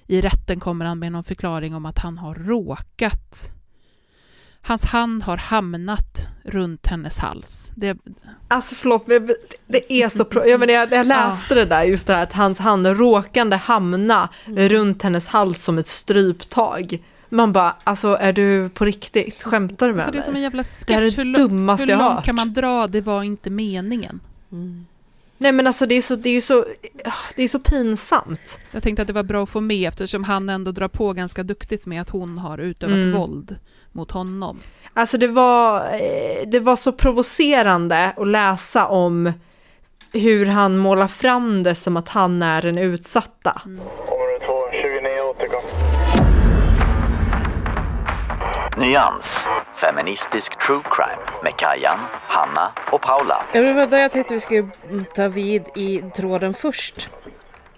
i 0.08 0.22
rätten 0.22 0.60
kommer 0.60 0.86
han 0.86 1.00
med 1.00 1.12
någon 1.12 1.24
förklaring 1.24 1.76
om 1.76 1.86
att 1.86 1.98
han 1.98 2.18
har 2.18 2.36
råkat 2.36 3.57
Hans 4.68 4.86
hand 4.86 5.24
har 5.24 5.38
hamnat 5.38 6.28
runt 6.44 6.88
hennes 6.88 7.20
hals. 7.20 7.72
Det... 7.76 7.98
Alltså 8.48 8.76
förlåt, 8.76 9.06
det 9.68 9.94
är 9.94 10.10
så... 10.10 10.26
Pro... 10.26 10.46
Jag, 10.46 10.60
menar, 10.60 10.74
jag, 10.74 10.92
jag 10.92 11.06
läste 11.06 11.56
det 11.56 11.66
där, 11.66 11.84
just 11.84 12.08
det 12.08 12.14
här 12.14 12.24
att 12.24 12.34
hans 12.34 12.60
hand 12.60 12.88
råkande 12.88 13.56
hamna 13.56 14.30
mm. 14.48 14.70
runt 14.70 15.04
hennes 15.04 15.28
hals 15.28 15.64
som 15.64 15.78
ett 15.78 15.88
stryptag. 15.88 17.04
Man 17.30 17.54
bara, 17.54 17.76
alltså 17.84 18.18
är 18.20 18.34
du 18.34 18.70
på 18.70 18.86
riktigt? 18.86 19.44
Skämtar 19.44 19.88
du 19.88 19.94
med 19.94 20.00
alltså? 20.00 20.12
Det 20.12 20.18
är 20.18 20.22
som 20.22 20.36
en 20.36 20.42
jävla 20.42 20.64
sketch. 20.64 20.86
Det 20.88 20.94
är 20.94 21.02
det 21.02 21.18
hur 21.18 21.34
dummaste 21.34 21.92
hur 21.92 21.98
långt 21.98 22.26
kan 22.26 22.36
man 22.36 22.54
dra? 22.54 22.88
Det 22.88 23.02
var 23.02 23.24
inte 23.24 23.50
meningen. 23.50 24.20
Mm. 24.52 24.86
Nej 25.38 25.52
men 25.52 25.68
alltså 25.68 25.86
det 25.86 25.96
är, 25.96 26.02
så, 26.02 26.16
det, 26.16 26.30
är 26.30 26.42
så, 26.42 26.66
det 27.36 27.44
är 27.44 27.48
så 27.48 27.60
pinsamt. 27.60 28.60
Jag 28.72 28.84
tänkte 28.84 29.02
att 29.02 29.08
det 29.08 29.14
var 29.14 29.24
bra 29.24 29.44
att 29.44 29.50
få 29.50 29.62
med 29.62 29.88
eftersom 29.88 30.24
han 30.24 30.50
ändå 30.50 30.72
drar 30.72 30.88
på 30.88 31.14
ganska 31.14 31.44
duktigt 31.44 31.86
med 31.86 32.02
att 32.02 32.10
hon 32.10 32.38
har 32.38 32.58
utövat 32.58 32.96
mm. 32.96 33.12
våld 33.18 33.56
mot 33.92 34.12
honom. 34.12 34.60
Alltså 34.94 35.18
det 35.18 35.28
var, 35.28 35.78
eh, 35.94 36.48
det 36.48 36.60
var 36.60 36.76
så 36.76 36.92
provocerande 36.92 38.14
att 38.18 38.28
läsa 38.28 38.86
om 38.88 39.34
hur 40.14 40.46
han 40.46 40.78
målar 40.78 41.08
fram 41.08 41.64
det 41.64 41.76
som 41.76 41.98
att 41.98 42.10
han 42.10 42.42
är 42.42 42.62
den 42.62 42.78
utsatta. 42.78 43.62
Mm. 43.66 43.80
Nyans, 48.78 49.46
feministisk 49.74 50.60
true 50.60 50.82
crime 50.92 51.22
med 51.44 51.54
Kajan, 51.58 52.00
Hanna 52.28 52.72
och 52.92 53.02
Paula. 53.02 53.46
Ja, 53.54 53.62
det 53.62 53.74
var 53.74 53.88
där 53.88 53.98
jag 53.98 54.12
tänkte 54.12 54.34
vi 54.34 54.40
skulle 54.40 54.70
ta 55.16 55.28
vid 55.28 55.64
i 55.76 56.04
tråden 56.16 56.54
först. 56.54 57.10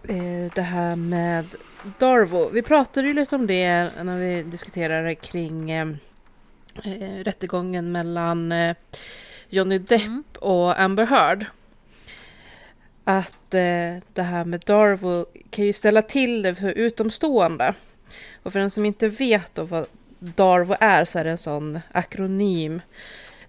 eh, 0.09 0.53
det 0.55 0.61
här 0.61 0.95
med 0.95 1.45
Darvo. 1.83 2.49
Vi 2.49 2.61
pratade 2.61 3.07
ju 3.07 3.13
lite 3.13 3.35
om 3.35 3.47
det 3.47 3.89
när 4.03 4.19
vi 4.19 4.43
diskuterade 4.43 5.15
kring 5.15 5.71
eh, 5.71 5.87
eh, 6.83 7.23
rättegången 7.23 7.91
mellan 7.91 8.51
eh, 8.51 8.75
Johnny 9.49 9.77
Depp 9.77 10.01
Mm. 10.01 10.23
och 10.39 10.79
Amber 10.79 11.05
Heard. 11.05 11.45
Att 13.03 13.53
eh, 13.53 14.03
det 14.13 14.21
här 14.21 14.45
med 14.45 14.59
Darvo 14.65 15.25
kan 15.49 15.65
ju 15.65 15.73
ställa 15.73 16.01
till 16.01 16.41
det 16.41 16.55
för 16.55 16.71
utomstående. 16.71 17.73
Och 18.43 18.53
för 18.53 18.59
den 18.59 18.69
som 18.69 18.85
inte 18.85 19.07
vet 19.07 19.55
då 19.55 19.63
vad 19.63 19.85
Darvo 20.19 20.75
är 20.79 21.05
så 21.05 21.19
är 21.19 21.23
det 21.23 21.31
en 21.31 21.37
sån 21.37 21.79
akronym. 21.91 22.81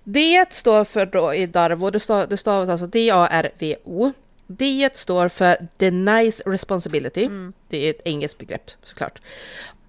D 0.04 0.46
står 0.50 0.84
för 0.84 1.06
då 1.06 1.34
i 1.34 1.46
Darvo, 1.46 1.90
det, 1.90 2.00
stav, 2.00 2.28
det 2.28 2.36
stavas 2.36 2.68
alltså 2.68 2.86
D-A-R-V-O. 2.86 4.12
D 4.52 4.90
står 4.94 5.28
för 5.28 5.68
Denies 5.76 6.42
Responsibility. 6.46 7.28
Det 7.68 7.86
är 7.86 7.90
ett 7.90 8.00
engelskt 8.04 8.38
begrepp 8.38 8.70
såklart. 8.82 9.20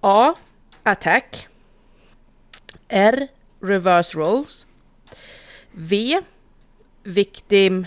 A. 0.00 0.34
Attack. 0.82 1.48
R. 2.88 3.28
Reverse 3.60 4.18
Roles. 4.18 4.66
V. 5.72 6.20
Victim. 7.02 7.86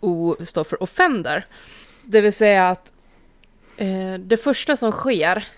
O 0.00 0.36
står 0.44 0.64
för 0.64 0.82
Offender. 0.82 1.46
Det 2.04 2.20
vill 2.20 2.32
säga 2.32 2.68
att 2.68 2.92
eh, 3.76 4.14
det 4.14 4.36
första 4.36 4.76
som 4.76 4.92
sker 4.92 5.48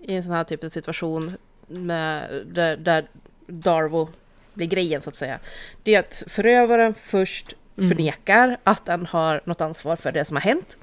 i 0.00 0.14
en 0.14 0.22
sån 0.22 0.32
här 0.32 0.44
typ 0.44 0.64
av 0.64 0.68
situation 0.68 1.36
med, 1.66 2.44
där, 2.46 2.76
där 2.76 3.08
Darvo 3.46 4.08
blir 4.54 4.66
grejen 4.66 5.00
så 5.00 5.10
att 5.10 5.16
säga. 5.16 5.38
Det 5.82 5.94
är 5.94 6.00
att 6.00 6.22
förövaren 6.26 6.94
först 6.94 7.54
förnekar 7.76 8.56
att 8.64 8.84
den 8.84 9.06
har 9.06 9.40
något 9.44 9.60
ansvar 9.60 9.96
för 9.96 10.12
det 10.12 10.24
som 10.24 10.36
har 10.36 10.42
hänt. 10.42 10.76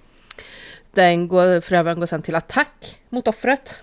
Den 0.91 1.27
går, 1.27 1.61
förövaren 1.61 1.99
går 1.99 2.05
sedan 2.05 2.21
till 2.21 2.35
attack 2.35 2.99
mot 3.09 3.27
offret. 3.27 3.75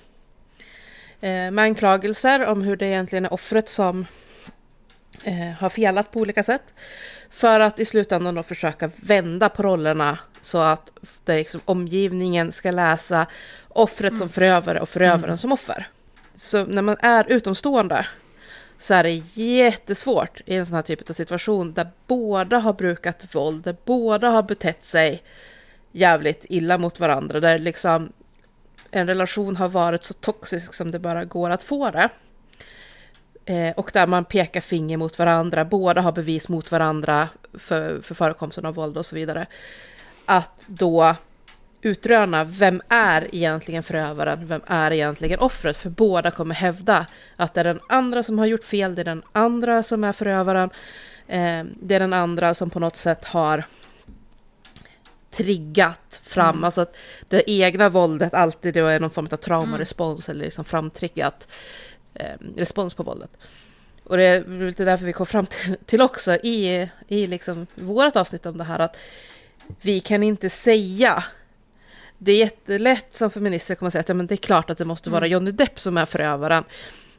Eh, 1.20 1.50
med 1.50 1.58
anklagelser 1.58 2.46
om 2.46 2.62
hur 2.62 2.76
det 2.76 2.86
egentligen 2.86 3.24
är 3.24 3.32
offret 3.32 3.68
som 3.68 4.06
eh, 5.24 5.52
har 5.58 5.68
felat 5.68 6.10
på 6.10 6.20
olika 6.20 6.42
sätt. 6.42 6.74
För 7.30 7.60
att 7.60 7.80
i 7.80 7.84
slutändan 7.84 8.34
då 8.34 8.42
försöka 8.42 8.90
vända 8.96 9.48
på 9.48 9.62
rollerna 9.62 10.18
så 10.40 10.58
att 10.58 10.92
det 11.24 11.36
liksom, 11.36 11.60
omgivningen 11.64 12.52
ska 12.52 12.70
läsa 12.70 13.26
offret 13.68 14.16
som 14.16 14.28
förövare 14.28 14.80
och 14.80 14.88
förövaren 14.88 15.38
som 15.38 15.52
offer. 15.52 15.88
Så 16.34 16.64
när 16.64 16.82
man 16.82 16.96
är 17.00 17.32
utomstående 17.32 18.06
så 18.78 18.94
är 18.94 19.02
det 19.02 19.12
jättesvårt 19.34 20.40
i 20.46 20.54
en 20.54 20.66
sån 20.66 20.74
här 20.74 20.82
typ 20.82 21.10
av 21.10 21.14
situation 21.14 21.72
där 21.72 21.90
båda 22.06 22.58
har 22.58 22.72
brukat 22.72 23.34
våld, 23.34 23.64
där 23.64 23.76
båda 23.84 24.28
har 24.28 24.42
betett 24.42 24.84
sig 24.84 25.22
jävligt 25.92 26.46
illa 26.48 26.78
mot 26.78 27.00
varandra, 27.00 27.40
där 27.40 27.58
liksom 27.58 28.12
en 28.90 29.06
relation 29.06 29.56
har 29.56 29.68
varit 29.68 30.02
så 30.02 30.14
toxisk 30.14 30.74
som 30.74 30.90
det 30.90 30.98
bara 30.98 31.24
går 31.24 31.50
att 31.50 31.62
få 31.62 31.90
det. 31.90 32.08
Eh, 33.44 33.74
och 33.76 33.90
där 33.92 34.06
man 34.06 34.24
pekar 34.24 34.60
finger 34.60 34.96
mot 34.96 35.18
varandra, 35.18 35.64
båda 35.64 36.00
har 36.00 36.12
bevis 36.12 36.48
mot 36.48 36.72
varandra 36.72 37.28
för, 37.54 38.00
för 38.00 38.14
förekomsten 38.14 38.66
av 38.66 38.74
våld 38.74 38.98
och 38.98 39.06
så 39.06 39.16
vidare. 39.16 39.46
Att 40.26 40.64
då 40.66 41.16
utröna 41.82 42.44
vem 42.44 42.82
är 42.88 43.34
egentligen 43.34 43.82
förövaren, 43.82 44.46
vem 44.46 44.60
är 44.66 44.90
egentligen 44.92 45.38
offret, 45.38 45.76
för 45.76 45.90
båda 45.90 46.30
kommer 46.30 46.54
hävda 46.54 47.06
att 47.36 47.54
det 47.54 47.60
är 47.60 47.64
den 47.64 47.80
andra 47.88 48.22
som 48.22 48.38
har 48.38 48.46
gjort 48.46 48.64
fel, 48.64 48.94
det 48.94 49.02
är 49.02 49.04
den 49.04 49.22
andra 49.32 49.82
som 49.82 50.04
är 50.04 50.12
förövaren, 50.12 50.70
eh, 51.26 51.64
det 51.82 51.94
är 51.94 52.00
den 52.00 52.12
andra 52.12 52.54
som 52.54 52.70
på 52.70 52.80
något 52.80 52.96
sätt 52.96 53.24
har 53.24 53.64
triggat 55.30 56.20
fram, 56.24 56.54
Mm. 56.56 56.64
alltså 56.64 56.80
att 56.80 56.96
det 57.28 57.50
egna 57.50 57.88
våldet 57.88 58.34
alltid 58.34 58.74
då 58.74 58.86
är 58.86 59.00
någon 59.00 59.10
form 59.10 59.28
av 59.32 59.36
traumarespons 59.36 60.28
eller 60.28 60.44
liksom 60.44 60.64
framtriggat 60.64 61.48
eh, 62.14 62.36
respons 62.56 62.94
på 62.94 63.02
våldet. 63.02 63.30
Och 64.04 64.16
det 64.16 64.24
är 64.24 64.66
lite 64.66 64.84
därför 64.84 65.06
vi 65.06 65.12
kom 65.12 65.26
fram 65.26 65.46
till, 65.50 65.76
till 65.86 66.02
också 66.02 66.34
i, 66.34 66.88
i 67.08 67.26
liksom 67.26 67.66
vårt 67.74 68.16
avsnitt 68.16 68.46
om 68.46 68.58
det 68.58 68.64
här 68.64 68.78
att 68.78 68.96
vi 69.80 70.00
kan 70.00 70.22
inte 70.22 70.50
säga 70.50 71.24
det 72.18 72.32
är 72.32 72.36
jättelätt 72.38 73.14
som 73.14 73.30
feminister 73.30 73.76
och 73.84 73.92
säga 73.92 74.00
att 74.00 74.08
ja, 74.08 74.14
men 74.14 74.26
det 74.26 74.34
är 74.34 74.36
klart 74.36 74.70
att 74.70 74.78
det 74.78 74.84
måste 74.84 75.10
vara 75.10 75.26
Johnny 75.26 75.50
Depp 75.50 75.78
som 75.80 75.96
är 75.98 76.06
förövaren. 76.06 76.64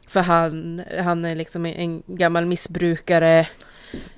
För 0.08 0.20
han, 0.20 0.82
han 1.04 1.24
är 1.24 1.34
liksom 1.34 1.66
en 1.66 2.02
gammal 2.06 2.46
missbrukare 2.46 3.46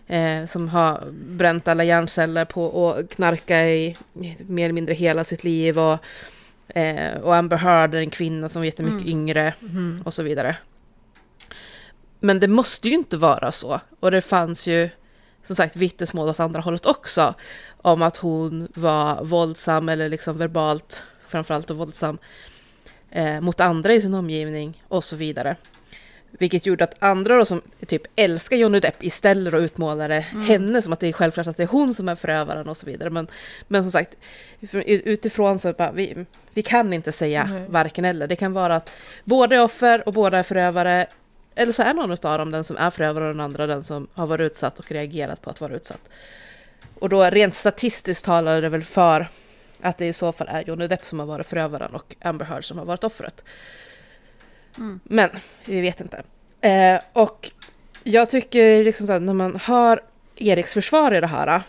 eh, 0.07 0.47
som 0.47 0.69
har 0.69 1.05
bränt 1.13 1.69
alla 1.69 1.85
hjärnceller 1.85 2.45
på 2.45 2.91
att 2.93 3.09
knarka 3.15 3.69
i 3.69 3.97
mer 4.47 4.65
eller 4.65 4.73
mindre 4.75 4.95
hela 4.95 5.25
sitt 5.25 5.45
liv. 5.45 5.79
Och, 5.79 5.99
eh, 6.77 7.17
och 7.23 7.37
Amber 7.37 7.57
Heard 7.57 7.95
är 7.95 7.99
en 7.99 8.11
kvinna 8.11 8.49
som 8.49 8.63
är 8.63 8.67
jättemycket 8.67 9.01
Mm. 9.07 9.13
yngre 9.13 9.55
och 10.05 10.15
så 10.15 10.23
vidare. 10.23 10.57
Men 12.21 12.41
det 12.41 12.49
måste 12.49 12.89
ju 12.89 12.95
inte 12.95 13.17
vara 13.17 13.53
så. 13.53 13.81
Och 14.01 14.11
det 14.11 14.21
fanns 14.21 14.67
ju 14.67 14.91
som 15.43 15.57
sagt 15.57 15.77
vittnesmål 15.77 16.29
åt 16.29 16.41
andra 16.41 16.61
hållet 16.61 16.87
också. 16.87 17.35
Om 17.83 18.03
att 18.03 18.17
hon 18.17 18.69
var 18.75 19.25
våldsam 19.25 19.89
eller 19.89 20.09
liksom 20.09 20.37
verbalt 20.37 21.05
framförallt 21.27 21.71
och 21.71 21.77
våldsam 21.77 22.19
eh, 23.11 23.41
mot 23.41 23.61
andra 23.61 23.95
i 23.95 24.01
sin 24.01 24.15
omgivning 24.15 24.83
och 24.89 25.05
så 25.05 25.17
vidare. 25.17 25.57
Vilket 26.39 26.67
gjorde 26.67 26.85
att 26.85 27.03
andra 27.03 27.37
då 27.37 27.45
som 27.45 27.63
typ 27.87 28.03
älskar 28.17 28.57
Johnny 28.57 28.81
Depp 28.81 29.05
istället 29.05 29.55
och 29.55 29.61
utmålade 29.61 30.21
henne 30.21 30.83
som 30.83 30.93
att 30.93 31.01
det 31.01 31.09
är 31.09 31.13
självklart 31.13 31.47
att 31.47 31.57
det 31.57 31.63
är 31.63 31.67
hon 31.67 31.95
som 31.95 32.09
är 32.09 32.17
förövaren 32.17 32.69
och 32.69 32.77
så 32.77 32.87
vidare. 32.87 33.11
Men, 33.11 33.27
men 33.69 33.83
som 33.83 33.93
sagt, 33.93 34.17
utifrån 34.87 35.59
så 35.59 35.73
bara, 35.73 35.93
vi, 35.93 36.27
vi 36.55 36.63
kan 36.63 36.93
inte 36.93 37.13
säga 37.13 37.45
Nej. 37.45 37.67
varken 37.69 38.05
eller. 38.05 38.27
Det 38.27 38.37
kan 38.37 38.53
vara 38.53 38.77
att 38.77 38.91
båda 39.25 39.57
är 39.57 39.63
offer 39.63 40.09
och 40.09 40.13
båda 40.13 40.39
är 40.39 40.43
förövare. 40.43 41.07
Eller 41.55 41.73
så 41.73 41.83
är 41.83 41.95
någon 41.95 42.11
av 42.11 42.39
dem 42.39 42.51
den 42.51 42.65
som 42.65 42.77
är 42.77 42.91
förövare 42.91 43.25
och 43.25 43.35
den 43.35 43.41
andra 43.41 43.67
den 43.67 43.83
som 43.83 44.09
har 44.15 44.27
varit 44.27 44.53
utsatt 44.53 44.79
och 44.79 44.93
reagerat 44.93 45.43
på 45.43 45.51
att 45.51 45.61
vara 45.61 45.75
utsatt. 45.75 46.09
Och 46.95 47.09
då 47.09 47.25
rent 47.25 47.55
statistiskt 47.55 48.25
talar 48.25 48.63
det 48.63 48.69
väl 48.69 48.83
för 48.83 49.29
att 49.81 49.99
det 49.99 50.07
i 50.07 50.13
så 50.13 50.33
fall 50.33 50.49
är 50.51 50.65
Johnny 50.67 50.87
Depp 50.87 51.05
som 51.05 51.19
har 51.19 51.27
varit 51.27 51.47
förövaren 51.47 51.95
och 51.95 52.17
Amber 52.21 52.45
Heard 52.45 52.65
som 52.65 52.79
har 52.79 52.85
varit 52.85 53.05
offret. 53.05 53.45
Men 55.03 55.31
vi 55.65 55.81
vet 55.81 56.01
inte. 56.01 56.23
Eh, 56.61 57.01
och 57.13 57.51
jag 58.03 58.31
tycker 58.31 58.85
liksom 58.85 59.07
så 59.07 59.13
här, 59.13 59.21
när 59.21 59.35
man 59.35 59.57
hör 59.57 60.03
Eriks 60.37 60.75
försvar 60.75 61.15
i 61.15 61.21
det 61.21 61.27
här 61.27 61.63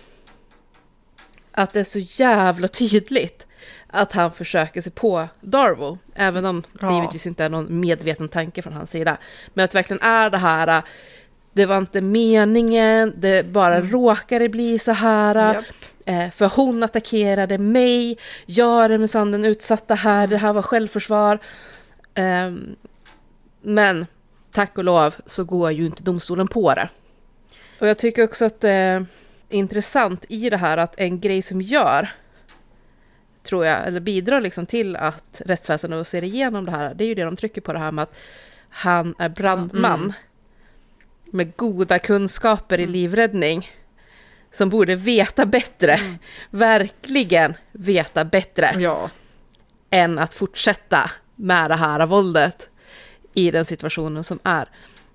att 1.52 1.74
det 1.74 1.80
är 1.80 1.84
så 1.84 2.00
jävla 2.00 2.68
tydligt 2.68 3.48
att 3.94 4.14
han 4.14 4.32
försöker 4.32 4.82
sig 4.82 4.92
på 4.92 5.28
Darvo, 5.42 5.98
även 6.16 6.46
om 6.46 6.62
det 6.62 6.68
Ja. 6.82 6.96
givetvis 6.96 7.28
inte 7.28 7.44
är 7.44 7.50
någon 7.50 7.80
medveten 7.80 8.30
tanke 8.30 8.62
från 8.62 8.74
hans 8.74 8.90
sida. 8.90 9.18
Men 9.54 9.66
att 9.66 9.72
det 9.72 9.78
verkligen 9.78 10.02
är 10.04 10.30
det 10.30 10.38
här, 10.38 10.82
det 11.54 11.66
var 11.66 11.78
inte 11.78 12.02
meningen, 12.02 13.14
det 13.18 13.46
bara 13.46 13.82
råkade 13.82 14.50
bli 14.50 14.80
så 14.80 14.92
här. 14.92 15.54
Japp. 15.54 15.66
Eh, 16.06 16.30
för 16.30 16.52
hon 16.56 16.84
attackerade 16.84 17.58
mig, 17.58 18.18
jag 18.46 18.86
är 18.86 18.98
minsann 18.98 19.32
den 19.32 19.46
utsatta 19.46 19.96
här, 19.96 20.28
det 20.28 20.38
här 20.38 20.54
var 20.54 20.62
självförsvar. 20.62 21.40
Ehm, 22.14 22.76
men 23.62 24.06
tack 24.52 24.78
och 24.78 24.84
lov 24.84 25.16
så 25.26 25.44
går 25.44 25.72
ju 25.72 25.86
inte 25.86 26.04
domstolen 26.04 26.48
på 26.48 26.74
det. 26.74 26.90
Och 27.80 27.88
jag 27.88 27.98
tycker 27.98 28.24
också 28.24 28.46
att 28.46 28.62
det 28.62 28.70
är 28.70 29.06
intressant 29.50 30.26
i 30.30 30.50
det 30.50 30.58
här 30.58 30.78
att 30.78 31.00
en 31.00 31.20
grej 31.20 31.42
som 31.42 31.62
gör, 31.62 32.10
tror 33.44 33.66
jag, 33.66 33.88
eller 33.88 34.00
bidrar 34.00 34.42
liksom 34.42 34.66
till 34.66 34.96
att 34.96 35.42
rättsväsendet 35.46 36.08
ser 36.08 36.24
igenom 36.24 36.66
det 36.66 36.72
här, 36.72 36.94
det 36.94 37.04
är 37.04 37.08
ju 37.08 37.16
det 37.16 37.24
de 37.24 37.36
trycker 37.36 37.62
på 37.62 37.74
det 37.74 37.80
här 37.80 37.92
med 37.92 38.04
att 38.04 38.16
han 38.70 39.16
är 39.20 39.30
brandman 39.30 40.00
Mm. 40.02 40.14
med 41.32 41.56
goda 41.58 42.00
kunskaper 42.00 42.80
i 42.80 42.88
livräddning 42.88 43.70
som 44.52 44.70
borde 44.70 44.96
veta 44.96 45.46
bättre, 45.46 46.00
verkligen 46.50 47.54
veta 47.72 48.26
bättre 48.26 48.76
Ja. 48.80 49.10
än 49.90 50.20
att 50.20 50.34
fortsätta 50.34 51.12
med 51.36 51.70
det 51.70 51.76
här 51.76 52.06
våldet 52.06 52.70
i 53.34 53.52
den 53.52 53.66
situationen 53.66 54.24
som 54.24 54.40
är. 54.44 54.70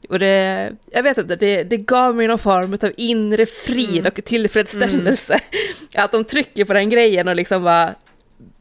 Och 0.09 0.19
det, 0.19 0.73
jag 0.93 1.03
vet 1.03 1.19
inte, 1.19 1.37
det, 1.37 1.63
det 1.63 1.77
gav 1.77 2.15
mig 2.17 2.27
någon 2.27 2.39
form 2.39 2.79
av 2.83 2.93
inre 2.97 3.47
frid 3.47 4.07
och 4.07 4.25
tillfredsställelse. 4.25 5.39
Att 5.95 6.13
de 6.13 6.25
trycker 6.25 6.65
på 6.65 6.73
den 6.73 6.91
grejen 6.91 7.29
och 7.29 7.37
liksom 7.37 7.65
bara, 7.65 7.95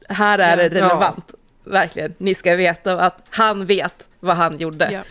här 0.08 0.40
är 0.40 0.58
det 0.58 0.64
Ja. 0.64 0.70
relevant. 0.86 1.34
Verkligen, 1.64 2.14
ni 2.18 2.36
ska 2.36 2.56
veta 2.56 3.02
att 3.02 3.18
han 3.30 3.66
vet 3.66 4.08
vad 4.20 4.36
han 4.38 4.58
gjorde. 4.58 4.92
Ja. 4.92 5.02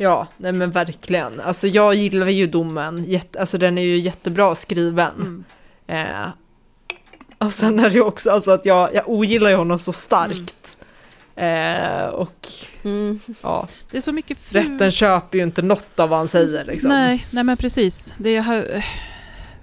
Ja, 0.00 0.26
nej 0.36 0.52
men 0.52 0.70
verkligen. 0.70 1.40
Alltså 1.40 1.66
jag 1.66 1.94
gillar 1.94 2.26
ju 2.28 2.46
domen, 2.46 3.04
Jätte, 3.04 3.40
alltså 3.40 3.58
den 3.58 3.78
är 3.78 3.82
ju 3.82 3.98
jättebra 3.98 4.54
skriven. 4.54 5.44
Eh, 5.86 6.28
och 7.38 7.52
sen 7.54 7.78
är 7.78 7.88
det 7.90 7.94
ju 7.94 8.02
också 8.02 8.30
alltså 8.30 8.50
att 8.50 8.66
jag, 8.66 8.94
jag 8.94 9.08
ogillar 9.08 9.50
ju 9.50 9.56
honom 9.56 9.78
så 9.78 9.92
starkt. 9.92 10.76
Eh, 11.36 12.04
och 12.06 12.48
Mm. 12.82 13.20
ja, 13.42 13.68
Det 13.90 13.96
är 13.96 14.00
så 14.00 14.12
mycket 14.12 14.38
ful... 14.38 14.60
rätten 14.60 14.90
köper 14.90 15.38
ju 15.38 15.44
inte 15.44 15.62
något 15.62 16.00
av 16.00 16.08
vad 16.08 16.18
han 16.18 16.28
säger 16.28 16.64
liksom. 16.64 16.90
Nej, 16.90 17.26
nej 17.30 17.44
men 17.44 17.56
precis. 17.56 18.14
Det 18.18 18.36
är, 18.36 18.84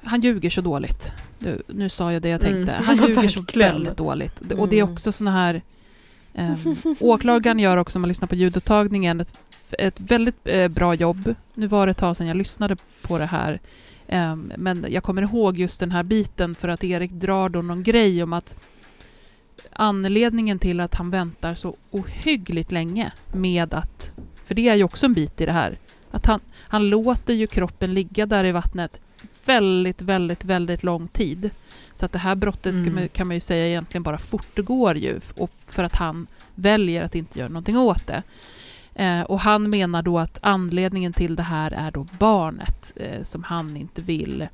han 0.03 0.21
ljuger 0.21 0.49
så 0.49 0.61
dåligt. 0.61 1.13
Nu, 1.39 1.61
nu 1.67 1.89
sa 1.89 2.13
jag 2.13 2.21
det 2.21 2.29
jag 2.29 2.43
Mm. 2.43 2.65
tänkte. 2.65 2.83
Han 2.83 2.97
Ja, 2.97 3.07
ljuger 3.09 3.27
så 3.29 3.45
väldigt 3.59 3.97
dåligt. 3.97 4.39
Och 4.51 4.69
det 4.69 4.79
är 4.79 4.81
Mm. 4.83 4.93
också 4.93 5.11
såna 5.11 5.31
här... 5.31 5.61
Um, 6.33 6.75
åklagaren 6.99 7.59
gör 7.59 7.77
också, 7.77 7.97
om 7.97 8.01
man 8.01 8.07
lyssnar 8.09 8.27
på 8.27 8.35
ljudupptagningen, 8.35 9.21
ett, 9.21 9.35
ett 9.79 9.99
väldigt 9.99 10.47
eh, 10.47 10.67
bra 10.67 10.93
jobb. 10.93 11.35
Nu 11.53 11.67
var 11.67 11.87
det 11.87 11.91
ett 11.91 11.97
tag 11.97 12.17
sedan 12.17 12.27
jag 12.27 12.37
lyssnade 12.37 12.77
på 13.01 13.17
det 13.17 13.25
här. 13.25 13.59
Ehm, 14.07 14.51
men 14.57 14.85
jag 14.89 15.03
kommer 15.03 15.21
ihåg 15.21 15.57
just 15.57 15.79
den 15.79 15.91
här 15.91 16.03
biten 16.03 16.55
för 16.55 16.67
att 16.67 16.83
Erik 16.83 17.11
drar 17.11 17.49
då 17.49 17.61
någon 17.61 17.83
grej 17.83 18.23
om 18.23 18.33
att 18.33 18.57
anledningen 19.71 20.59
till 20.59 20.79
att 20.79 20.95
han 20.95 21.09
väntar 21.09 21.53
så 21.53 21.75
ohyggligt 21.91 22.71
länge 22.71 23.11
med 23.33 23.73
att... 23.73 24.11
För 24.43 24.55
det 24.55 24.67
är 24.69 24.75
ju 24.75 24.83
också 24.83 25.05
en 25.05 25.13
bit 25.13 25.41
i 25.41 25.45
det 25.45 25.51
här. 25.51 25.79
Att 26.11 26.25
han, 26.25 26.39
han 26.57 26.89
låter 26.89 27.33
ju 27.33 27.47
kroppen 27.47 27.93
ligga 27.93 28.25
där 28.25 28.43
i 28.43 28.51
vattnet 28.51 28.99
väldigt, 29.45 30.01
väldigt, 30.01 30.45
väldigt 30.45 30.83
lång 30.83 31.07
tid. 31.07 31.49
Så 31.93 32.05
att 32.05 32.11
det 32.11 32.19
här 32.19 32.35
brottet 32.35 32.73
Mm. 32.81 32.95
man, 32.95 33.07
kan 33.07 33.27
man 33.27 33.35
ju 33.35 33.39
säga 33.39 33.67
egentligen 33.67 34.03
bara 34.03 34.17
fortgår 34.17 34.97
ju 34.97 35.19
och 35.35 35.49
för 35.67 35.83
att 35.83 35.95
han 35.95 36.27
väljer 36.55 37.03
att 37.03 37.15
inte 37.15 37.39
göra 37.39 37.49
någonting 37.49 37.77
åt 37.77 38.07
det. 38.07 38.23
Eh, 38.95 39.21
och 39.21 39.39
han 39.39 39.69
menar 39.69 40.01
då 40.01 40.19
att 40.19 40.39
anledningen 40.41 41.13
till 41.13 41.35
det 41.35 41.43
här 41.43 41.71
är 41.71 41.91
då 41.91 42.07
barnet 42.19 42.93
eh, 42.95 43.23
som 43.23 43.43
han 43.43 43.77
inte 43.77 44.01
vill 44.01 44.47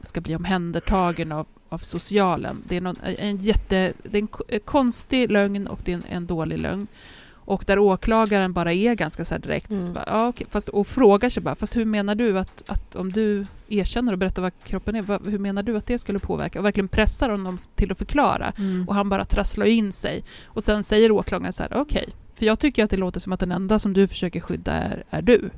ska 0.00 0.20
bli 0.20 0.36
omhändertagen 0.36 1.32
av, 1.32 1.46
av 1.68 1.78
socialen. 1.78 2.62
Det 2.68 2.76
är, 2.76 2.80
någon, 2.80 2.96
en 3.02 3.36
jätte, 3.36 3.92
det 4.02 4.18
är 4.18 4.22
en 4.22 4.28
en 4.48 4.60
konstig 4.60 5.30
lögn 5.30 5.66
och 5.66 5.80
det 5.84 5.92
är 5.92 5.96
en, 5.96 6.04
en 6.08 6.26
dålig 6.26 6.58
lögn. 6.58 6.86
Och 7.32 7.64
där 7.66 7.78
åklagaren 7.78 8.52
bara 8.52 8.72
är 8.72 8.94
ganska 8.94 9.24
så 9.24 9.38
direkt, 9.38 9.70
Mm. 9.70 9.94
va, 9.94 10.04
ja, 10.06 10.28
okej, 10.28 10.46
fast, 10.50 10.68
och 10.68 10.86
frågar 10.86 11.30
sig 11.30 11.42
bara, 11.42 11.54
fast 11.54 11.76
hur 11.76 11.84
menar 11.84 12.14
du 12.14 12.38
att, 12.38 12.64
att 12.66 12.96
om 12.96 13.12
du 13.12 13.46
erkänner 13.70 14.12
och 14.12 14.18
berättar 14.18 14.42
vad 14.42 14.52
kroppen 14.64 14.96
är, 14.96 15.02
vad, 15.02 15.26
hur 15.26 15.38
menar 15.38 15.62
du 15.62 15.76
att 15.76 15.86
det 15.86 15.98
skulle 15.98 16.18
påverka? 16.18 16.58
Och 16.58 16.64
verkligen 16.64 16.88
pressar 16.88 17.30
honom 17.30 17.58
till 17.74 17.92
att 17.92 17.98
förklara. 17.98 18.52
Mm. 18.58 18.88
Och 18.88 18.94
han 18.94 19.08
bara 19.08 19.24
trasslar 19.24 19.66
in 19.66 19.92
sig. 19.92 20.24
Och 20.44 20.62
sen 20.62 20.84
säger 20.84 21.10
åklagaren 21.10 21.52
så 21.52 21.62
här, 21.62 21.72
okej, 21.74 22.08
för 22.34 22.46
jag 22.46 22.58
tycker 22.58 22.84
att 22.84 22.90
det 22.90 22.96
låter 22.96 23.20
som 23.20 23.32
att 23.32 23.40
den 23.40 23.52
enda 23.52 23.78
som 23.78 23.92
du 23.92 24.08
försöker 24.08 24.40
skydda 24.40 24.72
är, 24.72 25.04
är 25.10 25.22
du. 25.22 25.50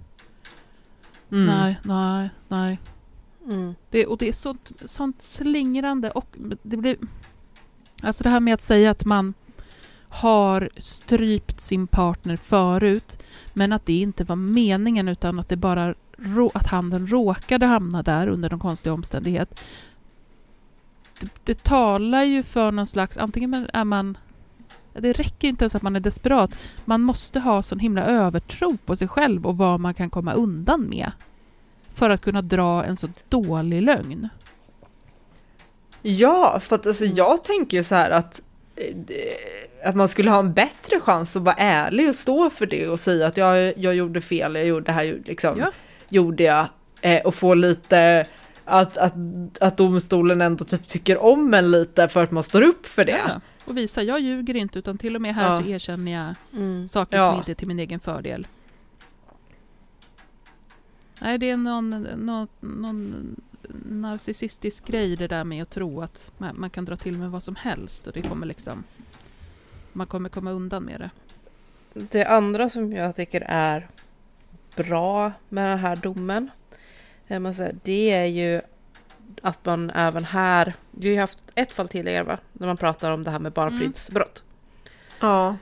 Mm. 1.33 1.47
Nej, 1.47 1.79
nej, 1.85 2.31
nej. 2.49 2.79
Mm. 3.47 3.75
Det, 3.91 4.07
och 4.07 4.19
det 4.19 4.29
är 4.29 4.33
sånt, 4.33 4.73
sånt 4.85 5.23
slingrande 5.23 6.11
och 6.11 6.37
det 6.63 6.77
blir... 6.77 6.97
Alltså 8.03 8.23
det 8.23 8.31
här 8.31 8.41
med 8.41 8.55
att 8.55 8.63
säga 8.63 8.91
att 8.91 9.05
man 9.05 9.35
har 10.09 10.71
strypt 10.77 11.61
sin 11.61 11.87
partner 11.87 12.37
förut 12.37 13.19
men 13.53 13.73
att 13.73 13.87
det 13.87 14.01
inte 14.01 14.25
var 14.25 14.37
meningen 14.37 15.09
utan 15.09 15.39
att 15.39 15.49
det 15.49 15.57
bara 15.57 15.95
att 16.55 16.67
handen 16.67 17.07
råkade 17.07 17.67
hamna 17.67 18.03
där 18.03 18.27
under 18.27 18.51
någon 18.51 18.59
konstig 18.59 18.93
omständighet. 18.93 19.61
Det, 21.21 21.29
det 21.45 21.63
talar 21.63 22.23
ju 22.23 22.43
för 22.43 22.73
någon 22.73 22.87
slags, 22.87 23.19
antingen 23.19 23.69
är 23.73 23.85
man 23.85 24.19
det 24.95 25.13
räcker 25.13 25.49
inte 25.49 25.65
ens 25.65 25.75
att 25.75 25.83
man 25.83 25.97
är 25.97 26.01
desperat. 26.01 26.51
Man 26.85 27.01
måste 27.01 27.41
ha 27.41 27.63
sån 27.63 27.79
himla 27.79 28.05
övertro 28.05 28.77
på 28.77 28.97
sig 28.97 29.09
själv 29.09 29.47
och 29.47 29.57
vad 29.57 29.81
man 29.81 29.95
kan 29.95 30.11
komma 30.11 30.33
undan 30.33 30.89
med 30.89 31.13
för 31.89 32.11
att 32.11 32.21
kunna 32.21 32.43
dra 32.43 32.85
en 32.85 32.97
så 32.97 33.09
dålig 33.29 33.83
lögn. 33.83 34.29
Ja, 36.03 36.61
för 36.61 36.77
att 36.77 36.87
alltså, 36.87 37.05
jag 37.05 37.45
tänker 37.45 37.77
ju 37.77 37.85
så 37.85 37.95
här 37.95 38.11
att 38.11 38.43
eh, 38.77 38.95
att 39.85 39.97
man 39.97 40.09
skulle 40.09 40.31
ha 40.31 40.39
en 40.39 40.53
bättre 40.53 41.01
chans 41.01 41.37
att 41.37 41.43
vara 41.43 41.55
ärlig 41.55 42.09
och 42.09 42.17
stå 42.17 42.51
för 42.51 42.67
det 42.67 42.89
och 42.89 43.01
säga 43.01 43.27
att 43.27 43.37
jag, 43.37 43.79
jag 43.79 43.95
gjorde 43.95 44.21
fel, 44.21 44.55
jag 44.55 44.67
gjorde 44.67 44.87
det 44.87 44.93
här 44.93 45.21
liksom, 45.25 45.59
Ja. 45.59 45.73
Gjorde 46.15 46.43
jag 46.43 46.67
eh, 47.01 47.23
och 47.23 47.35
få 47.35 47.55
lite 47.55 48.27
att, 48.65 48.97
att, 48.97 49.13
att 49.61 49.77
domstolen 49.77 50.41
ändå 50.43 50.65
typ 50.65 50.87
tycker 50.87 51.19
om 51.19 51.55
en 51.55 51.71
lite 51.71 52.09
för 52.09 52.23
att 52.23 52.31
man 52.31 52.43
står 52.43 52.63
upp 52.63 52.87
för 52.87 53.05
det. 53.05 53.19
Ja, 53.29 53.41
och 53.65 53.77
visa, 53.77 54.03
jag 54.03 54.21
ljuger 54.21 54.57
inte 54.57 54.79
utan 54.79 54.99
till 54.99 55.15
och 55.17 55.23
med 55.23 55.35
här 55.35 55.45
Ja. 55.55 55.61
så 55.63 55.69
erkänner 55.69 56.13
jag 56.13 56.35
Mm. 56.63 56.89
saker 56.89 57.17
Ja. 57.17 57.31
som 57.31 57.39
inte 57.39 57.53
är 57.53 57.55
till 57.55 57.69
min 57.69 57.79
egen 57.79 58.01
fördel. 58.01 58.47
Nej, 61.21 61.39
det 61.39 61.51
är 61.51 61.57
någon, 61.57 61.91
någon, 62.17 62.49
någon 62.61 63.37
narcissistisk 63.89 64.87
grej 64.87 65.17
det 65.17 65.27
där 65.29 65.45
med 65.45 65.63
att 65.63 65.71
tro 65.71 66.03
att 66.03 66.33
man, 66.39 66.61
man 66.61 66.71
kan 66.71 66.85
dra 66.85 66.97
till 66.97 67.19
med 67.19 67.31
vad 67.31 67.43
som 67.43 67.57
helst 67.57 68.07
och 68.07 68.13
det 68.13 68.23
kommer 68.23 68.47
liksom... 68.47 68.85
Man 69.93 70.07
kommer 70.07 70.29
komma 70.29 70.51
undan 70.51 70.83
med 70.83 71.01
det. 71.01 71.11
Det 72.11 72.25
andra 72.25 72.69
som 72.69 72.93
jag 72.93 73.17
tycker 73.17 73.41
är 73.47 73.89
bra 74.77 75.33
med 75.49 75.71
den 75.71 75.79
här 75.79 75.97
domen, 75.97 76.51
eh, 77.29 77.41
det 77.83 78.11
är 78.11 78.25
ju 78.27 78.61
att 79.43 79.65
man 79.65 79.91
även 79.91 80.25
här, 80.25 80.75
vi 80.91 81.15
har 81.15 81.21
haft 81.21 81.39
ett 81.55 81.73
fall 81.73 81.89
tidigare 81.89 82.25
va, 82.25 82.39
när 82.53 82.67
man 82.67 82.77
pratar 82.77 83.11
om 83.11 83.23
det 83.23 83.31
här 83.31 83.39
med 83.39 83.53
barnfridsbrott. 83.53 84.43
Ja, 85.21 85.57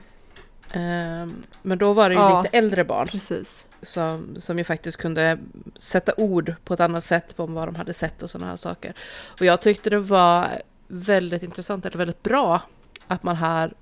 Ehm, 0.73 1.43
Men 1.61 1.77
då 1.77 1.93
var 1.93 2.09
det 2.09 2.15
ju 2.15 2.21
Ja. 2.21 2.41
lite 2.41 2.57
äldre 2.57 2.83
barn 2.85 3.07
precis. 3.07 3.65
som, 3.81 4.35
som 4.39 4.57
ju 4.57 4.63
faktiskt 4.63 4.97
kunde 4.97 5.37
sätta 5.77 6.13
ord 6.17 6.53
på 6.63 6.73
ett 6.73 6.79
annat 6.79 7.03
sätt 7.03 7.35
på 7.35 7.45
vad 7.45 7.67
de 7.67 7.75
hade 7.75 7.93
sett 7.93 8.23
och 8.23 8.29
sådana 8.29 8.49
här 8.49 8.55
saker. 8.55 8.93
Och 9.39 9.45
jag 9.45 9.61
tyckte 9.61 9.89
det 9.89 9.99
var 9.99 10.47
väldigt 10.87 11.43
intressant, 11.43 11.85
eller 11.85 11.97
väldigt 11.97 12.23
bra, 12.23 12.61
att 13.07 13.23
man 13.23 13.35
här 13.35 13.73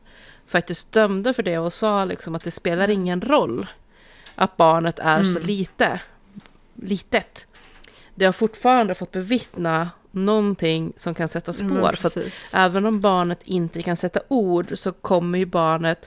faktiskt 0.47 0.91
dömde 0.91 1.33
för 1.33 1.43
det 1.43 1.57
och 1.57 1.73
sa 1.73 2.05
liksom 2.05 2.35
att 2.35 2.43
det 2.43 2.51
spelar 2.51 2.89
ingen 2.89 3.21
roll 3.21 3.67
att 4.39 4.57
barnet 4.57 4.99
är 4.99 5.23
så 5.23 5.37
Mm. 5.37 5.47
lite, 5.47 6.01
litet. 6.75 7.47
Det 8.15 8.25
har 8.25 8.31
fortfarande 8.31 8.95
fått 8.95 9.11
bevittna 9.11 9.89
någonting 10.11 10.93
som 10.95 11.13
kan 11.13 11.29
sätta 11.29 11.53
spår. 11.53 11.67
Men 11.67 11.97
för 11.97 12.07
att. 12.07 12.17
Även 12.53 12.85
om 12.85 13.01
barnet 13.01 13.47
inte 13.47 13.81
kan 13.81 13.95
sätta 13.95 14.19
ord 14.27 14.71
så 14.77 14.91
kommer 14.91 15.37
ju 15.39 15.45
barnet 15.45 16.05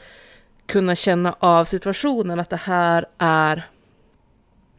kunna 0.67 0.97
känna 0.97 1.35
av 1.39 1.65
situationen 1.65 2.41
att 2.41 2.51
det 2.51 2.57
här 2.57 3.07
är 3.19 3.67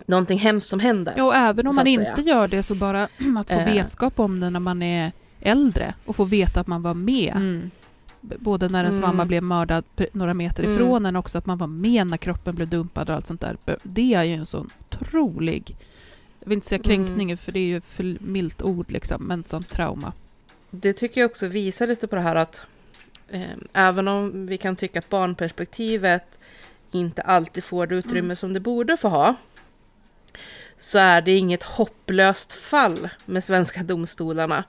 någonting 0.06 0.40
hemskt 0.40 0.70
som 0.70 0.80
händer. 0.80 1.14
Ja, 1.18 1.24
och 1.24 1.36
även 1.36 1.68
om 1.68 1.74
så 1.74 1.80
man 1.80 1.88
inte 1.88 2.22
gör 2.22 2.48
det 2.48 2.64
så 2.64 2.76
bara 2.76 3.04
att 3.40 3.50
få 3.50 3.56
Eh. 3.60 3.66
vetskap 3.74 4.20
om 4.20 4.40
det 4.40 4.50
när 4.50 4.60
man 4.60 4.82
är 4.84 5.12
äldre 5.42 5.94
och 6.06 6.16
få 6.16 6.24
veta 6.24 6.60
att 6.60 6.68
man 6.68 6.82
var 6.82 6.94
med. 6.94 7.34
Mm. 7.36 7.72
Både 8.40 8.70
när 8.70 8.84
ens 8.84 9.00
Mm. 9.00 9.10
mamma 9.10 9.26
blev 9.26 9.44
mördad 9.44 9.84
några 10.12 10.34
meter 10.34 10.64
Mm. 10.64 10.76
ifrån 10.76 11.06
en 11.06 11.16
också, 11.16 11.38
att 11.38 11.46
man 11.46 11.58
var 11.58 11.68
med 11.68 12.08
när 12.08 12.18
kroppen 12.18 12.56
blev 12.56 12.68
dumpad 12.68 13.10
och 13.10 13.16
allt 13.16 13.28
sånt 13.28 13.42
där. 13.42 13.58
Det 13.84 14.14
är 14.14 14.24
ju 14.24 14.34
en 14.34 14.46
sån 14.46 14.70
otrolig, 14.92 15.76
jag 16.40 16.50
vill 16.50 16.56
inte 16.56 16.68
säga 16.68 16.84
kränkning 16.84 17.38
för 17.38 17.52
det 17.52 17.60
är 17.60 17.68
ju 17.68 17.82
för 17.82 18.18
milt 18.20 18.62
ord 18.62 18.92
liksom, 18.92 19.24
men 19.24 19.44
sånt 19.46 19.70
trauma. 19.70 20.14
Det 20.72 20.94
tycker 20.94 21.22
jag 21.22 21.32
också 21.32 21.48
visar 21.48 21.88
lite 21.88 22.08
på 22.08 22.16
det 22.16 22.22
här 22.22 22.36
att 22.36 22.62
eh, 23.30 23.42
även 23.74 24.08
om 24.08 24.46
vi 24.48 24.58
kan 24.58 24.76
tycka 24.76 25.00
att 25.00 25.10
barnperspektivet 25.10 26.40
inte 26.92 27.22
alltid 27.22 27.64
får 27.64 27.88
det 27.88 27.96
utrymme 27.96 28.20
Mm. 28.20 28.36
som 28.36 28.54
det 28.54 28.60
borde 28.60 28.98
få 28.98 29.08
ha 29.08 29.36
så 30.78 31.00
är 31.00 31.22
det 31.22 31.32
inget 31.38 31.64
hopplöst 31.64 32.54
fall 32.54 33.10
med 33.26 33.44
svenska 33.44 33.84
domstolarna. 33.84 34.64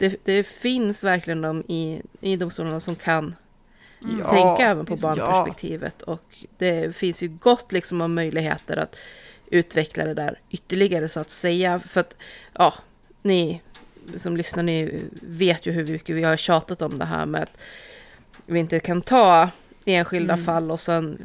Det, 0.00 0.24
det 0.24 0.44
finns 0.44 1.04
verkligen 1.04 1.42
de 1.42 1.64
i, 1.68 2.02
i 2.20 2.36
domstolarna 2.36 2.80
som 2.80 2.96
kan 2.96 3.34
Mm. 4.04 4.18
Ja, 4.18 4.30
tänka 4.30 4.70
även 4.70 4.86
på 4.86 4.96
barnperspektivet. 4.96 6.02
Och 6.02 6.44
det 6.58 6.96
finns 6.96 7.22
ju 7.22 7.28
gott 7.28 7.72
liksom 7.72 8.00
om 8.00 8.14
möjligheter 8.14 8.76
att 8.76 8.96
utveckla 9.46 10.04
det 10.04 10.14
där 10.14 10.40
ytterligare 10.50 11.08
så 11.08 11.20
att 11.20 11.30
säga. 11.30 11.80
För 11.80 12.00
att, 12.00 12.16
ja, 12.52 12.74
ni 13.22 13.62
som 14.16 14.36
lyssnar, 14.36 14.62
ni 14.62 15.04
vet 15.22 15.66
ju 15.66 15.72
hur 15.72 15.86
mycket 15.86 16.16
vi 16.16 16.22
har 16.22 16.36
tjatat 16.36 16.82
om 16.82 16.98
det 16.98 17.04
här 17.04 17.26
med 17.26 17.42
att 17.42 17.60
vi 18.46 18.58
inte 18.58 18.80
kan 18.80 19.02
ta 19.02 19.50
enskilda 19.94 20.34
Mm. 20.34 20.44
fall 20.44 20.70
och 20.70 20.80
sen 20.80 21.18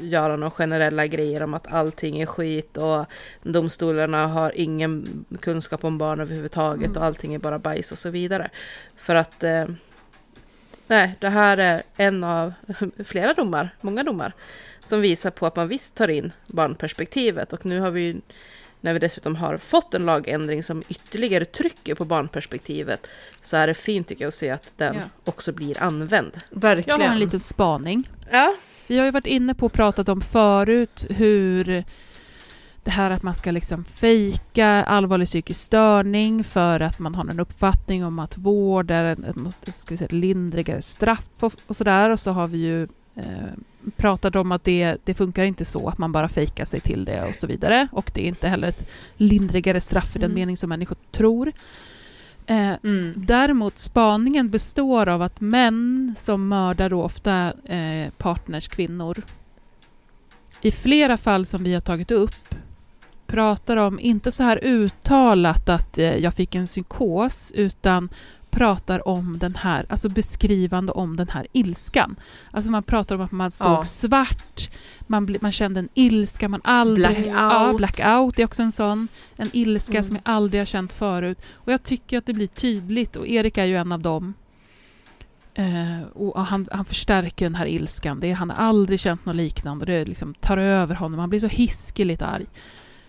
göra 0.00 0.36
några 0.36 0.50
generella 0.50 1.06
grejer 1.06 1.42
om 1.42 1.54
att 1.54 1.72
allting 1.72 2.20
är 2.20 2.26
skit 2.26 2.76
och 2.76 3.06
domstolarna 3.42 4.26
har 4.26 4.52
ingen 4.56 5.24
kunskap 5.40 5.84
om 5.84 5.98
barn 5.98 6.20
överhuvudtaget 6.20 6.86
Mm. 6.86 6.98
och 6.98 7.04
allting 7.04 7.34
är 7.34 7.38
bara 7.38 7.58
bajs 7.58 7.92
och 7.92 7.98
så 7.98 8.10
vidare. 8.10 8.50
För 8.96 9.14
att 9.14 9.44
eh, 9.44 9.64
nej, 10.86 11.16
det 11.20 11.28
här 11.28 11.58
är 11.58 11.82
en 11.96 12.24
av 12.24 12.52
flera 13.04 13.34
domar, 13.34 13.70
många 13.80 14.02
domar, 14.04 14.32
som 14.84 15.00
visar 15.00 15.30
på 15.30 15.46
att 15.46 15.56
man 15.56 15.68
visst 15.68 15.94
tar 15.94 16.08
in 16.08 16.32
barnperspektivet 16.46 17.52
och 17.52 17.66
nu 17.66 17.80
har 17.80 17.90
vi 17.90 18.00
ju 18.00 18.20
när 18.80 18.92
vi 18.92 18.98
dessutom 18.98 19.36
har 19.36 19.58
fått 19.58 19.94
en 19.94 20.06
lagändring 20.06 20.62
som 20.62 20.82
ytterligare 20.88 21.44
trycker 21.44 21.94
på 21.94 22.04
barnperspektivet 22.04 23.06
så 23.40 23.56
är 23.56 23.66
det 23.66 23.74
fint 23.74 24.08
tycker 24.08 24.24
jag 24.24 24.28
att 24.28 24.34
se 24.34 24.50
att 24.50 24.72
den 24.76 24.94
Ja. 24.94 25.02
också 25.24 25.52
blir 25.52 25.82
använd. 25.82 26.30
Jag 26.50 26.60
Verkligen. 26.60 27.00
har 27.00 27.08
en 27.08 27.18
liten 27.18 27.40
spaning. 27.40 28.08
Ja, 28.30 28.54
Vi 28.86 28.98
har 28.98 29.04
ju 29.04 29.10
varit 29.10 29.26
inne 29.26 29.54
på 29.54 29.66
och 29.66 29.72
pratat 29.72 30.08
om 30.08 30.20
förut 30.20 31.06
hur 31.10 31.84
det 32.84 32.90
här 32.90 33.10
att 33.10 33.22
man 33.22 33.34
ska 33.34 33.50
liksom 33.50 33.84
fejka 33.84 34.66
allvarlig 34.68 35.26
psykisk 35.28 35.60
störning 35.60 36.44
för 36.44 36.80
att 36.80 36.98
man 36.98 37.14
har 37.14 37.24
en 37.28 37.40
uppfattning 37.40 38.04
om 38.04 38.18
att 38.18 38.38
vård 38.38 38.90
är 38.90 39.04
ett, 39.04 39.18
ett, 39.68 39.76
ska 39.76 39.90
vi 39.94 39.96
säga, 39.96 40.06
ett 40.06 40.12
lindrigare 40.12 40.82
straff 40.82 41.24
och, 41.40 41.52
och 41.66 41.76
sådär. 41.76 42.10
Och 42.10 42.20
så 42.20 42.30
har 42.30 42.46
vi 42.48 42.58
ju 42.58 42.88
eh, 43.16 43.24
pratat 43.96 44.36
om 44.36 44.52
att 44.52 44.64
det, 44.64 44.96
det 45.04 45.14
funkar 45.14 45.44
inte 45.44 45.64
så 45.64 45.88
att 45.88 45.98
man 45.98 46.12
bara 46.12 46.28
fejkar 46.28 46.64
sig 46.64 46.80
till 46.80 47.04
det 47.04 47.24
och 47.28 47.34
så 47.34 47.46
vidare. 47.46 47.88
Och 47.92 48.10
det 48.14 48.24
är 48.24 48.28
inte 48.28 48.48
heller 48.48 48.68
ett 48.68 48.90
lindrigare 49.16 49.80
straff 49.80 50.16
i 50.16 50.18
den 50.18 50.30
Mm. 50.30 50.34
mening 50.40 50.56
som 50.56 50.68
människor 50.68 50.96
tror. 51.10 51.52
Eh, 52.46 52.72
Mm. 52.82 53.12
Däremot 53.16 53.78
spaningen 53.78 54.50
består 54.50 55.08
av 55.08 55.22
att 55.22 55.40
män 55.40 56.14
som 56.16 56.48
mördar 56.48 56.90
då 56.90 57.02
ofta 57.02 57.52
eh, 57.64 58.10
partners 58.18 58.68
kvinnor 58.68 59.22
i 60.62 60.70
flera 60.70 61.16
fall 61.16 61.46
som 61.46 61.64
vi 61.64 61.74
har 61.74 61.80
tagit 61.80 62.10
upp 62.10 62.54
pratar 63.26 63.76
om, 63.76 64.00
inte 64.00 64.32
så 64.32 64.42
här 64.42 64.64
uttalat 64.64 65.68
att 65.68 65.98
eh, 65.98 66.16
jag 66.16 66.34
fick 66.34 66.54
en 66.54 66.66
psykos, 66.66 67.52
utan 67.56 68.08
pratar 68.50 69.08
om 69.08 69.38
den 69.38 69.54
här, 69.54 69.86
alltså 69.88 70.08
beskrivande 70.08 70.92
om 70.92 71.16
den 71.16 71.28
här 71.28 71.46
ilskan. 71.52 72.16
Alltså 72.50 72.70
man 72.70 72.82
pratar 72.82 73.14
om 73.14 73.20
att 73.20 73.32
man 73.32 73.50
såg 73.50 73.70
Ja. 73.72 73.84
svart, 73.84 74.70
man, 75.06 75.36
man 75.40 75.52
kände 75.52 75.80
en 75.80 75.88
ilska 75.94 76.48
man 76.48 76.60
aldrig... 76.64 77.16
Blackout. 77.16 77.26
Ja, 77.52 77.74
blackout 77.76 78.38
är 78.38 78.44
också 78.44 78.62
en 78.62 78.72
sån. 78.72 79.08
En 79.36 79.50
ilska 79.52 79.92
Mm. 79.92 80.04
som 80.04 80.16
jag 80.16 80.22
aldrig 80.34 80.60
har 80.60 80.66
känt 80.66 80.92
förut. 80.92 81.38
Och 81.54 81.72
jag 81.72 81.82
tycker 81.82 82.18
att 82.18 82.26
det 82.26 82.32
blir 82.34 82.46
tydligt, 82.46 83.16
och 83.16 83.26
Erik 83.28 83.58
är 83.58 83.64
ju 83.64 83.76
en 83.76 83.92
av 83.92 84.00
dem. 84.02 84.34
Eh, 85.54 86.02
och 86.14 86.46
han, 86.46 86.68
han 86.72 86.84
förstärker 86.84 87.44
den 87.44 87.54
här 87.54 87.66
ilskan. 87.66 88.20
Det 88.20 88.30
är, 88.30 88.34
han 88.34 88.50
har 88.50 88.56
aldrig 88.56 89.00
känt 89.00 89.26
något 89.26 89.36
liknande. 89.36 89.86
Det 89.86 90.04
liksom 90.04 90.34
tar 90.34 90.58
över 90.58 90.94
honom. 90.94 91.20
Han 91.20 91.30
blir 91.30 91.40
så 91.40 91.46
hiskeligt 91.46 92.22
arg. 92.22 92.46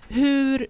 Hur 0.08 0.68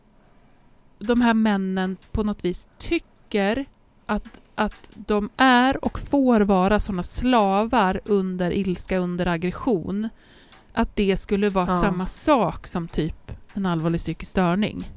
de 0.99 1.21
här 1.21 1.33
männen 1.33 1.97
på 2.11 2.23
något 2.23 2.45
vis 2.45 2.67
tycker 2.79 3.65
att, 4.11 4.41
att 4.55 4.91
de 4.95 5.29
är 5.37 5.85
och 5.85 5.99
får 5.99 6.41
vara 6.41 6.79
såna 6.79 7.03
slavar 7.03 8.01
under 8.05 8.51
ilska, 8.51 8.97
under 8.97 9.25
aggression. 9.25 10.09
Att 10.73 10.95
det 10.95 11.17
skulle 11.17 11.49
vara 11.49 11.65
Ja. 11.69 11.81
samma 11.81 12.05
sak 12.05 12.67
som 12.67 12.87
typ 12.87 13.31
en 13.53 13.65
allvarlig 13.65 13.99
psykisk 13.99 14.31
störning. 14.31 14.91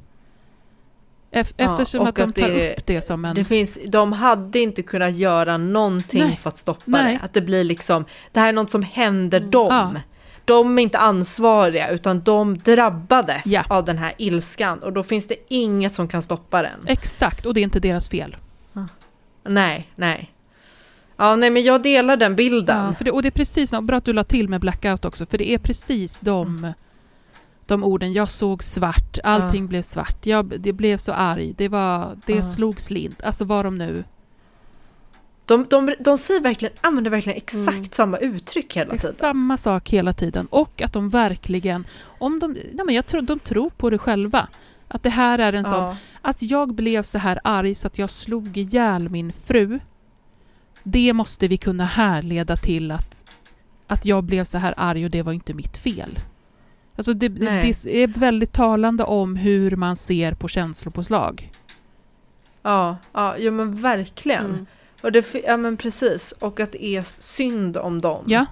Ef- 1.32 1.54
Ja, 1.56 1.64
Eftersom 1.72 2.00
och 2.00 2.08
att 2.08 2.14
de 2.16 2.32
tar 2.32 2.48
det- 2.48 2.74
upp 2.76 2.86
det 2.86 3.00
som 3.00 3.24
en... 3.24 3.34
Det 3.34 3.44
finns, 3.44 3.78
de 3.86 4.12
hade 4.12 4.58
inte 4.58 4.82
kunnat 4.82 5.16
göra 5.16 5.56
någonting 5.58 6.22
Nej. 6.22 6.38
för 6.42 6.48
att 6.48 6.58
stoppa 6.58 6.82
Nej. 6.86 7.12
det. 7.18 7.24
Att 7.24 7.32
det 7.34 7.40
blir 7.40 7.64
liksom, 7.64 8.04
det 8.32 8.40
här 8.40 8.48
är 8.48 8.52
något 8.52 8.70
som 8.70 8.82
händer 8.82 9.38
Mm. 9.38 9.50
dem. 9.50 9.68
Ja. 9.94 10.00
De 10.44 10.78
är 10.78 10.82
inte 10.82 10.98
ansvariga 10.98 11.88
utan 11.90 12.20
de 12.20 12.58
drabbades 12.58 13.42
Ja. 13.46 13.62
av 13.68 13.84
den 13.84 13.98
här 13.98 14.14
ilskan 14.18 14.78
och 14.78 14.92
då 14.92 15.02
finns 15.02 15.28
det 15.28 15.36
inget 15.48 15.94
som 15.94 16.08
kan 16.08 16.22
stoppa 16.22 16.62
den. 16.62 16.80
Exakt, 16.86 17.46
och 17.46 17.54
det 17.54 17.60
är 17.60 17.62
inte 17.62 17.80
deras 17.80 18.08
fel. 18.08 18.36
Nej, 19.44 19.90
nej. 19.96 20.30
Ja, 21.16 21.36
nej 21.36 21.50
men 21.50 21.62
jag 21.62 21.82
delar 21.82 22.16
den 22.16 22.36
bilden. 22.36 22.84
Ja, 22.86 22.92
för 22.92 23.04
det, 23.04 23.10
och 23.10 23.22
det 23.22 23.28
är 23.28 23.30
precis, 23.30 23.72
bra 23.82 23.96
att 23.96 24.04
du 24.04 24.12
la 24.12 24.24
till 24.24 24.48
med 24.48 24.60
blackout 24.60 25.04
också, 25.04 25.26
för 25.26 25.38
det 25.38 25.48
är 25.50 25.58
precis 25.58 26.20
de, 26.20 26.72
de 27.66 27.84
orden. 27.84 28.12
Jag 28.12 28.28
såg 28.28 28.62
svart, 28.62 29.18
allting 29.24 29.62
Ja. 29.62 29.68
blev 29.68 29.82
svart, 29.82 30.26
jag 30.26 30.60
det 30.60 30.72
blev 30.72 30.96
så 30.96 31.12
arg, 31.12 31.54
det, 31.56 31.68
var, 31.68 32.16
det 32.26 32.34
Ja. 32.34 32.42
slog 32.42 32.80
slint. 32.80 33.22
Alltså 33.22 33.44
vad 33.44 33.64
de 33.64 33.78
nu... 33.78 34.04
De, 35.46 35.64
de, 35.70 35.94
de 36.00 36.18
säger 36.18 36.40
verkligen, 36.40 36.74
använder 36.80 37.10
verkligen 37.10 37.36
exakt 37.36 37.68
Mm. 37.76 37.88
samma 37.92 38.18
uttryck 38.18 38.76
hela 38.76 38.94
tiden. 38.96 39.12
samma 39.14 39.56
sak 39.56 39.90
hela 39.90 40.12
tiden. 40.12 40.46
Och 40.46 40.82
att 40.82 40.92
de 40.92 41.08
verkligen, 41.10 41.86
om 42.18 42.38
de, 42.38 42.56
ja, 42.78 42.84
men 42.84 42.94
jag 42.94 43.06
tror, 43.06 43.22
de 43.22 43.38
tror 43.38 43.70
på 43.70 43.90
det 43.90 43.98
själva. 43.98 44.48
Att 44.88 45.02
det 45.02 45.10
här 45.10 45.38
är 45.38 45.52
en 45.52 45.64
sån, 45.64 45.82
Ja. 45.82 45.96
att 46.22 46.42
jag 46.42 46.74
blev 46.74 47.02
så 47.02 47.18
här 47.18 47.40
arg 47.44 47.74
så 47.74 47.86
att 47.86 47.98
jag 47.98 48.10
slog 48.10 48.56
ihjäl 48.56 49.08
min 49.08 49.32
fru. 49.32 49.80
Det 50.82 51.12
måste 51.12 51.48
vi 51.48 51.56
kunna 51.56 51.84
härleda 51.84 52.56
till 52.56 52.90
att, 52.90 53.24
att 53.86 54.04
jag 54.04 54.24
blev 54.24 54.44
så 54.44 54.58
här 54.58 54.74
arg 54.76 55.04
och 55.04 55.10
det 55.10 55.22
var 55.22 55.32
inte 55.32 55.54
mitt 55.54 55.76
fel. 55.76 56.18
Alltså 56.96 57.12
det, 57.14 57.28
det, 57.28 57.86
är 57.86 58.18
väldigt 58.18 58.52
talande 58.52 59.04
om 59.04 59.36
hur 59.36 59.76
man 59.76 59.96
ser 59.96 60.34
på 60.34 60.48
känslopåslag. 60.48 61.50
Ja, 62.62 62.96
ja, 63.12 63.38
ja 63.38 63.50
men 63.50 63.76
verkligen. 63.76 64.46
Mm. 64.46 64.66
Och 65.02 65.12
det, 65.12 65.34
ja 65.46 65.56
men 65.56 65.76
precis, 65.76 66.32
och 66.32 66.60
att 66.60 66.72
det 66.72 66.84
är 66.84 67.06
synd 67.18 67.76
om 67.76 68.00
dem 68.00 68.24
Ja, 68.26 68.46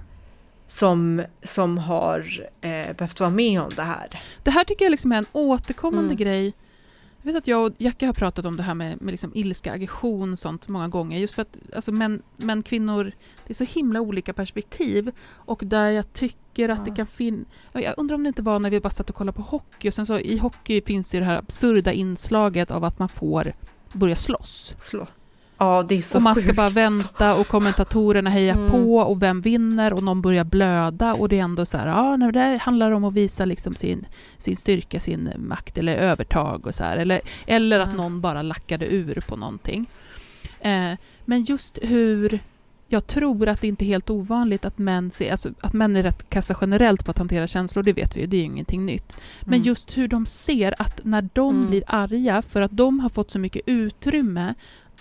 som, 0.73 1.23
som 1.43 1.77
har 1.77 2.47
eh, 2.61 2.95
behövt 2.95 3.19
vara 3.19 3.29
med 3.29 3.61
om 3.61 3.71
det 3.75 3.81
här. 3.81 4.21
det 4.43 4.51
här 4.51 4.63
tycker 4.63 4.85
jag 4.85 4.91
liksom 4.91 5.11
är 5.11 5.17
en 5.17 5.25
återkommande 5.31 6.05
Mm. 6.13 6.17
grej. 6.17 6.53
Jag 7.21 7.31
vet 7.33 7.35
att 7.41 7.47
jag 7.47 7.65
och 7.65 7.71
Jacka 7.77 8.05
har 8.05 8.13
pratat 8.13 8.45
om 8.45 8.57
det 8.57 8.63
här 8.63 8.73
med, 8.73 9.01
med 9.01 9.11
liksom 9.11 9.31
ilska, 9.35 9.73
aggression 9.73 10.37
sånt 10.37 10.67
många 10.67 10.87
gånger. 10.87 11.19
Just 11.19 11.33
för 11.33 11.41
att 11.41 11.57
alltså 11.75 11.91
män, 11.91 12.21
män, 12.37 12.63
kvinnor, 12.63 13.03
det 13.47 13.53
är 13.53 13.55
så 13.55 13.63
himla 13.63 14.01
olika 14.01 14.33
perspektiv. 14.33 15.11
Och 15.27 15.61
där 15.65 15.89
jag 15.89 16.13
tycker 16.13 16.69
att 16.69 16.77
Ja. 16.79 16.83
det 16.85 16.95
kan 16.95 17.07
finnas... 17.07 17.47
Jag 17.73 17.93
undrar 17.97 18.15
om 18.15 18.23
det 18.23 18.27
inte 18.27 18.41
var 18.41 18.59
när 18.59 18.69
vi 18.69 18.79
bara 18.79 18.89
satt 18.89 19.09
och 19.09 19.15
kollade 19.15 19.35
på 19.35 19.41
hockey. 19.41 19.89
Och 19.89 19.93
sen 19.93 20.05
så 20.05 20.19
i 20.19 20.37
hockey 20.37 20.81
finns 20.81 21.15
ju 21.15 21.19
det 21.19 21.25
här 21.25 21.37
absurda 21.37 21.91
inslaget 21.91 22.71
av 22.71 22.83
att 22.83 22.99
man 22.99 23.09
får 23.09 23.53
börja 23.93 24.15
slåss. 24.15 24.75
Slå. 24.79 25.07
Ja, 25.63 25.83
det 25.89 25.97
är 25.97 26.01
så 26.01 26.17
och 26.17 26.21
man 26.21 26.35
ska 26.35 26.43
sjukt 26.45 26.55
bara 26.55 26.65
alltså. 26.65 26.79
vänta 26.79 27.35
och 27.35 27.47
kommentatorerna 27.47 28.29
hejar 28.29 28.55
Mm. 28.55 28.71
på 28.71 28.97
och 28.97 29.21
vem 29.21 29.41
vinner 29.41 29.93
och 29.93 30.03
någon 30.03 30.21
börjar 30.21 30.43
blöda 30.43 31.13
och 31.13 31.29
det 31.29 31.39
är 31.39 31.43
ändå 31.43 31.65
så 31.65 31.77
här, 31.77 31.87
ja, 31.87 32.17
när 32.17 32.31
det 32.31 32.57
handlar 32.61 32.91
om 32.91 33.03
att 33.03 33.13
visa 33.13 33.45
liksom 33.45 33.75
sin, 33.75 34.05
sin 34.37 34.55
styrka, 34.57 34.99
sin 34.99 35.29
makt 35.37 35.77
eller 35.77 35.95
övertag 35.95 36.65
och 36.67 36.75
så 36.75 36.83
här. 36.83 36.97
Eller, 36.97 37.21
eller 37.47 37.79
att 37.79 37.89
Ja. 37.89 37.95
någon 37.97 38.21
bara 38.21 38.41
lackade 38.41 38.85
ur 38.93 39.23
på 39.27 39.35
någonting. 39.35 39.85
Eh, 40.59 40.91
men 41.25 41.43
just 41.43 41.79
hur 41.81 42.39
jag 42.87 43.07
tror 43.07 43.47
att 43.47 43.61
det 43.61 43.67
inte 43.67 43.85
är 43.85 43.87
helt 43.87 44.09
ovanligt 44.09 44.65
att 44.65 44.77
män, 44.77 45.11
ser, 45.11 45.31
alltså, 45.31 45.49
att 45.61 45.73
män 45.73 45.95
är 45.95 46.03
rätt 46.03 46.29
kassa 46.29 46.55
generellt 46.61 47.05
på 47.05 47.11
att 47.11 47.17
hantera 47.17 47.47
känslor, 47.47 47.83
det 47.83 47.93
vet 47.93 48.17
vi 48.17 48.21
ju, 48.21 48.27
det 48.27 48.37
är 48.37 48.39
ju 48.39 48.45
ingenting 48.45 48.85
nytt. 48.85 49.17
Men 49.41 49.53
Mm. 49.53 49.67
just 49.67 49.97
hur 49.97 50.07
de 50.07 50.25
ser 50.25 50.81
att 50.81 50.99
när 51.03 51.29
de 51.33 51.55
Mm. 51.55 51.69
blir 51.69 51.83
arga 51.87 52.41
för 52.41 52.61
att 52.61 52.71
de 52.77 52.99
har 52.99 53.09
fått 53.09 53.31
så 53.31 53.39
mycket 53.39 53.61
utrymme 53.65 54.53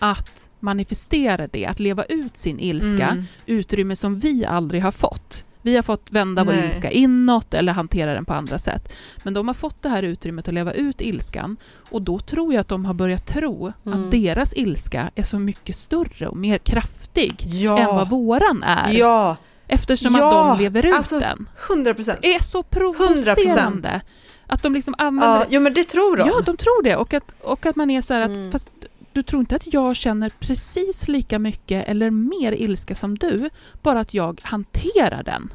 att 0.03 0.51
manifestera 0.61 1.47
det, 1.47 1.67
att 1.67 1.81
leva 1.81 2.05
ut 2.05 2.37
sin 2.37 2.61
ilska, 2.61 3.09
Mm. 3.09 3.25
utrymme 3.47 3.97
som 3.97 4.19
vi 4.19 4.45
aldrig 4.45 4.83
har 4.83 4.93
fått. 4.93 5.45
Vi 5.65 5.75
har 5.77 5.83
fått 5.83 6.11
vända 6.13 6.45
vår 6.45 6.53
Nej. 6.53 6.67
ilska 6.67 6.91
inåt 6.91 7.55
eller 7.55 7.73
hantera 7.73 8.15
den 8.15 8.25
på 8.25 8.33
andra 8.35 8.59
sätt. 8.59 8.93
Men 9.23 9.35
de 9.35 9.47
har 9.49 9.55
fått 9.55 9.83
det 9.83 9.89
här 9.89 10.03
utrymmet 10.03 10.49
att 10.49 10.55
leva 10.55 10.73
ut 10.73 11.01
ilskan 11.01 11.57
och 11.91 12.03
då 12.03 12.19
tror 12.19 12.53
jag 12.55 12.61
att 12.61 12.69
de 12.69 12.85
har 12.85 12.95
börjat 12.95 13.27
tro 13.27 13.73
Mm. 13.87 14.05
att 14.05 14.11
deras 14.11 14.53
ilska 14.57 15.11
är 15.15 15.23
så 15.23 15.39
mycket 15.39 15.77
större 15.77 16.29
och 16.29 16.37
mer 16.37 16.59
kraftig 16.59 17.35
Ja. 17.47 17.79
än 17.79 17.87
vad 17.97 18.11
våran 18.11 18.63
är. 18.63 18.93
Ja, 18.93 19.37
Eftersom 19.69 20.15
Ja, 20.15 20.51
att 20.53 20.59
de 20.59 20.63
lever 20.65 20.87
ut 20.87 20.95
alltså, 20.95 21.19
den. 21.21 21.49
100 21.71 21.95
procent. 21.95 22.19
Det 22.23 22.35
är 22.35 22.43
så 22.43 22.63
provocerande. 22.63 24.01
Att 24.47 24.63
de 24.63 24.75
liksom 24.75 24.95
använder 24.99 25.39
Ja, 25.41 25.47
jo, 25.51 25.61
men 25.61 25.75
det 25.75 25.85
tror 25.85 26.17
de. 26.17 26.29
Ja, 26.29 26.41
de 26.47 26.57
tror 26.57 26.83
det. 26.83 26.97
Och 26.97 27.15
att, 27.15 27.35
och 27.43 27.67
att 27.67 27.77
man 27.77 27.91
är 27.91 28.01
så 28.01 28.15
här 28.15 28.21
att, 28.21 28.29
Mm. 28.31 28.53
fast 28.53 28.71
du 29.15 29.23
tror 29.23 29.41
inte 29.41 29.57
att 29.57 29.73
jag 29.73 29.97
känner 29.97 30.31
precis 30.41 31.09
lika 31.09 31.39
mycket 31.39 31.89
eller 31.89 32.11
mer 32.11 32.53
ilska 32.53 32.95
som 32.95 33.19
du, 33.19 33.51
bara 33.83 34.01
att 34.01 34.15
jag 34.15 34.41
hanterar 34.45 35.23
den. 35.23 35.53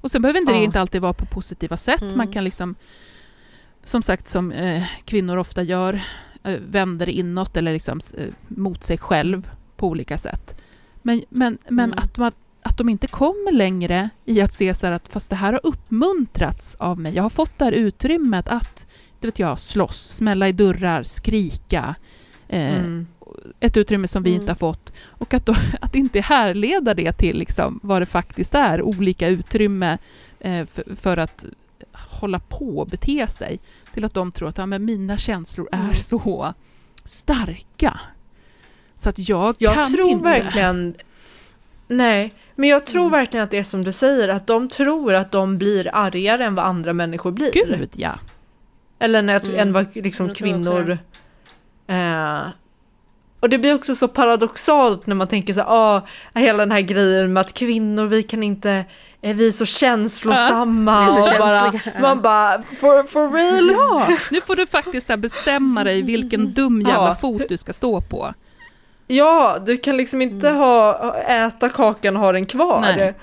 Och 0.00 0.10
sen 0.10 0.22
behöver 0.22 0.40
inte 0.40 0.52
det 0.52 0.58
Ja. 0.58 0.64
inte 0.64 0.80
alltid 0.80 1.00
vara 1.02 1.12
på 1.12 1.26
positiva 1.26 1.76
sätt. 1.76 2.02
Mm. 2.02 2.16
Man 2.16 2.32
kan 2.32 2.44
liksom, 2.44 2.74
som 3.84 4.02
sagt, 4.02 4.28
som 4.28 4.52
eh, 4.52 4.82
kvinnor 5.04 5.36
ofta 5.36 5.62
gör, 5.62 6.00
eh, 6.44 6.58
vänder 6.68 7.08
inåt 7.08 7.56
eller 7.56 7.72
liksom 7.72 8.00
eh, 8.18 8.26
mot 8.48 8.84
sig 8.84 8.98
själv 8.98 9.50
på 9.76 9.88
olika 9.88 10.18
sätt. 10.18 10.60
Men, 11.02 11.22
men, 11.28 11.58
men 11.68 11.84
Mm. 11.90 11.98
att, 11.98 12.16
man, 12.18 12.32
att 12.62 12.78
de 12.78 12.88
inte 12.88 13.06
kommer 13.06 13.52
längre 13.52 14.08
i 14.24 14.40
att 14.40 14.52
se 14.52 14.74
så 14.74 14.86
att 14.86 15.12
fast 15.12 15.30
det 15.30 15.36
här 15.36 15.52
har 15.52 15.60
uppmuntrats 15.64 16.74
av 16.74 16.98
mig. 17.00 17.14
Jag 17.14 17.22
har 17.22 17.30
fått 17.30 17.58
det 17.58 17.64
här 17.64 17.72
utrymmet 17.72 18.48
att, 18.48 18.86
det 19.20 19.26
vet 19.26 19.38
jag, 19.38 19.60
slåss, 19.60 20.10
smälla 20.10 20.48
i 20.48 20.52
dörrar, 20.52 21.02
skrika. 21.02 21.94
Eh, 22.48 22.74
Mm. 22.78 23.06
Ett 23.60 23.76
utrymme 23.76 24.08
som 24.08 24.22
vi 24.22 24.30
Mm. 24.30 24.40
inte 24.40 24.50
har 24.50 24.56
fått. 24.56 24.92
Och 25.08 25.34
att, 25.34 25.46
då, 25.46 25.54
att 25.80 25.94
inte 25.94 26.20
härleda 26.20 26.94
det 26.94 27.12
till 27.12 27.38
liksom 27.38 27.80
vad 27.82 28.02
det 28.02 28.06
faktiskt 28.06 28.54
är, 28.54 28.82
olika 28.82 29.28
utrymme 29.28 29.98
eh, 30.40 30.66
för, 30.66 30.96
för 30.96 31.16
att 31.16 31.44
hålla 31.92 32.38
på 32.38 32.78
och 32.78 32.86
bete 32.86 33.26
sig. 33.26 33.58
Till 33.94 34.04
att 34.04 34.14
de 34.14 34.32
tror 34.32 34.48
att 34.48 34.58
ja, 34.58 34.66
men 34.66 34.84
mina 34.84 35.18
känslor 35.18 35.68
är 35.72 35.78
Mm. 35.80 35.94
så 35.94 36.54
starka. 37.04 38.00
Så 38.96 39.08
att 39.08 39.28
jag, 39.28 39.54
Jag 39.58 39.74
kan 39.74 39.94
tror 39.94 40.08
inte... 40.08 40.24
verkligen... 40.24 40.94
Nej, 41.88 42.32
men 42.54 42.68
jag 42.68 42.86
tror 42.86 43.02
Mm. 43.02 43.12
verkligen 43.12 43.44
att 43.44 43.50
det 43.50 43.58
är 43.58 43.62
som 43.64 43.84
du 43.84 43.92
säger, 43.92 44.28
att 44.28 44.46
de 44.46 44.68
tror 44.68 45.14
att 45.14 45.32
de 45.32 45.58
blir 45.58 45.90
argare 45.94 46.44
än 46.44 46.54
vad 46.54 46.64
andra 46.64 46.92
människor 46.92 47.30
blir. 47.32 47.52
Gud 47.52 47.90
ja. 47.96 48.18
Eller 48.98 49.22
när, 49.22 49.44
Mm. 49.48 49.58
än 49.60 49.72
vad 49.72 49.96
liksom 49.96 50.34
kvinnor... 50.34 50.98
Eh, 51.86 52.48
och 53.40 53.48
det 53.50 53.58
blir 53.58 53.74
också 53.74 53.94
så 53.94 54.08
paradoxalt 54.08 55.06
när 55.06 55.14
man 55.14 55.28
tänker 55.28 55.52
så 55.52 55.60
här, 55.60 55.66
ah, 55.70 56.02
hela 56.34 56.58
den 56.58 56.72
här 56.72 56.80
grejen 56.80 57.32
med 57.32 57.40
att 57.40 57.54
kvinnor, 57.54 58.06
vi 58.06 58.22
kan 58.22 58.42
inte, 58.42 58.84
eh, 59.22 59.36
vi 59.36 59.48
är 59.48 59.52
så 59.52 59.66
känslosamma. 59.66 61.00
Vi 61.00 61.06
är 61.06 61.22
så 61.24 61.32
och 61.32 61.38
bara, 61.38 61.72
man 62.00 62.22
bara, 62.22 62.62
for, 62.80 63.06
for 63.06 63.30
real? 63.30 63.70
Ja, 63.70 64.16
nu 64.30 64.40
får 64.40 64.56
du 64.56 64.66
faktiskt 64.66 65.08
här 65.08 65.16
bestämma 65.16 65.84
dig 65.84 66.02
vilken 66.02 66.52
dum 66.52 66.80
jävla 66.80 67.08
Ja. 67.08 67.14
fot 67.14 67.42
du 67.48 67.56
ska 67.56 67.72
stå 67.72 68.00
på. 68.00 68.34
Ja, 69.06 69.56
du 69.66 69.76
kan 69.76 69.96
liksom 69.96 70.22
inte 70.22 70.50
ha, 70.50 71.14
äta 71.16 71.68
kakan 71.68 72.16
och 72.16 72.22
ha 72.22 72.32
den 72.32 72.46
kvar. 72.46 72.80
Nej. 72.80 73.14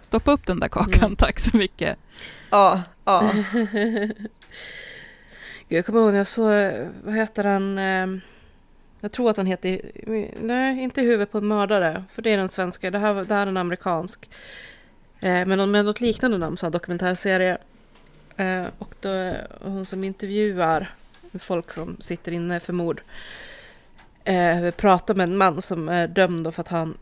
Stoppa 0.00 0.32
upp 0.32 0.46
den 0.46 0.60
där 0.60 0.68
kakan, 0.68 1.16
tack 1.16 1.38
så 1.38 1.56
mycket. 1.56 1.98
Ja, 2.50 2.80
ja. 3.04 3.30
Jag 5.72 5.86
kommer 5.86 6.00
ihåg 6.00 6.10
när 6.10 6.18
jag 6.18 6.26
såg, 6.26 6.72
vad 7.04 7.14
heter 7.14 7.44
han, 7.44 7.78
eh, 7.78 8.22
Jag 9.00 9.12
tror 9.12 9.30
att 9.30 9.36
han 9.36 9.46
heter... 9.46 9.80
Nej, 10.40 10.82
inte 10.82 11.00
Huvudet 11.02 11.32
på 11.32 11.38
en 11.38 11.48
mördare. 11.48 12.04
För 12.14 12.22
det 12.22 12.30
är 12.30 12.36
den 12.36 12.48
svenska. 12.48 12.90
Det 12.90 12.98
här, 12.98 13.14
det 13.14 13.34
här 13.34 13.42
är 13.42 13.46
en 13.46 13.56
amerikansk. 13.56 14.30
Eh, 15.20 15.46
men 15.46 15.70
med 15.70 15.84
något 15.84 16.00
liknande 16.00 16.38
namn, 16.38 16.56
så 16.56 16.66
här 16.66 16.70
dokumentärserie. 16.70 17.58
Eh, 18.36 18.64
och 18.78 18.94
då 19.00 19.32
hon 19.60 19.86
som 19.86 20.04
intervjuar 20.04 20.94
folk 21.38 21.72
som 21.72 21.96
sitter 22.00 22.32
inne 22.32 22.60
för 22.60 22.72
mord. 22.72 23.02
Pratar 24.76 25.14
med 25.14 25.24
en 25.24 25.36
man 25.36 25.62
som 25.62 25.88
är 25.88 26.08
dömd 26.08 26.54
för 26.54 26.60
att 26.60 26.68
han 26.68 26.98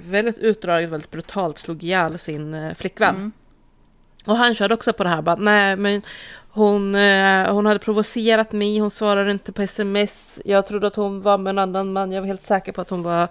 väldigt 0.00 0.38
utdraget, 0.38 0.90
väldigt 0.90 1.10
brutalt 1.10 1.58
slog 1.58 1.84
ihjäl 1.84 2.18
sin 2.18 2.74
flickvän. 2.74 3.14
Mm. 3.14 3.32
Och 4.24 4.36
han 4.36 4.54
körde 4.54 4.74
också 4.74 4.92
på 4.92 5.04
det 5.04 5.10
här, 5.10 5.22
bara, 5.22 5.36
nej 5.36 5.76
men 5.76 6.02
hon, 6.56 6.94
eh, 6.94 7.52
hon 7.52 7.66
hade 7.66 7.78
provocerat 7.78 8.52
mig, 8.52 8.78
hon 8.78 8.90
svarade 8.90 9.30
inte 9.30 9.52
på 9.52 9.62
sms. 9.62 10.40
Jag 10.44 10.66
trodde 10.66 10.86
att 10.86 10.96
hon 10.96 11.20
var 11.20 11.38
med 11.38 11.50
en 11.50 11.58
annan 11.58 11.92
man, 11.92 12.12
jag 12.12 12.20
var 12.20 12.26
helt 12.26 12.42
säker 12.42 12.72
på 12.72 12.80
att 12.80 12.90
hon 12.90 13.02
var 13.02 13.28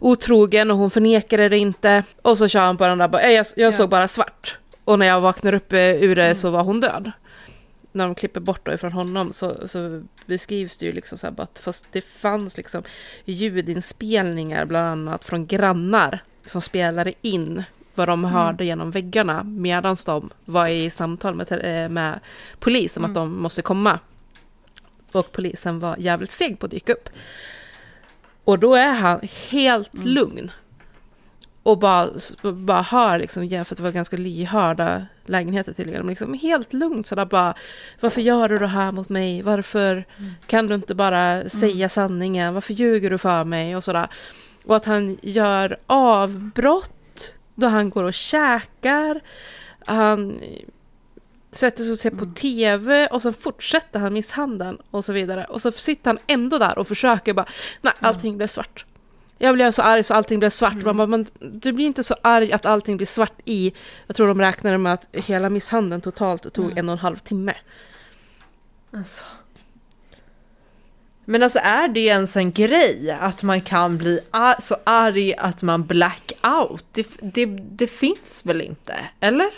otrogen 0.00 0.70
och 0.70 0.76
hon 0.76 0.90
förnekade 0.90 1.48
det 1.48 1.58
inte. 1.58 2.04
Och 2.22 2.38
så 2.38 2.48
kör 2.48 2.60
han 2.60 2.76
på 2.76 2.86
den 2.86 2.98
där, 2.98 3.08
bara, 3.08 3.22
"Eh, 3.22 3.30
jag, 3.32 3.46
jag 3.56 3.74
såg 3.74 3.88
bara 3.88 4.08
svart. 4.08 4.58
Och 4.84 4.98
när 4.98 5.06
jag 5.06 5.20
vaknade 5.20 5.56
upp 5.56 5.72
eh, 5.72 6.02
ur 6.02 6.16
det 6.16 6.34
så 6.34 6.50
var 6.50 6.64
hon 6.64 6.80
död. 6.80 7.12
När 7.92 8.04
de 8.04 8.14
klipper 8.14 8.40
bort 8.40 8.66
då 8.66 8.72
ifrån 8.72 8.92
honom 8.92 9.32
så, 9.32 9.68
så 9.68 10.02
beskrivs 10.26 10.76
det 10.76 10.86
ju 10.86 10.92
liksom 10.92 11.18
så 11.18 11.26
här 11.26 11.32
bara 11.34 11.42
att 11.42 11.58
fast 11.58 11.86
det 11.92 12.00
fanns 12.00 12.56
liksom 12.56 12.82
ljudinspelningar 13.24 14.64
bland 14.64 14.86
annat 14.86 15.24
från 15.24 15.46
grannar 15.46 16.18
som 16.46 16.60
spelade 16.60 17.12
in 17.22 17.64
vad 17.94 18.08
de 18.08 18.24
hörde 18.24 18.64
genom 18.64 18.90
väggarna 18.90 19.42
medan 19.44 19.96
de 20.06 20.30
var 20.44 20.66
i 20.66 20.90
samtal 20.90 21.34
med, 21.34 21.52
eh, 21.52 21.88
med 21.88 22.20
polis 22.58 22.96
om 22.96 23.04
att 23.04 23.14
de 23.14 23.42
måste 23.42 23.62
komma. 23.62 23.98
Och 25.12 25.32
polisen 25.32 25.80
var 25.80 25.96
jävligt 25.98 26.30
seg 26.30 26.58
på 26.58 26.66
att 26.66 26.70
dyka 26.70 26.92
upp. 26.92 27.08
Och 28.44 28.58
då 28.58 28.74
är 28.74 28.92
han 28.92 29.20
helt 29.50 30.04
lugn. 30.04 30.50
Och 31.62 31.78
bara, 31.78 32.08
bara 32.42 32.82
hör, 32.82 33.18
liksom, 33.18 33.44
jämfört 33.44 33.76
det 33.76 33.82
var 33.82 33.90
ganska 33.90 34.16
lyhörda 34.16 35.06
lägenheter 35.26 35.72
till 35.72 35.90
men 35.90 36.06
liksom 36.06 36.34
helt 36.34 36.72
lugnt 36.72 37.06
sådär 37.06 37.24
bara, 37.24 37.54
varför 38.00 38.20
gör 38.20 38.48
du 38.48 38.58
det 38.58 38.66
här 38.66 38.92
mot 38.92 39.08
mig? 39.08 39.42
Varför 39.42 40.04
kan 40.46 40.66
du 40.66 40.74
inte 40.74 40.94
bara 40.94 41.48
säga 41.48 41.88
sanningen? 41.88 42.54
Varför 42.54 42.74
ljuger 42.74 43.10
du 43.10 43.18
för 43.18 43.44
mig? 43.44 43.76
Och 43.76 43.84
sådär. 43.84 44.08
Och 44.64 44.76
att 44.76 44.84
han 44.84 45.18
gör 45.22 45.76
avbrott 45.86 47.01
då 47.54 47.66
han 47.66 47.90
går 47.90 48.04
och 48.04 48.14
käkar. 48.14 49.20
Han 49.86 50.40
sätter 51.50 51.84
sig 51.84 51.92
och 51.92 51.98
ser 51.98 52.10
på 52.10 52.26
tv 52.26 53.06
och 53.06 53.22
så 53.22 53.32
fortsätter 53.32 54.00
han 54.00 54.14
misshandeln 54.14 54.78
och 54.90 55.04
så 55.04 55.12
vidare. 55.12 55.44
Och 55.44 55.62
så 55.62 55.72
sitter 55.72 56.10
han 56.10 56.18
ändå 56.26 56.58
där 56.58 56.78
och 56.78 56.88
försöker 56.88 57.34
bara, 57.34 57.46
nej 57.80 57.94
allting 58.00 58.36
blev 58.36 58.46
svart. 58.46 58.86
Jag 59.38 59.54
blev 59.54 59.70
så 59.70 59.82
arg 59.82 60.02
så 60.02 60.14
allting 60.14 60.38
blev 60.38 60.50
svart. 60.50 60.84
Man 60.84 60.96
bara, 60.96 61.06
men 61.06 61.26
du 61.40 61.72
blir 61.72 61.86
inte 61.86 62.04
så 62.04 62.14
arg 62.22 62.52
att 62.52 62.66
allting 62.66 62.96
blir 62.96 63.06
svart 63.06 63.40
i, 63.44 63.72
jag 64.06 64.16
tror 64.16 64.28
de 64.28 64.40
räknade 64.40 64.78
med 64.78 64.92
att 64.92 65.08
hela 65.12 65.48
misshandeln 65.48 66.00
totalt 66.00 66.52
tog 66.52 66.78
en 66.78 66.88
och 66.88 66.92
en 66.92 66.98
halv 66.98 67.16
timme. 67.16 67.54
Alltså. 68.90 69.24
Men 71.24 71.42
alltså 71.42 71.58
är 71.62 71.88
det 71.88 72.00
ens 72.00 72.36
en 72.36 72.52
grej 72.52 73.16
att 73.20 73.42
man 73.42 73.60
kan 73.60 73.98
bli 73.98 74.20
ar- 74.30 74.56
så 74.58 74.76
arg 74.84 75.34
att 75.34 75.62
man 75.62 75.86
blackout? 75.86 76.84
Det, 76.92 77.06
det, 77.20 77.46
det 77.46 77.86
finns 77.86 78.42
väl 78.46 78.60
inte? 78.60 78.94
Eller? 79.20 79.48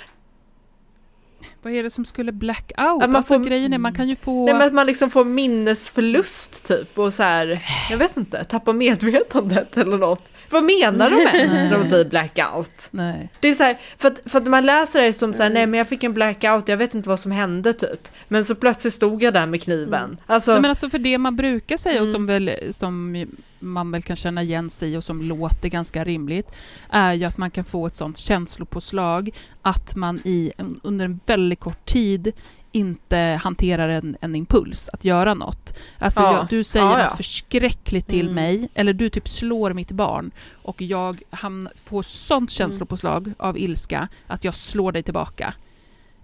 Vad 1.65 1.73
är 1.73 1.83
det 1.83 1.91
som 1.91 2.05
skulle 2.05 2.33
black 2.33 2.73
out? 2.79 3.03
Att 3.03 3.09
man 3.09 3.17
alltså 3.17 3.35
får- 3.35 3.45
grejen 3.45 3.73
är, 3.73 3.79
man 3.79 3.95
kan 3.95 4.09
ju 4.09 4.17
få... 4.17 4.45
Nej 4.45 4.55
men 4.55 4.67
att 4.67 4.73
man 4.73 4.87
liksom 4.87 5.11
får 5.11 5.25
minnesförlust 5.25 6.65
typ 6.67 6.99
och 6.99 7.15
så 7.15 7.23
här, 7.23 7.63
jag 7.91 7.99
vet 7.99 8.17
inte, 8.17 8.45
tappa 8.45 8.73
medvetandet 8.73 9.77
eller 9.77 9.99
något. 9.99 10.33
Vad 10.51 10.65
menar 10.65 11.11
de 11.11 11.39
ens 11.39 11.71
när 11.71 11.79
de 11.79 11.85
säger 11.85 12.05
blackout? 12.05 12.89
Nej. 12.91 13.29
Det 13.41 13.49
är 13.49 13.55
så 13.55 13.63
här, 13.63 13.79
för 13.99 14.09
att, 14.09 14.21
för 14.27 14.39
att 14.39 14.47
man 14.47 14.67
läser 14.67 15.03
det 15.03 15.13
som 15.13 15.33
så 15.35 15.43
här, 15.43 15.51
nej 15.51 15.67
men 15.67 15.79
jag 15.79 15.89
fick 15.89 16.05
en 16.05 16.15
blackout, 16.15 16.69
jag 16.69 16.77
vet 16.77 16.95
inte 16.95 17.09
vad 17.09 17.21
som 17.21 17.33
hände 17.33 17.73
typ. 17.73 18.09
Men 18.29 18.45
så 18.45 18.55
plötsligt 18.55 18.95
stod 18.95 19.23
jag 19.23 19.35
där 19.35 19.47
med 19.47 19.63
kniven. 19.63 20.17
Alltså, 20.27 20.53
Nej, 20.53 20.61
men 20.61 20.69
alltså 20.71 20.91
för 20.91 20.99
det 20.99 21.19
man 21.19 21.37
brukar 21.37 21.77
säga 21.77 22.03
och 22.03 22.09
som, 22.09 22.27
väl, 22.27 22.51
som 22.71 23.27
man 23.65 23.91
väl 23.91 24.03
kan 24.03 24.17
känna 24.17 24.43
igen 24.43 24.71
sig 24.71 24.97
och 24.97 25.05
som 25.05 25.23
låter 25.23 25.69
ganska 25.69 26.05
rimligt 26.05 26.51
är 26.91 27.13
ju 27.13 27.25
att 27.25 27.37
man 27.39 27.51
kan 27.51 27.65
få 27.65 27.87
ett 27.87 27.97
sånt 27.97 28.19
känslopåslag 28.19 29.31
att 29.63 29.97
man 29.97 30.21
i, 30.25 30.53
under 30.83 31.05
en 31.05 31.21
väldigt 31.27 31.61
kort 31.61 31.87
tid 31.87 32.33
inte 32.73 33.17
hanterar 33.43 33.89
en, 33.89 34.17
en 34.21 34.35
impuls 34.35 34.89
att 34.93 35.05
göra 35.05 35.35
något. 35.35 35.79
Alltså 35.99 36.21
Ja. 36.23 36.33
jag, 36.33 36.47
du 36.49 36.65
säger 36.65 36.87
Ja, 36.87 36.99
ja. 36.99 37.05
något 37.05 37.17
förskräckligt 37.17 38.07
till 38.07 38.21
Mm. 38.29 38.35
mig 38.35 38.69
eller 38.75 38.93
du 38.93 39.09
typ 39.09 39.29
slår 39.29 39.73
mitt 39.73 39.91
barn 39.93 40.31
och 40.63 40.83
jag 40.83 41.23
hamn, 41.31 41.69
får 41.77 42.03
sånt 42.03 42.51
känslopåslag 42.51 43.33
av 43.39 43.59
ilska 43.59 44.09
att 44.27 44.45
jag 44.45 44.55
slår 44.55 44.93
dig 44.93 45.03
tillbaka. 45.03 45.55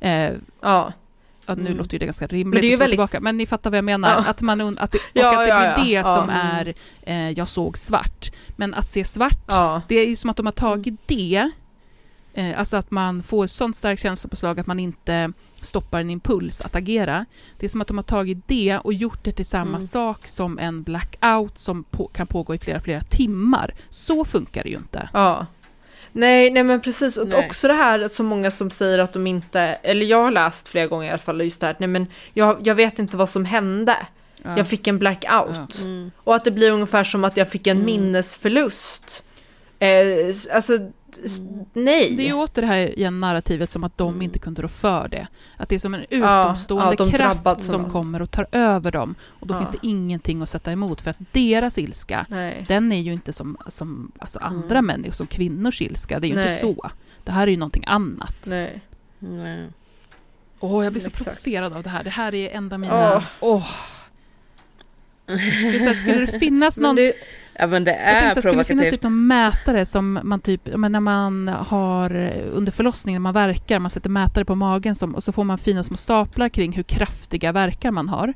Eh, 0.01 0.31
ja. 0.61 0.93
Ja, 1.51 1.55
nu 1.63 1.67
Mm. 1.67 1.79
låter 1.79 1.93
ju 1.93 1.99
det 1.99 2.05
ganska 2.05 2.25
Men 2.25 2.37
rimligt 2.39 2.63
det 2.63 2.69
är 2.69 2.75
att 2.75 2.81
väldigt- 2.81 2.93
tillbaka, 2.93 3.21
men 3.21 3.37
ni 3.37 3.47
fattar 3.47 3.71
vad 3.71 3.77
jag 3.79 3.85
menar. 3.85 4.09
Ja. 4.11 4.31
Att, 4.31 4.43
man, 4.43 4.79
att 4.79 4.91
det, 4.93 4.99
och 4.99 5.05
Ja, 5.13 5.31
att 5.43 5.47
det 5.49 5.49
ja, 5.49 5.83
blir 5.85 5.97
det 5.99 6.05
som 6.05 6.29
är 6.31 6.75
eh, 7.03 7.31
jag 7.31 7.49
såg 7.49 7.79
svart. 7.79 8.31
Men 8.57 8.75
att 8.75 8.89
se 8.89 9.05
svart, 9.05 9.49
det 9.89 9.95
är 9.95 10.07
ju 10.07 10.17
som 10.17 10.31
att 10.31 10.37
de 10.37 10.47
har 10.47 10.53
tagit 10.53 11.01
det, 11.09 11.51
eh, 12.35 12.59
alltså 12.59 12.77
att 12.77 12.91
man 12.91 13.23
får 13.23 13.47
sånt 13.47 13.77
starkt 13.77 14.03
känslopåslag 14.03 14.61
att 14.61 14.67
man 14.67 14.81
inte 14.81 15.33
stoppar 15.61 16.01
en 16.01 16.11
impuls 16.11 16.61
att 16.61 16.77
agera. 16.77 17.25
Det 17.59 17.67
är 17.67 17.71
som 17.71 17.81
att 17.81 17.89
de 17.89 17.99
har 17.99 18.05
tagit 18.05 18.39
det 18.49 18.79
och 18.79 18.93
gjort 18.93 19.25
det 19.25 19.33
till 19.33 19.47
samma 19.47 19.69
Mm. 19.77 19.81
sak 19.81 20.27
som 20.27 20.59
en 20.59 20.83
blackout 20.83 21.59
som 21.59 21.85
på, 21.85 22.07
kan 22.09 22.27
pågå 22.27 22.55
i 22.55 22.59
flera, 22.59 22.81
flera 22.81 23.01
timmar. 23.01 23.75
Så 23.91 24.25
funkar 24.25 24.63
det 24.63 24.69
ju 24.71 24.77
inte. 24.77 25.09
Ja. 25.13 25.47
Nej, 26.13 26.51
nej 26.51 26.63
men 26.65 26.81
precis. 26.81 27.17
Och 27.17 27.29
Nej. 27.29 27.47
också 27.47 27.69
det 27.69 27.75
här 27.75 28.01
att 28.01 28.15
så 28.15 28.23
många 28.23 28.51
som 28.51 28.71
säger 28.71 28.99
att 28.99 29.13
de 29.13 29.27
inte, 29.27 29.61
eller 29.61 30.07
jag 30.07 30.23
har 30.23 30.31
läst 30.31 30.69
flera 30.69 30.87
gånger 30.87 31.07
i 31.07 31.11
alla 31.11 31.19
fall 31.19 31.41
just 31.41 31.61
det 31.61 31.67
här, 31.67 31.77
nej 31.79 31.89
men 31.89 32.07
jag, 32.35 32.59
jag 32.65 32.75
vet 32.75 32.99
inte 32.99 33.17
vad 33.17 33.29
som 33.29 33.45
hände. 33.45 33.97
Ja. 34.43 34.57
Jag 34.57 34.67
fick 34.67 34.87
en 34.87 34.99
blackout. 34.99 35.81
Mm. 35.81 36.11
Och 36.17 36.35
att 36.35 36.45
det 36.45 36.51
blir 36.51 36.71
ungefär 36.71 37.05
som 37.05 37.25
att 37.25 37.37
jag 37.37 37.49
fick 37.49 37.67
en 37.67 37.77
Mm. 37.77 37.87
minnesförlust. 37.87 39.25
Eh, 39.79 39.89
alltså, 40.55 40.73
nej. 41.73 42.15
Det 42.17 42.23
är 42.23 42.27
ju 42.27 42.33
åter 42.33 42.61
det 42.63 42.67
här 42.69 42.99
igen 42.99 43.21
narrativet 43.21 43.71
som 43.71 43.85
att 43.85 43.99
de 43.99 44.23
inte 44.23 44.39
kunde 44.39 44.63
rå 44.63 44.69
för 44.69 45.09
det. 45.09 45.27
Att 45.57 45.69
det 45.69 45.75
är 45.75 45.79
som 45.79 45.95
en 45.95 46.05
ja, 46.11 46.43
utomstående 46.45 46.97
de 46.97 47.11
kraft 47.11 47.19
drabbats 47.45 47.69
av 47.69 47.73
som 47.73 47.83
något. 47.83 47.93
kommer 47.93 48.23
och 48.23 48.31
tar 48.31 48.47
över 48.53 48.91
dem. 48.93 49.15
Och 49.29 49.47
då 49.47 49.55
Ja. 49.55 49.59
finns 49.59 49.71
det 49.71 49.79
ingenting 49.83 50.43
att 50.43 50.49
sätta 50.49 50.73
emot 50.73 51.01
för 51.01 51.11
att 51.11 51.17
deras 51.33 51.79
ilska, 51.79 52.27
Nej. 52.29 52.65
den 52.69 52.93
är 52.93 53.01
ju 53.01 53.13
inte 53.13 53.33
som, 53.33 53.57
som 53.69 54.13
alltså 54.19 54.39
andra 54.39 54.83
människor, 54.83 55.13
som 55.13 55.27
kvinnors 55.27 55.83
ilska. 55.83 56.21
Det 56.21 56.27
är 56.27 56.29
ju 56.29 56.35
Nej. 56.35 56.45
inte 56.45 56.61
så. 56.61 56.91
Det 57.25 57.33
här 57.33 57.47
är 57.47 57.51
ju 57.51 57.57
någonting 57.57 57.85
annat. 57.87 58.47
Nej. 58.47 58.81
Nej. 59.19 59.67
Åh, 60.61 60.85
jag 60.85 60.93
blir 60.93 61.03
så 61.03 61.09
Exakt. 61.09 61.25
provocerad 61.25 61.73
av 61.73 61.83
det 61.83 61.91
här. 61.91 62.05
Det 62.05 62.11
här 62.11 62.35
är 62.35 62.51
enda 62.51 62.79
mina... 62.79 63.25
Åh. 63.41 63.67
Det 65.27 65.33
är 65.35 65.79
så 65.79 65.85
här, 65.85 65.95
skulle 65.95 66.21
det 66.27 66.39
finnas 66.39 66.79
någon... 66.79 66.99
men 67.67 67.85
det 67.85 67.91
Jag 67.91 68.01
är 68.01 68.21
tänkte, 68.21 68.35
så 68.35 68.43
skulle 68.43 68.61
det 68.61 68.65
finnas 68.65 68.67
provokativt. 68.67 68.91
typ 69.01 69.03
någon 69.03 69.27
mätare 69.27 69.87
som 69.87 70.21
man 70.23 70.41
typ, 70.41 70.69
men 70.77 70.93
när 70.93 71.01
man 71.01 71.49
har 71.49 72.15
under 72.53 72.73
förlossningen, 72.73 73.23
när 73.23 73.33
man 73.33 73.35
verkar, 73.35 73.79
man 73.79 73.91
sätter 73.91 74.11
mätare 74.11 74.45
på 74.45 74.55
magen 74.55 74.95
som, 74.95 75.15
och 75.15 75.25
så 75.25 75.33
får 75.33 75.45
man 75.45 75.59
fina 75.59 75.85
små 75.85 75.97
staplar 75.97 76.49
kring 76.49 76.73
hur 76.73 76.83
kraftiga 76.83 77.53
verkar 77.53 77.91
man 77.91 78.09
har. 78.09 78.35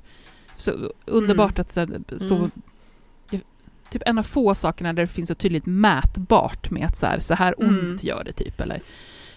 Så 0.56 0.72
underbart 1.04 1.58
att 1.58 1.70
så, 1.70 1.86
så 2.16 2.36
Mm. 2.36 2.50
det, 3.30 3.40
typ 3.90 4.02
en 4.06 4.18
av 4.18 4.22
få 4.22 4.54
sakerna 4.54 4.92
där 4.92 5.02
det 5.02 5.06
finns 5.12 5.28
så 5.28 5.34
tydligt 5.34 5.66
mätbart 5.66 6.70
med 6.70 6.86
att 6.86 6.96
så 6.96 7.06
här, 7.06 7.18
så 7.18 7.34
här 7.34 7.54
ont 7.62 7.70
Mm. 7.70 7.98
gör 8.02 8.22
det 8.24 8.32
typ 8.32 8.60
eller. 8.60 8.80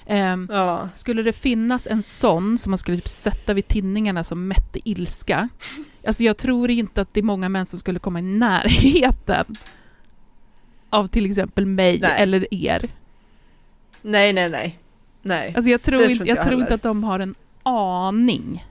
Ehm, 0.10 0.48
ja. 0.52 0.90
skulle 0.96 1.24
det 1.24 1.34
finnas 1.34 1.88
en 1.88 2.04
sån 2.04 2.58
som 2.60 2.72
man 2.72 2.78
skulle 2.78 2.98
typ 2.98 3.08
sätta 3.08 3.54
vid 3.54 3.68
tinningarna 3.68 4.24
som 4.24 4.48
mätte 4.48 4.90
ilska, 4.90 5.50
alltså 6.08 6.24
jag 6.24 6.38
tror 6.38 6.70
inte 6.72 7.02
att 7.02 7.14
det 7.14 7.20
är 7.20 7.24
många 7.24 7.50
män 7.50 7.66
som 7.66 7.80
skulle 7.80 8.00
komma 8.00 8.20
i 8.20 8.22
närheten 8.22 9.46
av 10.90 11.08
till 11.08 11.26
exempel 11.26 11.66
mig 11.66 12.00
Nej. 12.00 12.22
eller 12.22 12.54
er. 12.54 12.90
Nej, 14.02 14.34
nej, 14.34 14.50
nej. 14.50 14.80
Nej. 15.22 15.54
Alltså 15.56 15.72
jag 15.72 15.82
tror, 15.82 16.02
inte, 16.04 16.24
jag 16.24 16.38
jag 16.38 16.46
tror 16.46 16.62
inte 16.62 16.74
att 16.74 16.82
de 16.82 17.04
har 17.04 17.20
en 17.20 17.36
aning. 17.64 18.66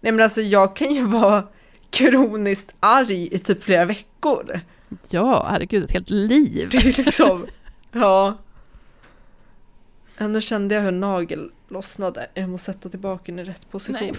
Nej 0.00 0.12
men 0.12 0.20
alltså 0.20 0.40
jag 0.40 0.76
kan 0.76 0.94
ju 0.94 1.06
vara 1.06 1.44
kroniskt 1.90 2.74
arg 2.80 3.34
i 3.34 3.38
typ 3.38 3.62
flera 3.62 3.84
veckor. 3.84 4.60
Ja, 5.08 5.46
herregud, 5.50 5.84
ett 5.84 5.92
helt 5.92 6.10
liv. 6.10 6.68
Det 6.70 6.76
är 6.76 7.04
liksom, 7.04 7.46
ja. 7.92 8.34
Ändå 10.18 10.40
kände 10.40 10.74
jag 10.74 10.82
hur 10.82 10.90
nagel 10.90 11.50
lossnade. 11.68 12.26
Jag 12.34 12.48
måste 12.48 12.72
sätta 12.72 12.88
tillbaka 12.88 13.22
den 13.26 13.38
i 13.38 13.44
rätt 13.44 13.70
position. 13.70 13.98
Nej. 14.00 14.12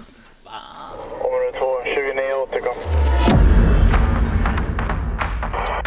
Område 1.19 1.51
2, 1.59 1.65
29 1.85 2.33
återkom. 2.43 2.73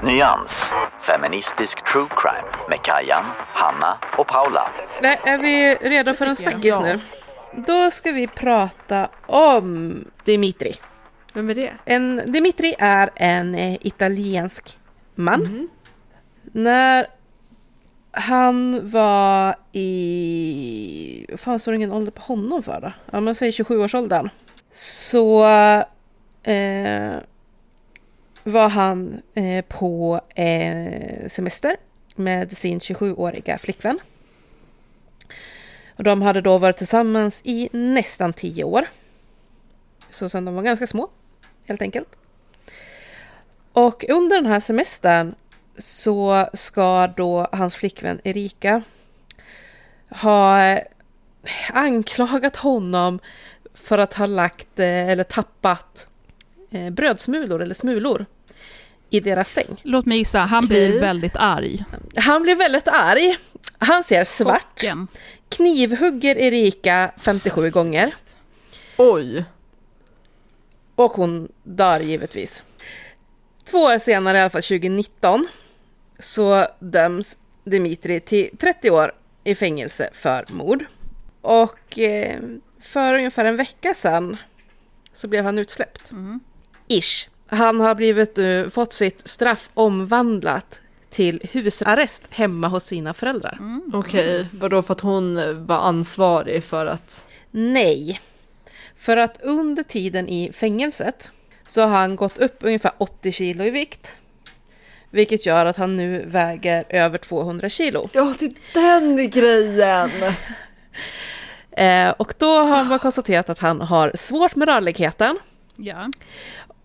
Nyans. 0.02 0.64
Feministisk 1.00 1.84
true 1.92 2.06
crime 2.16 2.48
med 2.68 2.82
Kajan, 2.82 3.24
Hanna 3.54 3.98
och 4.18 4.26
Paula. 4.26 4.68
Nej, 5.02 5.20
är 5.24 5.38
vi 5.38 5.74
redo 5.74 6.14
för 6.14 6.26
en 6.26 6.36
snackis 6.36 6.64
Ja. 6.64 6.80
nu? 6.80 7.00
Då 7.66 7.90
ska 7.90 8.12
vi 8.12 8.26
prata 8.26 9.08
om 9.26 10.04
Dimitri. 10.24 10.76
Vem 11.34 11.50
är 11.50 11.54
det? 11.54 11.72
En, 11.84 12.32
Dimitri 12.32 12.74
är 12.78 13.10
en 13.14 13.54
eh, 13.54 13.76
italiensk 13.80 14.78
man. 15.14 15.68
När 16.42 17.06
han 18.12 18.90
var 18.90 19.54
i... 19.72 21.26
Vad 21.30 21.40
fan 21.40 21.58
står 21.60 21.72
det 21.72 21.76
ingen 21.76 21.92
ålder 21.92 22.12
på 22.12 22.22
honom 22.22 22.62
för 22.62 22.80
då? 22.80 22.92
Ja 23.12 23.20
men 23.20 23.34
säg 23.34 23.50
27-årsåldern. 23.50 24.28
Så 24.72 25.46
eh, 26.42 27.12
var 28.48 28.68
han 28.68 29.22
eh, 29.34 29.64
på 29.64 30.20
eh, 30.34 31.28
semester 31.28 31.76
med 32.16 32.52
sin 32.52 32.78
27-åriga 32.78 33.58
flickvän. 33.58 33.98
Och 35.96 36.04
de 36.04 36.22
hade 36.22 36.40
då 36.40 36.58
varit 36.58 36.76
tillsammans 36.76 37.42
i 37.44 37.68
nästan 37.72 38.32
10 38.32 38.64
år. 38.64 38.86
Så 40.10 40.28
sen 40.28 40.44
de 40.44 40.54
var 40.54 40.62
ganska 40.62 40.86
små, 40.86 41.08
helt 41.68 41.82
enkelt. 41.82 42.08
Och 43.72 44.04
under 44.08 44.36
den 44.36 44.46
här 44.46 44.60
semestern 44.60 45.34
så 45.78 46.46
ska 46.54 47.06
då 47.06 47.48
hans 47.52 47.74
flickvän 47.74 48.20
Erika 48.24 48.82
ha 50.10 50.62
eh, 50.62 50.82
anklagat 51.72 52.56
honom 52.56 53.20
för 53.74 53.98
att 53.98 54.14
ha 54.14 54.26
lagt 54.26 54.78
eh, 54.78 55.08
eller 55.08 55.24
tappat 55.24 56.08
eh, 56.70 56.90
brödsmulor 56.90 57.62
eller 57.62 57.74
smulor 57.74 58.26
i 59.10 59.20
deras 59.20 59.50
säng. 59.50 59.80
Låt 59.82 60.06
mig 60.06 60.18
gissa, 60.18 60.38
han 60.38 60.66
blir 60.66 61.00
väldigt 61.00 61.36
arg. 61.36 61.84
Han 62.16 62.42
blir 62.42 62.54
väldigt 62.54 62.88
arg. 62.88 63.36
Han 63.78 64.04
ser 64.04 64.24
svart. 64.24 64.80
Chocken. 64.80 65.08
Knivhugger 65.48 66.36
Erika 66.36 67.12
57 67.18 67.70
gånger. 67.70 68.14
Oj. 68.96 69.44
Och 70.94 71.12
hon 71.12 71.48
dör 71.62 72.00
givetvis. 72.00 72.62
Två 73.64 73.78
år 73.78 73.98
senare, 73.98 74.38
i 74.38 74.40
alla 74.40 74.50
fall 74.50 74.62
2019, 74.62 75.48
så 76.18 76.66
döms 76.80 77.38
Dimitri 77.64 78.20
till 78.20 78.56
30 78.58 78.90
år 78.90 79.12
i 79.44 79.54
fängelse 79.54 80.10
för 80.12 80.44
mord. 80.48 80.84
Och 81.40 81.98
eh, 81.98 82.40
för 82.80 83.14
ungefär 83.14 83.44
en 83.44 83.56
vecka 83.56 83.94
sedan 83.94 84.36
så 85.12 85.28
blev 85.28 85.44
han 85.44 85.58
utsläppt. 85.58 86.12
Ish. 86.88 87.28
Han 87.48 87.80
har 87.80 87.94
blivit, 87.94 88.38
eh, 88.38 88.68
fått 88.68 88.92
sitt 88.92 89.28
straff 89.28 89.70
omvandlat 89.74 90.80
till 91.10 91.40
husarrest 91.52 92.24
hemma 92.30 92.68
hos 92.68 92.84
sina 92.84 93.14
föräldrar. 93.14 93.58
Okej, 93.92 94.46
vadå 94.52 94.82
för 94.82 94.92
att 94.92 95.00
hon 95.00 95.66
var 95.66 95.76
ansvarig 95.76 96.64
för 96.64 96.86
att... 96.86 97.26
Nej. 97.50 98.20
För 98.96 99.16
att 99.16 99.40
under 99.42 99.82
tiden 99.82 100.28
i 100.28 100.52
fängelset 100.52 101.30
så 101.66 101.80
har 101.80 101.88
han 101.88 102.16
gått 102.16 102.38
upp 102.38 102.56
ungefär 102.60 102.92
80 102.98 103.32
kilo 103.32 103.64
i 103.64 103.70
vikt. 103.70 104.12
Vilket 105.10 105.46
gör 105.46 105.66
att 105.66 105.76
han 105.76 105.96
nu 105.96 106.24
väger 106.26 106.84
över 106.88 107.18
200 107.18 107.68
kilo. 107.68 108.08
Ja, 108.12 108.34
det 108.38 108.44
är 108.46 108.54
den 108.74 109.30
grejen! 109.30 110.10
Eh, 111.70 112.10
och 112.10 112.34
då 112.38 112.58
har 112.58 112.84
man 112.84 112.98
konstaterat 112.98 113.48
att 113.48 113.58
han 113.58 113.80
har 113.80 114.12
svårt 114.14 114.56
med 114.56 114.68
rörligheten. 114.68 115.38
Ja. 115.76 116.10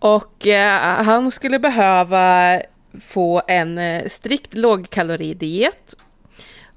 Och 0.04 0.46
eh, 0.46 1.04
han 1.04 1.30
skulle 1.30 1.58
behöva 1.58 2.60
få 3.00 3.42
en 3.48 3.78
eh, 3.78 4.06
strikt 4.08 4.54
lågkaloridiet. 4.54 5.94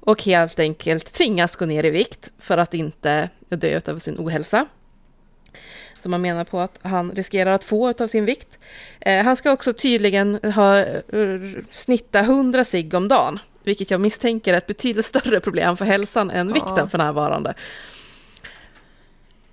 Och 0.00 0.22
helt 0.22 0.58
enkelt 0.58 1.12
tvingas 1.12 1.56
gå 1.56 1.64
ner 1.66 1.84
i 1.84 1.90
vikt 1.90 2.30
för 2.38 2.58
att 2.58 2.74
inte 2.74 3.30
dö 3.48 3.80
av 3.86 3.98
sin 3.98 4.16
ohälsa. 4.18 4.66
Så 5.98 6.08
man 6.08 6.22
menar 6.22 6.44
på 6.44 6.60
att 6.60 6.78
han 6.82 7.12
riskerar 7.12 7.50
att 7.52 7.64
få 7.64 7.94
av 7.98 8.06
sin 8.06 8.24
vikt. 8.24 8.58
Eh, 9.00 9.24
han 9.24 9.36
ska 9.36 9.52
också 9.52 9.72
tydligen 9.72 10.38
ha 10.54 10.84
snitta 11.70 12.20
100 12.20 12.64
cigg 12.64 12.94
om 12.94 13.08
dagen. 13.08 13.38
Vilket 13.64 13.90
jag 13.90 14.00
misstänker 14.00 14.54
är 14.54 14.58
ett 14.58 14.66
betydligt 14.66 15.06
större 15.06 15.40
problem 15.40 15.76
för 15.76 15.84
hälsan 15.84 16.30
än 16.30 16.52
vikten 16.52 16.74
Ja. 16.76 16.88
för 16.88 16.98
närvarande. 16.98 17.54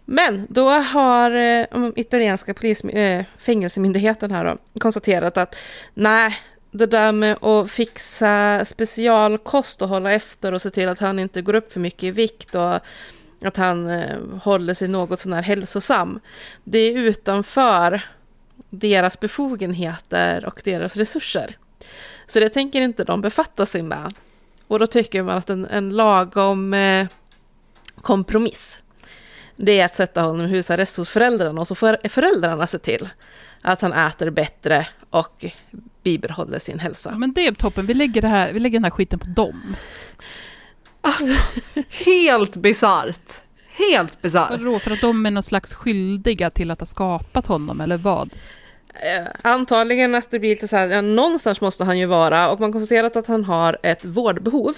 Men 0.05 0.47
då 0.49 0.69
har 0.69 1.31
eh, 1.31 1.65
italienska 1.95 2.53
polis, 2.53 2.83
eh, 2.83 3.25
fängelsemyndigheten 3.37 4.31
här 4.31 4.45
då, 4.45 4.79
konstaterat 4.79 5.37
att 5.37 5.55
nej, 5.93 6.37
det 6.71 6.85
där 6.85 7.11
med 7.11 7.43
att 7.43 7.71
fixa 7.71 8.65
specialkost 8.65 9.81
och 9.81 9.89
hålla 9.89 10.11
efter 10.11 10.51
och 10.51 10.61
se 10.61 10.69
till 10.69 10.89
att 10.89 10.99
han 10.99 11.19
inte 11.19 11.41
går 11.41 11.55
upp 11.55 11.73
för 11.73 11.79
mycket 11.79 12.03
i 12.03 12.11
vikt 12.11 12.55
och 12.55 12.79
att 13.41 13.57
han 13.57 13.89
eh, 13.89 14.19
håller 14.41 14.73
sig 14.73 14.87
något 14.87 15.19
sånär 15.19 15.41
hälsosam. 15.41 16.19
Det 16.63 16.79
är 16.79 16.97
utanför 16.97 18.01
deras 18.69 19.19
befogenheter 19.19 20.45
och 20.45 20.61
deras 20.63 20.95
resurser. 20.95 21.57
Så 22.27 22.39
det 22.39 22.49
tänker 22.49 22.81
inte 22.81 23.03
de 23.03 23.21
befatta 23.21 23.65
sig 23.65 23.81
med. 23.83 24.13
Och 24.67 24.79
då 24.79 24.87
tycker 24.87 25.23
man 25.23 25.37
att 25.37 25.49
en, 25.49 25.65
en 25.65 25.89
lagom 25.89 26.73
eh, 26.73 27.07
kompromiss 28.01 28.81
det 29.55 29.79
är 29.79 29.85
att 29.85 29.95
sätta 29.95 30.21
honom 30.21 30.45
i 30.45 30.49
husarrest 30.49 30.97
hos 30.97 31.09
föräldrarna 31.09 31.61
och 31.61 31.67
så 31.67 31.75
får 31.75 32.09
föräldrarna 32.09 32.67
se 32.67 32.77
till 32.77 33.09
att 33.61 33.81
han 33.81 33.93
äter 33.93 34.29
bättre 34.29 34.87
och 35.09 35.45
bibehåller 36.03 36.59
sin 36.59 36.79
hälsa. 36.79 37.09
Ja, 37.11 37.17
men 37.17 37.33
det 37.33 37.47
är 37.47 37.51
toppen, 37.51 37.85
vi 37.85 37.93
lägger, 37.93 38.21
det 38.21 38.27
här, 38.27 38.53
vi 38.53 38.59
lägger 38.59 38.79
den 38.79 38.83
här 38.83 38.91
skiten 38.91 39.19
på 39.19 39.27
dem. 39.27 39.75
Alltså, 41.01 41.35
helt 42.05 42.55
bisarrt. 42.55 43.41
Helt 43.77 44.21
bisarrt. 44.21 44.49
Vadå, 44.49 44.79
för 44.79 44.91
att 44.91 45.01
de 45.01 45.25
är 45.25 45.31
någon 45.31 45.43
slags 45.43 45.73
skyldiga 45.73 46.49
till 46.49 46.71
att 46.71 46.79
ha 46.79 46.85
skapat 46.85 47.45
honom, 47.45 47.81
eller 47.81 47.97
vad? 47.97 48.33
Eh, 48.93 49.27
antagligen 49.41 50.15
att 50.15 50.31
det 50.31 50.39
blir 50.39 50.49
lite 50.49 50.67
så 50.67 50.75
här, 50.75 50.87
ja, 50.87 51.01
någonstans 51.01 51.61
måste 51.61 51.83
han 51.83 51.99
ju 51.99 52.05
vara 52.05 52.51
och 52.51 52.59
man 52.59 52.71
konstaterat 52.71 53.15
att 53.15 53.27
han 53.27 53.43
har 53.43 53.77
ett 53.83 54.05
vårdbehov. 54.05 54.73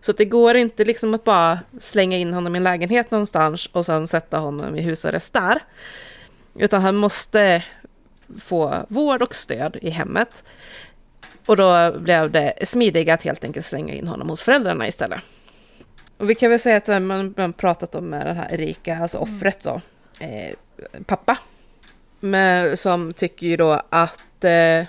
Så 0.00 0.10
att 0.10 0.16
det 0.16 0.24
går 0.24 0.56
inte 0.56 0.84
liksom 0.84 1.14
att 1.14 1.24
bara 1.24 1.58
slänga 1.78 2.16
in 2.16 2.32
honom 2.34 2.54
i 2.54 2.58
en 2.58 2.64
lägenhet 2.64 3.10
någonstans 3.10 3.66
och 3.72 3.86
sen 3.86 4.06
sätta 4.06 4.38
honom 4.38 4.76
i 4.76 4.82
husarrest 4.82 5.32
där. 5.32 5.62
Utan 6.54 6.82
han 6.82 6.96
måste 6.96 7.64
få 8.38 8.86
vård 8.88 9.22
och 9.22 9.34
stöd 9.34 9.76
i 9.82 9.90
hemmet. 9.90 10.44
Och 11.46 11.56
då 11.56 11.98
blev 11.98 12.30
det 12.30 12.54
smidiga 12.62 13.14
att 13.14 13.22
helt 13.22 13.44
enkelt 13.44 13.66
slänga 13.66 13.94
in 13.94 14.08
honom 14.08 14.28
hos 14.28 14.42
föräldrarna 14.42 14.88
istället. 14.88 15.20
Och 16.16 16.30
vi 16.30 16.34
kan 16.34 16.50
väl 16.50 16.58
säga 16.58 16.76
att 16.76 17.02
man, 17.02 17.34
man 17.36 17.52
pratat 17.52 17.94
om 17.94 18.08
med 18.08 18.26
den 18.26 18.36
här 18.36 18.52
Erika, 18.52 18.98
alltså 18.98 19.18
offret 19.18 19.62
så, 19.62 19.80
eh, 20.18 20.54
pappa. 21.06 21.38
Men, 22.20 22.76
som 22.76 23.12
tycker 23.12 23.46
ju 23.46 23.56
då 23.56 23.82
att 23.90 24.44
eh, 24.44 24.84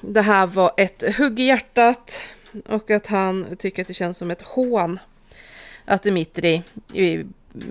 det 0.00 0.22
här 0.22 0.46
var 0.46 0.72
ett 0.76 1.16
hugg 1.16 1.40
i 1.40 1.42
hjärtat 1.42 2.22
och 2.60 2.90
att 2.90 3.06
han 3.06 3.46
tycker 3.58 3.82
att 3.82 3.88
det 3.88 3.94
känns 3.94 4.18
som 4.18 4.30
ett 4.30 4.42
hån 4.42 4.98
att 5.84 6.02
Dimitri 6.02 6.62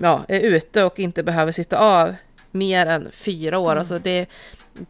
ja, 0.02 0.24
är 0.28 0.40
ute 0.40 0.84
och 0.84 0.98
inte 0.98 1.22
behöver 1.22 1.52
sitta 1.52 1.78
av 1.78 2.14
mer 2.50 2.86
än 2.86 3.08
fyra 3.12 3.58
år. 3.58 3.76
Alltså 3.76 3.98
det 3.98 4.10
är 4.10 4.26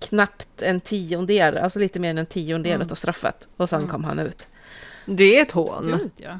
knappt 0.00 0.62
en 0.62 0.80
tiondel, 0.80 1.58
alltså 1.58 1.78
lite 1.78 2.00
mer 2.00 2.10
än 2.10 2.18
en 2.18 2.26
tiondel 2.26 2.74
Mm. 2.74 2.88
av 2.90 2.94
straffet. 2.94 3.48
Och 3.56 3.68
sen 3.68 3.86
kom 3.86 4.04
han 4.04 4.18
ut. 4.18 4.48
Det 5.06 5.38
är 5.38 5.42
ett 5.42 5.52
hån. 5.52 5.86
Gud, 5.98 6.10
ja. 6.16 6.38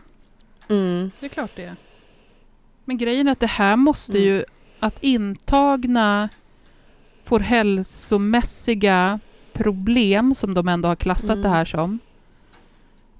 Mm. 0.69 1.11
Det 1.21 1.27
är 1.27 1.31
klart 1.31 1.51
det 1.55 1.65
är. 1.65 1.77
Men 2.85 2.99
grejen 2.99 3.29
är 3.29 3.33
att 3.33 3.41
det 3.41 3.47
här 3.47 3.77
måste 3.77 4.19
ju, 4.19 4.45
att 4.81 5.03
intagna 5.03 6.29
får 7.25 7.41
hälsomässiga 7.41 9.21
problem, 9.53 10.35
som 10.35 10.55
de 10.55 10.69
ändå 10.69 10.89
har 10.89 10.97
klassat 10.97 11.31
Mm. 11.31 11.43
det 11.43 11.49
här 11.49 11.65
som, 11.65 11.99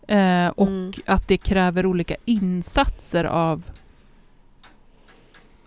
eh, 0.09 0.49
och 0.49 0.67
Mm. 0.69 0.93
att 1.07 1.29
det 1.29 1.37
kräver 1.37 1.87
olika 1.87 2.17
insatser 2.25 3.25
av 3.25 3.63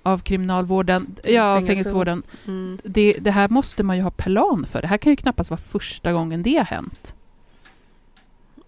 av 0.03 0.17
kriminalvården, 0.19 1.15
ja, 1.23 1.55
Fängelsevård. 1.55 1.67
fängelsevården. 1.67 2.23
Mm. 2.47 2.79
Det, 2.83 3.13
det 3.21 3.31
här 3.31 3.49
måste 3.49 3.83
man 3.83 3.97
ju 3.97 4.03
ha 4.03 4.11
plan 4.11 4.65
för. 4.65 4.81
Det 4.81 4.87
här 4.87 4.97
kan 4.97 5.11
ju 5.11 5.15
knappast 5.15 5.49
vara 5.49 5.61
första 5.61 6.11
gången 6.13 6.43
det 6.43 6.57
har 6.57 6.65
hänt. 6.65 7.15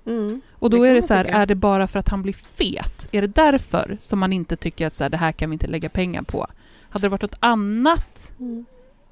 Mm. 0.05 0.41
Och 0.51 0.69
då 0.69 0.83
Det 0.83 0.89
är 0.89 0.93
det 0.95 1.01
så 1.01 1.13
här, 1.13 1.25
är 1.25 1.45
det 1.45 1.55
bara 1.55 1.87
för 1.87 1.99
att 1.99 2.09
han 2.09 2.21
blir 2.21 2.33
fet? 2.33 3.07
Är 3.11 3.21
det 3.21 3.27
därför 3.27 3.97
som 4.01 4.19
man 4.19 4.33
inte 4.33 4.55
tycker 4.55 4.87
att 4.87 4.95
så 4.95 5.03
här, 5.03 5.09
det 5.09 5.17
här 5.17 5.31
kan 5.31 5.49
vi 5.49 5.53
inte 5.53 5.67
lägga 5.67 5.89
pengar 5.89 6.21
på? 6.21 6.47
Hade 6.89 7.05
det 7.05 7.09
varit 7.09 7.21
något 7.21 7.37
annat 7.39 8.31
Mm. 8.39 8.65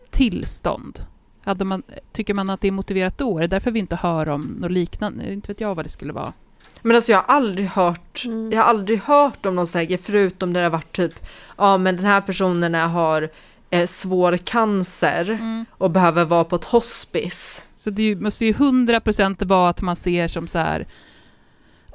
tillstånd? 0.10 1.00
Hade 1.44 1.66
man, 1.66 1.84
tycker 2.12 2.34
man 2.34 2.50
att 2.50 2.62
det 2.62 2.68
är 2.68 2.72
motiverat 2.72 3.18
då? 3.18 3.38
Är 3.38 3.42
det 3.42 3.48
därför 3.48 3.72
vi 3.72 3.80
inte 3.80 3.96
hör 3.96 4.30
om 4.30 4.42
något 4.60 4.72
liknande? 4.72 5.34
Inte 5.34 5.48
vet 5.48 5.62
jag 5.62 5.76
vad 5.76 5.86
det 5.86 5.90
skulle 5.90 6.14
vara. 6.14 6.34
Men 6.82 6.96
alltså 6.96 7.12
jag 7.12 7.20
har 7.22 7.36
aldrig 7.36 7.68
hört, 7.68 8.24
Mm. 8.26 8.52
jag 8.52 8.58
har 8.62 8.70
aldrig 8.70 9.00
hört 9.02 9.46
om 9.46 9.56
någon 9.56 9.68
sån 9.68 9.80
här 9.80 9.86
grej, 9.86 9.98
förutom 10.04 10.54
där 10.54 10.62
det 10.62 10.66
har 10.66 10.72
varit 10.72 10.96
typ, 10.96 11.14
ja 11.58 11.78
men 11.78 11.96
den 11.98 12.06
här 12.06 12.22
personen 12.22 12.74
har 12.74 13.30
eh, 13.70 13.88
svår 13.88 14.38
cancer 14.38 15.40
och 15.78 15.92
behöver 15.92 16.26
vara 16.26 16.44
på 16.44 16.56
ett 16.56 16.66
hospice. 16.66 17.64
Så 17.78 17.90
det 17.90 18.16
måste 18.16 18.46
ju 18.46 18.54
100% 18.54 19.46
vara 19.46 19.70
att 19.70 19.82
man 19.82 19.96
ser 19.96 20.28
som 20.28 20.48
så 20.48 20.60
här, 20.60 20.88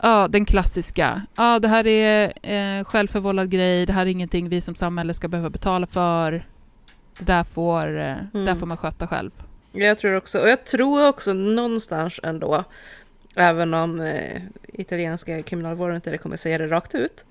ja 0.02 0.28
den 0.28 0.44
klassiska, 0.44 1.22
ja 1.36 1.58
det 1.58 1.68
här 1.68 1.86
är 1.86 2.32
eh, 2.42 2.84
självförvållad 2.84 3.50
grej, 3.50 3.86
det 3.86 3.92
här 3.92 4.02
är 4.02 4.10
ingenting 4.10 4.48
vi 4.48 4.60
som 4.60 4.74
samhälle 4.74 5.14
ska 5.14 5.28
behöva 5.28 5.50
betala 5.50 5.86
för. 5.86 6.46
det 7.18 7.24
där 7.24 7.42
får, 7.42 7.86
eh, 7.88 7.92
det 7.92 8.28
där 8.32 8.40
Mm. 8.42 8.56
får 8.58 8.66
man 8.66 8.76
sköta 8.76 9.06
själv. 9.06 9.30
Jag 9.72 9.98
tror 9.98 10.16
också, 10.16 10.38
och 10.38 10.48
jag 10.48 10.64
tror 10.64 11.08
också 11.08 11.32
någonstans 11.32 12.20
ändå, 12.22 12.64
även 13.36 13.74
om 13.74 14.00
eh, 14.00 14.42
italienska 14.72 15.42
kriminalvården 15.42 15.96
inte 15.96 16.18
kommer 16.18 16.36
säga 16.36 16.58
det 16.58 16.66
rakt 16.66 16.94
ut, 16.94 17.24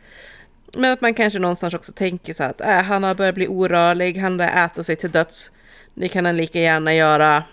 men 0.74 0.92
att 0.94 1.02
man 1.02 1.14
kanske 1.14 1.40
någonstans 1.40 1.74
också 1.74 1.92
tänker 1.92 2.34
så 2.34 2.44
att 2.44 2.62
äh, 2.62 2.68
han 2.82 3.04
har 3.04 3.16
börjat 3.16 3.36
bli 3.36 3.48
orörlig, 3.48 4.18
han 4.18 4.40
har 4.40 4.66
ätit 4.66 4.86
sig 4.86 4.96
till 4.96 5.12
döds, 5.12 5.52
det 5.94 6.08
kan 6.08 6.26
han 6.26 6.38
lika 6.38 6.60
gärna 6.60 6.94
göra 6.94 7.44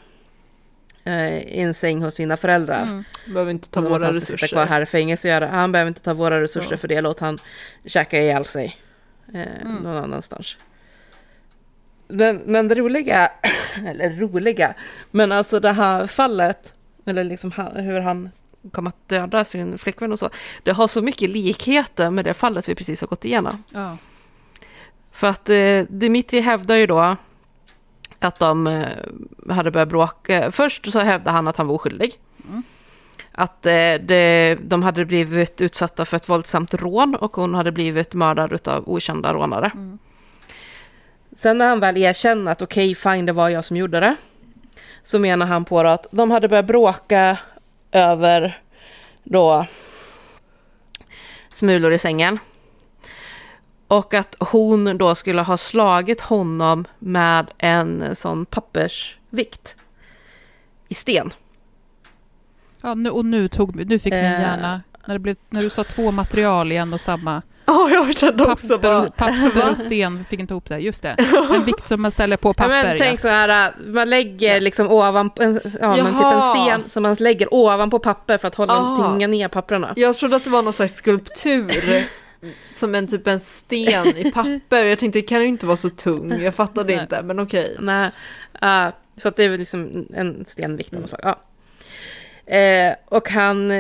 eh, 1.05 1.39
i 1.39 1.61
en 1.61 1.75
säng 1.75 2.03
hos 2.03 2.15
sina 2.15 2.37
föräldrar. 2.37 2.83
Mm. 2.83 3.05
Behöver 3.27 3.51
inte 3.51 3.69
ta 3.69 3.81
Som 3.81 3.91
våra 3.91 4.05
han 4.05 4.15
sitta 4.15 4.25
resurser. 4.33 4.47
kvar 4.49 4.67
här 4.67 4.83
i 4.83 4.87
fängelse 4.87 5.29
och 5.29 5.33
göra. 5.33 5.47
Han 5.47 5.73
behöver 5.73 5.89
inte 5.89 6.01
ta 6.03 6.15
våra 6.15 6.41
resurser 6.41 6.71
Ja. 6.71 6.77
för 6.77 6.89
det, 6.89 7.01
låt 7.01 7.21
han 7.21 7.39
käka 7.85 8.21
ihjäl 8.23 8.45
sig 8.45 8.77
eh, 9.35 9.41
Mm. 9.63 9.77
någon 9.83 9.97
annanstans. 9.97 10.57
Men, 12.09 12.37
men 12.37 12.69
det 12.69 12.75
roliga, 12.75 13.33
eller 13.87 14.11
roliga, 14.11 14.75
men 15.11 15.33
alltså 15.33 15.61
det 15.61 15.73
här 15.73 16.07
fallet, 16.07 16.73
eller 17.07 17.25
liksom 17.25 17.53
hur 17.75 18.01
han 18.01 18.31
kom 18.71 18.87
att 18.87 19.09
döda 19.09 19.45
sin 19.45 19.79
flickvän 19.79 20.13
och 20.13 20.19
så, 20.19 20.31
det 20.63 20.71
har 20.71 20.89
så 20.89 21.03
mycket 21.03 21.31
likheter 21.31 22.11
med 22.11 22.25
det 22.25 22.35
fallet 22.35 22.69
vi 22.69 22.75
precis 22.75 23.01
har 23.01 23.09
gått 23.09 23.25
igenom. 23.25 23.63
Ja. 23.71 23.97
För 25.13 25.27
att 25.29 25.51
eh, 25.51 25.83
Dimitri 25.89 26.41
hävdar 26.41 26.75
ju 26.75 26.87
då 26.87 27.17
att 28.19 28.39
de 28.39 28.67
eh, 28.67 29.55
hade 29.55 29.71
börjat 29.71 29.89
bråka. 29.89 30.53
Först 30.53 30.93
så 30.93 30.99
hävdade 31.01 31.31
han 31.31 31.49
att 31.49 31.57
han 31.57 31.67
var 31.67 31.75
oskyldig. 31.75 32.15
Mm. 32.49 32.63
Att 33.33 33.67
eh, 33.67 33.95
det, 34.01 34.59
de 34.61 34.83
hade 34.83 35.05
blivit 35.05 35.61
utsatta 35.61 36.05
för 36.05 36.17
ett 36.17 36.29
våldsamt 36.29 36.75
rån 36.75 37.15
och 37.15 37.37
hon 37.37 37.55
hade 37.55 37.73
blivit 37.73 38.15
mördad 38.15 38.69
av 38.69 38.89
okända 38.89 39.35
rånare. 39.35 39.71
Mm. 39.75 39.99
Sen 41.37 41.59
när 41.59 41.69
han 41.69 41.81
väl 41.81 41.97
erkänner 41.97 42.53
att 42.53 42.63
okej, 42.63 42.95
fine, 42.95 43.27
det 43.27 43.33
var 43.33 43.49
jag 43.49 43.65
som 43.65 43.77
gjorde 43.77 44.01
det. 44.01 44.17
Så 45.03 45.19
menar 45.19 45.47
han 45.47 45.65
på 45.65 45.81
att 45.81 46.07
de 46.11 46.31
hade 46.31 46.49
börjat 46.49 46.67
bråka 46.67 47.39
över 47.93 48.61
då 49.25 49.67
smulor 51.51 51.93
i 51.93 51.99
sängen. 51.99 52.39
Och 53.89 54.15
att 54.15 54.37
hon 54.39 54.99
då 54.99 55.15
skulle 55.15 55.43
ha 55.43 55.57
slagit 55.57 56.21
honom 56.21 56.85
med 56.99 57.51
en 57.59 58.17
sån 58.17 58.47
pappersvikt 58.47 59.77
i 60.89 60.95
sten. 60.95 61.33
Ja, 62.83 62.95
nu, 62.95 63.11
och 63.11 63.25
nu, 63.25 63.49
tog, 63.49 63.87
nu 63.87 63.99
fick 63.99 64.13
min 64.13 64.25
Eh. 64.25 64.41
hjärna, 64.41 64.83
när, 65.07 65.15
det 65.15 65.19
blev, 65.19 65.37
när 65.51 65.63
du 65.63 65.71
sa 65.71 65.85
två 65.85 66.11
material 66.11 66.73
i 66.73 66.77
en 66.77 66.93
och 66.93 67.01
samma, 67.01 67.43
Ja, 67.67 67.91
jag 67.91 68.17
kände 68.19 68.45
också 68.45 68.69
papper, 68.79 68.89
bara... 68.89 69.01
och, 69.09 69.17
papper 69.17 69.71
och 69.71 69.79
sten, 69.87 70.19
vi 70.19 70.25
fick 70.25 70.41
inte 70.41 70.55
ihop 70.55 70.69
det, 70.69 70.79
just 70.79 71.03
det. 71.03 71.17
En 71.55 71.65
vikt 71.65 71.87
som 71.87 72.03
man 72.03 72.11
ställer 72.11 72.37
på 72.37 72.49
Ja, 72.49 72.53
papper. 72.55 72.69
men 72.89 72.99
tänk 72.99 73.21
så 73.21 73.29
här, 73.29 73.67
äh, 73.69 73.87
man 73.87 74.11
lägger 74.11 74.61
liksom 74.61 74.91
ovanpå, 74.91 75.43
en, 75.43 75.61
ja, 75.81 75.97
men 76.03 76.15
typ 76.15 76.25
en 76.25 76.43
sten 76.43 76.83
som 76.89 77.03
man 77.03 77.17
lägger 77.21 77.55
ovanpå 77.55 77.99
papper 77.99 78.39
för 78.39 78.49
att 78.49 78.55
hålla 78.55 78.73
Ah. 78.77 78.97
tynga 78.97 79.27
ner 79.27 79.49
papperna. 79.49 79.93
Jag 79.97 80.17
trodde 80.17 80.37
att 80.37 80.45
det 80.45 80.51
var 80.51 80.63
någon 80.63 80.73
slags 80.73 80.95
skulptur. 80.95 82.05
Som 82.75 82.95
en 82.95 83.07
typ 83.09 83.27
en 83.27 83.41
sten 83.41 84.07
i 84.17 84.31
papper. 84.33 84.85
Jag 84.85 84.99
tänkte 84.99 85.19
det 85.19 85.23
kan 85.23 85.41
ju 85.41 85.47
inte 85.47 85.67
vara 85.67 85.77
så 85.77 85.91
tung. 85.91 86.43
Jag 86.43 86.55
fattade 86.55 86.93
Nej. 86.95 87.03
inte, 87.03 87.23
men 87.23 87.41
okej. 87.41 87.77
Nej, 87.81 88.11
äh, 88.63 88.87
så 89.17 89.29
att 89.29 89.37
det 89.37 89.45
är 89.45 89.49
väl 89.49 89.59
liksom 89.59 90.07
en 90.15 90.45
stenvikt. 90.47 90.93
Mm. 90.93 91.05
Ja. 91.23 91.37
Eh, 92.57 92.95
och 93.09 93.29
han 93.31 93.71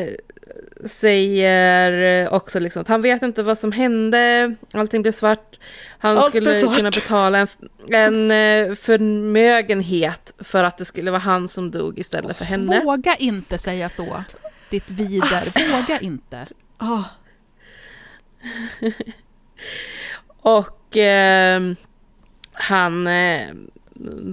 säger 0.84 2.28
också 2.34 2.60
liksom 2.60 2.82
att 2.82 2.88
han 2.88 3.02
vet 3.02 3.22
inte 3.22 3.42
vad 3.42 3.58
som 3.58 3.72
hände, 3.72 4.54
allting 4.72 5.02
blev 5.02 5.12
svart. 5.12 5.58
Han 5.98 6.16
Allt 6.18 6.26
skulle 6.26 6.54
svart. 6.54 6.76
kunna 6.76 6.90
betala 6.90 7.38
en, 7.38 7.46
en 7.90 8.30
eh, 8.30 8.74
förmögenhet 8.74 10.34
för 10.38 10.64
att 10.64 10.78
det 10.78 10.84
skulle 10.84 11.10
vara 11.10 11.20
han 11.20 11.48
som 11.48 11.70
dog 11.70 11.98
istället 11.98 12.36
för 12.36 12.44
henne. 12.44 12.80
Våga 12.84 13.14
inte 13.16 13.58
säga 13.58 13.88
så, 13.88 14.24
ditt 14.70 14.90
vider. 14.90 15.72
Våga 15.80 15.98
inte. 16.00 16.46
Ah, 16.78 17.02
Och 20.42 20.96
eh, 20.96 21.62
han, 22.52 23.06
eh, 23.06 23.48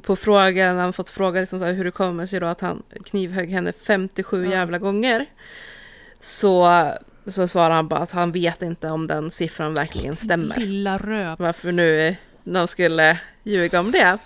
på 0.04 0.16
frågan, 0.16 0.78
han 0.78 0.94
fått 0.94 1.10
fråga 1.10 1.40
liksom 1.40 1.60
så 1.60 1.66
här, 1.66 1.74
hur 1.74 1.84
det 1.86 1.92
kommer 1.92 2.26
sig 2.26 2.40
då 2.40 2.46
att 2.46 2.62
han 2.62 2.84
knivhögg 3.06 3.50
henne 3.50 3.72
57 3.88 4.46
Ja. 4.46 4.52
jävla 4.52 4.78
gånger. 4.78 5.26
Så, 6.20 6.92
så 7.28 7.48
svarar 7.48 7.76
han 7.76 7.88
bara 7.88 8.00
att 8.00 8.12
han 8.12 8.32
vet 8.32 8.62
inte 8.62 8.90
om 8.90 9.08
den 9.08 9.32
siffran 9.32 9.74
verkligen 9.74 10.16
stämmer. 10.16 10.58
Lilla 10.58 10.98
röv. 10.98 11.36
Varför 11.40 11.72
nu 11.72 12.16
de 12.44 12.68
skulle 12.68 13.20
ljuga 13.44 13.80
om 13.80 13.92
det. 13.92 14.18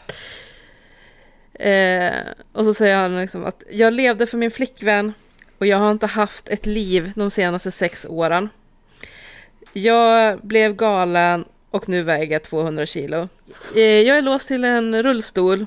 Eh, 1.54 2.14
och 2.54 2.66
så 2.66 2.74
säger 2.74 2.98
han 2.98 3.20
liksom 3.20 3.46
att 3.46 3.64
jag 3.72 3.94
levde 3.94 4.28
för 4.28 4.38
min 4.38 4.52
flickvän 4.52 5.14
och 5.58 5.66
jag 5.68 5.78
har 5.78 5.92
inte 5.92 6.08
haft 6.08 6.50
ett 6.50 6.66
liv 6.66 7.12
de 7.16 7.32
senaste 7.32 7.72
sex 7.72 8.06
åren. 8.10 8.50
Jag 9.74 10.40
blev 10.40 10.76
galen 10.76 11.46
och 11.72 11.90
nu 11.90 12.04
väger 12.04 12.34
jag 12.34 12.44
200 12.44 12.86
kilo. 12.86 13.30
Eh, 13.76 13.82
jag 13.82 14.18
är 14.18 14.22
låst 14.22 14.48
till 14.48 14.64
en 14.64 15.04
rullstol 15.04 15.66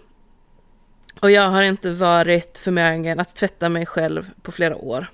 och 1.21 1.31
jag 1.31 1.49
har 1.49 1.63
inte 1.63 1.91
varit 1.91 2.59
förmögen 2.59 3.21
att 3.21 3.37
tvätta 3.37 3.69
mig 3.69 3.87
själv 3.87 4.31
på 4.43 4.53
flera 4.53 4.77
år. 4.77 5.07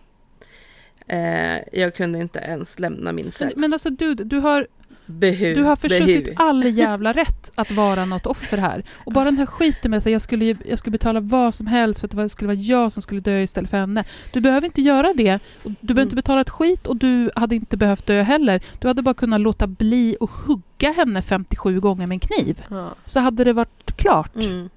Eh, 1.07 1.59
jag 1.81 1.95
kunde 1.95 2.19
inte 2.19 2.39
ens 2.39 2.79
lämna 2.79 3.13
min 3.13 3.25
Men, 3.25 3.33
cell. 3.33 3.53
men 3.57 3.73
alltså 3.73 3.91
du, 3.91 4.15
du 4.15 4.39
har, 4.39 4.67
Behu, 5.07 5.55
du 5.55 5.63
har 5.63 5.77
försuttit 5.77 6.25
behu. 6.25 6.37
all 6.37 6.65
jävla 6.65 7.13
rätt 7.13 7.51
att 7.55 7.71
vara 7.71 8.05
något 8.05 8.27
offer 8.27 8.59
här. 8.59 8.85
Och 9.05 9.13
bara 9.13 9.25
den 9.25 9.39
här 9.39 9.47
skiten 9.47 9.91
med 9.91 9.99
att 9.99 10.07
jag 10.07 10.23
skulle, 10.23 10.57
jag 10.69 10.79
skulle 10.79 10.93
betala 10.93 11.21
vad 11.21 11.55
som 11.55 11.67
helst 11.67 12.01
för 12.01 12.07
att 12.09 12.17
det 12.17 12.29
skulle 12.29 12.47
vara 12.49 12.57
jag 12.59 12.93
som 12.93 13.03
skulle 13.03 13.21
dö 13.21 13.41
istället 13.43 13.71
för 13.71 13.77
henne. 13.77 14.05
Du 14.33 14.41
behöver 14.41 14.67
inte 14.67 14.83
göra 14.83 15.13
det. 15.17 15.39
Du 15.63 15.75
behöver 15.95 16.03
inte 16.03 16.17
betala 16.17 16.41
ett 16.41 16.51
skit 16.51 16.87
och 16.87 16.97
du 16.97 17.31
hade 17.37 17.55
inte 17.55 17.77
behövt 17.77 18.07
dö 18.07 18.23
heller. 18.23 18.63
Du 18.79 18.89
hade 18.89 19.03
bara 19.03 19.15
kunnat 19.15 19.41
låta 19.41 19.67
bli 19.67 20.17
och 20.21 20.31
hugga 20.31 20.93
henne 20.93 21.23
57 21.23 21.81
gånger 21.81 22.07
med 22.07 22.15
en 22.17 22.21
kniv. 22.21 22.63
ja. 22.71 22.95
Så 23.07 23.21
hade 23.21 23.45
det 23.45 23.53
varit 23.53 23.97
klart. 23.97 24.35
Mm. 24.37 24.69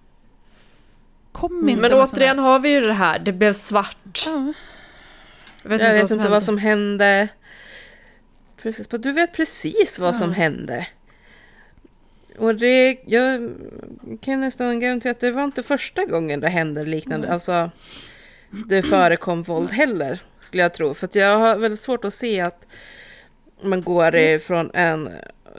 Kom 1.32 1.70
inte 1.70 1.82
Men 1.82 1.94
återigen 1.94 2.40
har 2.40 2.60
vi 2.60 2.70
ju 2.70 2.82
det 2.82 2.94
här, 2.94 3.20
det 3.20 3.32
blev 3.34 3.54
svart. 3.54 4.24
Ja. 4.26 4.54
Jag 5.66 5.70
vet 5.70 5.82
jag 5.82 5.90
inte, 5.90 6.02
vet 6.02 6.12
inte 6.12 6.30
vad 6.30 6.44
som 6.44 6.58
hände. 6.58 7.28
Precis, 8.58 8.88
du 8.88 9.12
vet 9.12 9.34
precis 9.34 10.00
vad 10.00 10.10
Ja. 10.10 10.14
som 10.14 10.34
hände. 10.34 10.88
Och 12.38 12.56
det, 12.56 12.98
jag 13.06 13.52
kan 14.22 14.40
nästan 14.42 14.80
garantera 14.80 15.12
att 15.12 15.20
det 15.20 15.32
var 15.32 15.44
inte 15.44 15.64
första 15.64 16.06
gången 16.06 16.40
det 16.40 16.50
hände 16.50 16.86
liknande. 16.86 17.34
Alltså, 17.34 17.72
det 18.68 18.84
förekom 18.84 19.44
våld 19.44 19.72
heller, 19.72 20.20
skulle 20.42 20.64
jag 20.64 20.74
tro. 20.74 20.94
För 20.94 21.10
jag 21.14 21.38
har 21.40 21.56
väldigt 21.58 21.80
svårt 21.80 22.06
att 22.06 22.14
se 22.14 22.42
att 22.42 22.68
man 23.64 23.82
går 23.82 24.16
ifrån 24.16 24.72
en 24.74 25.10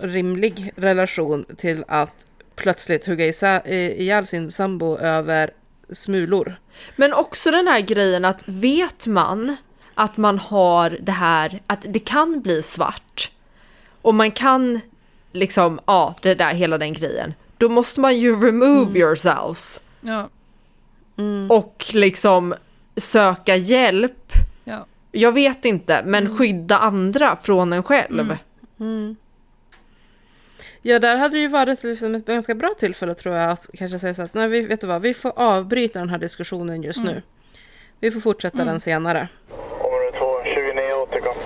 rimlig 0.00 0.72
relation 0.76 1.44
till 1.56 1.84
att 1.88 2.26
plötsligt 2.56 3.06
hugga 3.06 3.26
ihjäl 3.66 4.26
sin 4.26 4.50
sambo 4.50 4.98
över 4.98 5.50
smulor. 5.90 6.56
Men 6.96 7.12
också 7.12 7.50
den 7.50 7.66
här 7.68 7.80
grejen 7.80 8.24
att 8.24 8.42
vet 8.46 9.06
man 9.06 9.56
att 9.98 10.16
man 10.16 10.38
har 10.38 10.98
det 11.00 11.12
här, 11.12 11.62
att 11.66 11.84
det 11.88 11.98
kan 11.98 12.40
bli 12.40 12.62
svart 12.62 13.30
och 14.02 14.14
man 14.14 14.30
kan 14.30 14.80
liksom, 15.32 15.80
ja, 15.86 16.14
det 16.22 16.34
där, 16.34 16.54
hela 16.54 16.78
den 16.78 16.92
grejen. 16.92 17.34
Då 17.58 17.68
måste 17.68 18.00
man 18.00 18.18
ju 18.18 18.40
remove 18.46 18.98
yourself 18.98 19.78
Ja. 20.00 20.28
och 21.48 21.84
liksom 21.92 22.54
söka 22.96 23.56
hjälp. 23.56 24.32
Ja. 24.64 24.86
Jag 25.12 25.32
vet 25.32 25.64
inte, 25.64 26.02
men 26.04 26.38
skydda 26.38 26.78
andra 26.78 27.36
från 27.42 27.72
en 27.72 27.82
själv. 27.82 28.36
Ja, 30.82 30.98
där 30.98 31.16
hade 31.16 31.36
det 31.36 31.40
ju 31.40 31.48
varit 31.48 31.82
liksom 31.84 32.14
ett 32.14 32.26
ganska 32.26 32.54
bra 32.54 32.74
tillfälle 32.78 33.14
tror 33.14 33.34
jag 33.34 33.50
att 33.50 33.66
kanske 33.74 33.98
säga 33.98 34.14
så 34.14 34.22
att 34.22 34.34
nej, 34.34 34.48
vi, 34.48 34.60
vet 34.60 34.80
du 34.80 34.86
vad, 34.86 35.02
vi 35.02 35.14
får 35.14 35.32
avbryta 35.36 35.98
den 35.98 36.08
här 36.10 36.18
diskussionen 36.18 36.82
just 36.82 37.04
nu. 37.04 37.22
Vi 38.00 38.10
får 38.10 38.20
fortsätta 38.20 38.64
den 38.64 38.80
senare. 38.80 39.28
Område 40.96 40.96
2, 40.96 40.96
29 40.96 41.02
återkom. 41.02 41.36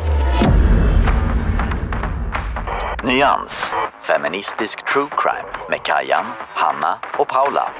Nyans, 3.04 3.64
feministisk 4.00 4.92
true 4.92 5.08
crime 5.18 5.68
med 5.70 5.82
Kajan, 5.82 6.24
Hanna 6.54 6.98
och 7.18 7.28
Paula. 7.28 7.72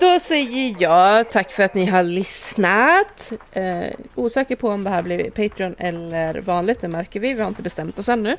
Då 0.00 0.20
säger 0.20 0.76
jag 0.78 1.30
tack 1.30 1.52
för 1.52 1.62
att 1.62 1.74
ni 1.74 1.86
har 1.86 2.02
lyssnat. 2.02 3.32
Eh, 3.52 3.86
osäker 4.14 4.56
på 4.56 4.68
om 4.68 4.84
det 4.84 4.90
här 4.90 5.02
blir 5.02 5.30
Patreon 5.30 5.74
eller 5.78 6.40
vanligt, 6.40 6.80
det 6.80 6.88
märker 6.88 7.20
vi. 7.20 7.34
Vi 7.34 7.40
har 7.40 7.48
inte 7.48 7.62
bestämt 7.62 7.98
oss 7.98 8.08
ännu. 8.08 8.36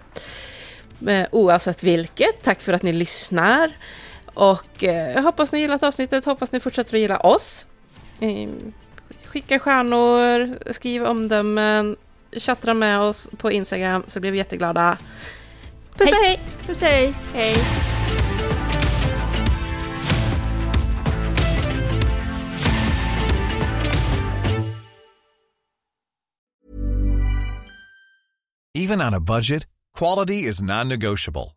Men 0.99 1.28
oavsett 1.32 1.84
vilket, 1.84 2.44
tack 2.44 2.62
för 2.62 2.74
att 2.74 2.84
ni 2.84 2.94
lyssnar. 2.94 3.78
Och 4.34 4.84
eh, 4.84 5.14
jag 5.14 5.24
hoppas 5.24 5.54
ni 5.54 5.60
gillat 5.60 5.84
avsnittet, 5.84 6.26
hoppas 6.26 6.52
ni 6.52 6.60
fortsätter 6.60 6.95
att 6.95 7.02
gilla 7.02 7.20
oss. 7.20 7.66
Eh, 8.20 8.49
skicka 9.26 9.60
stjärnor, 9.60 10.58
skriv 10.74 11.04
omdömen, 11.04 11.95
tjattra 12.39 12.73
med 12.73 12.99
oss 12.99 13.30
på 13.38 13.51
Instagram 13.51 14.03
så 14.07 14.19
blir 14.19 14.31
vi 14.31 14.38
jätteglada. 14.38 14.97
Puss 15.97 16.11
och 16.11 16.18
hej! 16.26 16.39
Puss 16.65 16.81
och 16.81 16.88
hej! 16.88 17.14
hej. 17.34 17.55
Even 28.73 29.01
on 29.01 29.14
a 29.14 29.19
budget, 29.19 29.65
quality 29.93 30.43
is 30.43 30.61
non-negotiable. 30.61 31.56